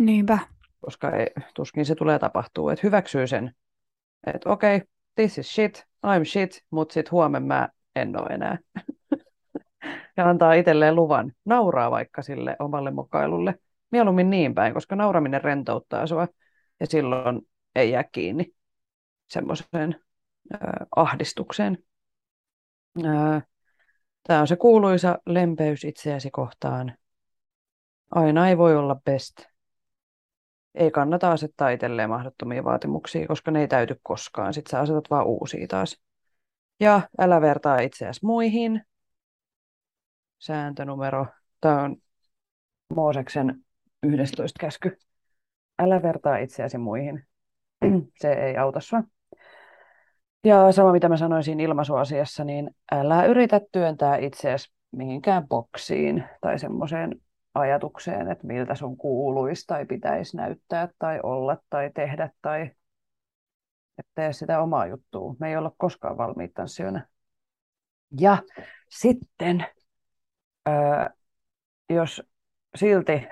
Niinpä. 0.00 0.38
Koska 0.80 1.10
ei, 1.10 1.26
tuskin 1.54 1.86
se 1.86 1.94
tulee 1.94 2.18
tapahtuu, 2.18 2.68
että 2.68 2.86
hyväksyy 2.86 3.26
sen, 3.26 3.52
että 4.26 4.50
okei, 4.50 4.76
okay, 4.76 4.88
this 5.14 5.38
is 5.38 5.54
shit, 5.54 5.84
I'm 6.06 6.24
shit, 6.24 6.64
mutta 6.70 6.92
sitten 6.92 7.10
huomenna 7.10 7.46
mä 7.46 7.68
en 7.96 8.20
ole 8.20 8.34
enää. 8.34 8.58
Ja 10.16 10.28
antaa 10.28 10.52
itselleen 10.52 10.94
luvan 10.94 11.32
nauraa 11.44 11.90
vaikka 11.90 12.22
sille 12.22 12.56
omalle 12.58 12.90
mokailulle. 12.90 13.54
Mieluummin 13.90 14.30
niin 14.30 14.54
päin, 14.54 14.74
koska 14.74 14.96
nauraminen 14.96 15.44
rentouttaa 15.44 16.06
sua. 16.06 16.28
Ja 16.80 16.86
silloin 16.86 17.40
ei 17.74 17.90
jää 17.90 18.04
kiinni 18.04 18.54
semmoiseen 19.28 20.00
ahdistukseen. 20.96 21.78
Tämä 24.26 24.40
on 24.40 24.46
se 24.48 24.56
kuuluisa 24.56 25.18
lempeys 25.26 25.84
itseäsi 25.84 26.30
kohtaan. 26.30 26.96
Aina 28.10 28.48
ei 28.48 28.58
voi 28.58 28.76
olla 28.76 28.94
best. 29.04 29.40
Ei 30.74 30.90
kannata 30.90 31.32
asettaa 31.32 31.70
itselleen 31.70 32.08
mahdottomia 32.08 32.64
vaatimuksia, 32.64 33.26
koska 33.26 33.50
ne 33.50 33.60
ei 33.60 33.68
täyty 33.68 34.00
koskaan. 34.02 34.54
Sitten 34.54 34.70
sä 34.70 34.80
asetat 34.80 35.10
vaan 35.10 35.26
uusia 35.26 35.66
taas. 35.66 36.00
Ja 36.80 37.00
älä 37.18 37.40
vertaa 37.40 37.78
itseäsi 37.78 38.20
muihin. 38.22 38.82
Sääntönumero. 40.38 41.26
Tämä 41.60 41.82
on 41.82 41.96
Mooseksen 42.94 43.64
11 44.02 44.58
käsky. 44.60 44.98
Älä 45.78 46.02
vertaa 46.02 46.36
itseäsi 46.36 46.78
muihin. 46.78 47.26
Se 48.20 48.32
ei 48.32 48.56
auta 48.56 48.80
sua. 48.80 49.02
Ja 50.44 50.72
sama 50.72 50.92
mitä 50.92 51.08
mä 51.08 51.16
sanoisin 51.16 51.60
ilmaisuasiassa, 51.60 52.44
niin 52.44 52.70
älä 52.92 53.24
yritä 53.24 53.60
työntää 53.72 54.16
itseäsi 54.16 54.72
mihinkään 54.90 55.48
boksiin 55.48 56.24
tai 56.40 56.58
semmoiseen 56.58 57.20
ajatukseen, 57.54 58.30
että 58.30 58.46
miltä 58.46 58.74
sun 58.74 58.96
kuuluisi 58.96 59.66
tai 59.66 59.86
pitäisi 59.86 60.36
näyttää 60.36 60.88
tai 60.98 61.20
olla 61.22 61.56
tai 61.70 61.90
tehdä 61.94 62.30
tai 62.42 62.70
että 63.98 64.12
tee 64.14 64.32
sitä 64.32 64.60
omaa 64.60 64.86
juttua. 64.86 65.34
Me 65.40 65.48
ei 65.48 65.56
olla 65.56 65.72
koskaan 65.76 66.18
valmiita 66.18 66.54
tanssijoina. 66.54 67.06
Ja 68.20 68.38
sitten, 68.88 69.66
jos 71.90 72.22
silti 72.74 73.28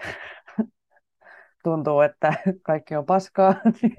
tuntuu, 1.65 2.01
että 2.01 2.33
kaikki 2.63 2.97
on 2.97 3.07
paskaa, 3.07 3.55
niin, 3.83 3.97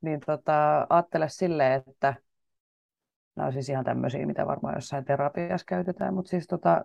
niin 0.00 0.20
tota, 0.26 0.86
ajattele 0.90 1.28
silleen, 1.28 1.82
että 1.86 2.14
nämä 3.36 3.46
on 3.46 3.52
siis 3.52 3.68
ihan 3.68 3.84
tämmöisiä, 3.84 4.26
mitä 4.26 4.46
varmaan 4.46 4.74
jossain 4.74 5.04
terapiassa 5.04 5.64
käytetään, 5.66 6.14
mutta 6.14 6.28
siis 6.28 6.46
tota, 6.46 6.84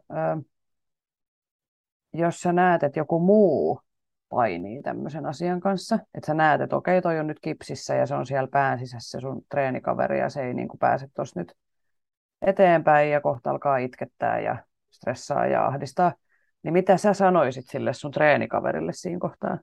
jos 2.13 2.39
sä 2.41 2.53
näet, 2.53 2.83
että 2.83 2.99
joku 2.99 3.19
muu 3.19 3.81
painii 4.29 4.81
tämmöisen 4.81 5.25
asian 5.25 5.59
kanssa, 5.59 5.95
että 5.95 6.27
sä 6.27 6.33
näet, 6.33 6.61
että 6.61 6.75
okei, 6.75 7.01
toi 7.01 7.19
on 7.19 7.27
nyt 7.27 7.39
kipsissä 7.39 7.95
ja 7.95 8.05
se 8.05 8.15
on 8.15 8.25
siellä 8.25 8.47
pään 8.51 8.79
sisässä 8.79 9.19
sun 9.19 9.41
treenikaveri 9.49 10.19
ja 10.19 10.29
se 10.29 10.41
ei 10.41 10.53
niin 10.53 10.67
kuin 10.67 10.79
pääse 10.79 11.07
tuossa 11.15 11.39
nyt 11.39 11.53
eteenpäin 12.41 13.11
ja 13.11 13.21
kohta 13.21 13.49
alkaa 13.49 13.77
itkettää 13.77 14.39
ja 14.39 14.57
stressaa 14.95 15.47
ja 15.47 15.65
ahdistaa, 15.65 16.13
niin 16.63 16.73
mitä 16.73 16.97
sä 16.97 17.13
sanoisit 17.13 17.65
sille 17.67 17.93
sun 17.93 18.11
treenikaverille 18.11 18.93
siinä 18.93 19.19
kohtaa? 19.19 19.57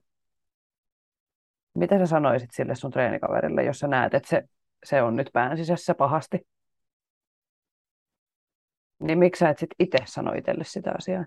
Mitä 1.75 1.99
sä 1.99 2.05
sanoisit 2.05 2.51
sille 2.51 2.75
sun 2.75 2.91
treenikaverille, 2.91 3.63
jos 3.63 3.79
sä 3.79 3.87
näet, 3.87 4.13
että 4.13 4.29
se, 4.29 4.43
se 4.85 5.01
on 5.01 5.15
nyt 5.15 5.29
pään 5.33 5.57
sisässä 5.57 5.95
pahasti? 5.95 6.47
Niin 8.99 9.19
miksi 9.19 9.39
sä 9.39 9.49
et 9.49 9.57
sit 9.57 9.69
itse 9.79 9.97
sano 10.05 10.33
itselle 10.33 10.63
sitä 10.63 10.91
asiaa? 10.97 11.25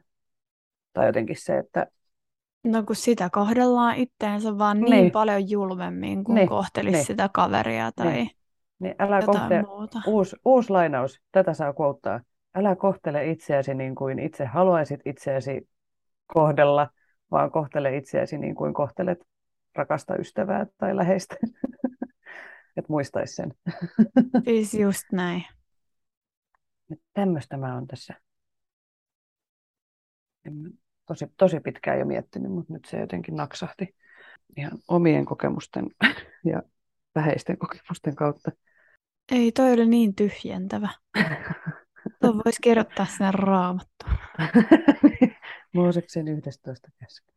Tai 0.92 1.06
jotenkin 1.06 1.36
se, 1.38 1.58
että... 1.58 1.86
No 2.64 2.82
kun 2.82 2.96
sitä 2.96 3.30
kohdellaan 3.32 3.96
itteensä 3.96 4.58
vaan 4.58 4.80
niin, 4.80 4.90
niin 4.90 5.10
paljon 5.10 5.50
julmemmin 5.50 6.24
kuin 6.24 6.34
niin. 6.34 6.48
kohtelisi 6.48 6.96
niin. 6.96 7.06
sitä 7.06 7.30
kaveria 7.32 7.92
tai 7.92 8.12
niin. 8.12 8.30
Niin 8.78 8.94
älä 8.98 9.16
jotain 9.16 9.38
kohtele, 9.38 9.62
muuta. 9.62 9.98
uusi, 10.06 10.36
uusi 10.44 10.70
lainaus, 10.70 11.20
tätä 11.32 11.54
saa 11.54 11.72
kouttaa. 11.72 12.20
Älä 12.56 12.76
kohtele 12.76 13.30
itseäsi 13.30 13.74
niin 13.74 13.94
kuin 13.94 14.18
itse 14.18 14.44
haluaisit 14.44 15.00
itseäsi 15.04 15.68
kohdella, 16.26 16.90
vaan 17.30 17.50
kohtele 17.50 17.96
itseäsi 17.96 18.38
niin 18.38 18.54
kuin 18.54 18.74
kohtelet 18.74 19.18
rakasta 19.74 20.16
ystävää 20.16 20.66
tai 20.78 20.96
läheistä. 20.96 21.36
että 22.76 22.92
muistaisi 22.92 23.34
sen. 23.34 23.54
Siis 24.44 24.74
just 24.74 25.04
näin. 25.12 25.44
Tämmöistä 27.12 27.56
mä 27.56 27.74
oon 27.74 27.86
tässä 27.86 28.14
tosi, 31.06 31.26
tosi 31.36 31.60
pitkään 31.60 31.98
jo 31.98 32.04
miettinyt, 32.04 32.52
mutta 32.52 32.72
nyt 32.72 32.84
se 32.84 33.00
jotenkin 33.00 33.36
naksahti 33.36 33.94
ihan 34.56 34.78
omien 34.88 35.24
kokemusten 35.24 35.86
ja 36.52 36.62
läheisten 37.14 37.58
kokemusten 37.58 38.16
kautta. 38.16 38.50
Ei, 39.32 39.52
toi 39.52 39.72
oli 39.72 39.86
niin 39.86 40.14
tyhjentävä. 40.14 40.88
Tuo 42.20 42.34
voisi 42.44 42.62
kirjoittaa 42.62 43.06
sinne 43.06 43.30
raamattuun. 43.30 44.12
Mooseksen 45.74 46.28
11 46.28 46.88
käsky. 46.98 47.32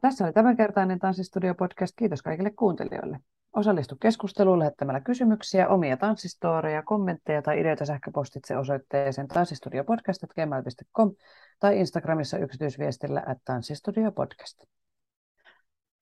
Tässä 0.00 0.24
oli 0.24 0.32
tämänkertainen 0.32 0.98
Tanssistudio-podcast. 0.98 1.92
Kiitos 1.96 2.22
kaikille 2.22 2.50
kuuntelijoille. 2.50 3.18
Osallistu 3.56 3.96
keskusteluun 4.00 4.58
lähettämällä 4.58 5.00
kysymyksiä, 5.00 5.68
omia 5.68 5.96
tanssistooreja, 5.96 6.82
kommentteja 6.82 7.42
tai 7.42 7.60
ideoita 7.60 7.86
sähköpostitse 7.86 8.56
osoitteeseen 8.56 9.28
tanssistudiopodcast.gmail.com 9.28 11.14
tai 11.60 11.78
Instagramissa 11.78 12.38
yksityisviestillä 12.38 13.22
at 13.26 13.38
tanssistudiopodcast. 13.44 14.64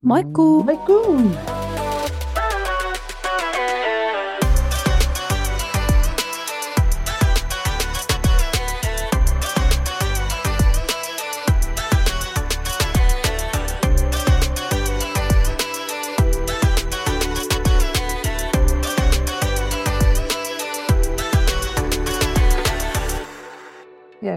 Moikkuu! 0.05 0.65
Moikkuu! 0.65 1.90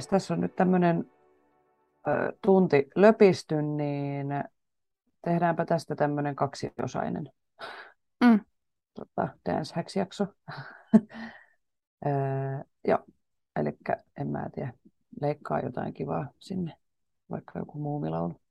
Jes, 0.04 0.08
tässä 0.08 0.34
on 0.34 0.42
nyt 0.42 0.56
tämmöinen 0.56 1.12
tunti 2.42 2.90
löpisty, 2.96 3.62
niin 3.62 4.28
tehdäänpä 5.22 5.66
tästä 5.66 5.96
tämmöinen 5.96 6.36
kaksiosainen 6.36 7.30
Mm. 8.24 8.40
tota, 8.94 9.28
Dance 9.46 9.76
Hacks-jakso. 9.76 10.28
joo, 12.88 13.00
eli 13.56 13.78
en 14.18 14.28
mä 14.28 14.50
tiedä, 14.54 14.74
leikkaa 15.22 15.60
jotain 15.60 15.94
kivaa 15.94 16.28
sinne, 16.40 16.74
vaikka 17.30 17.60
joku 17.60 17.80
muumilaulu. 17.80 18.42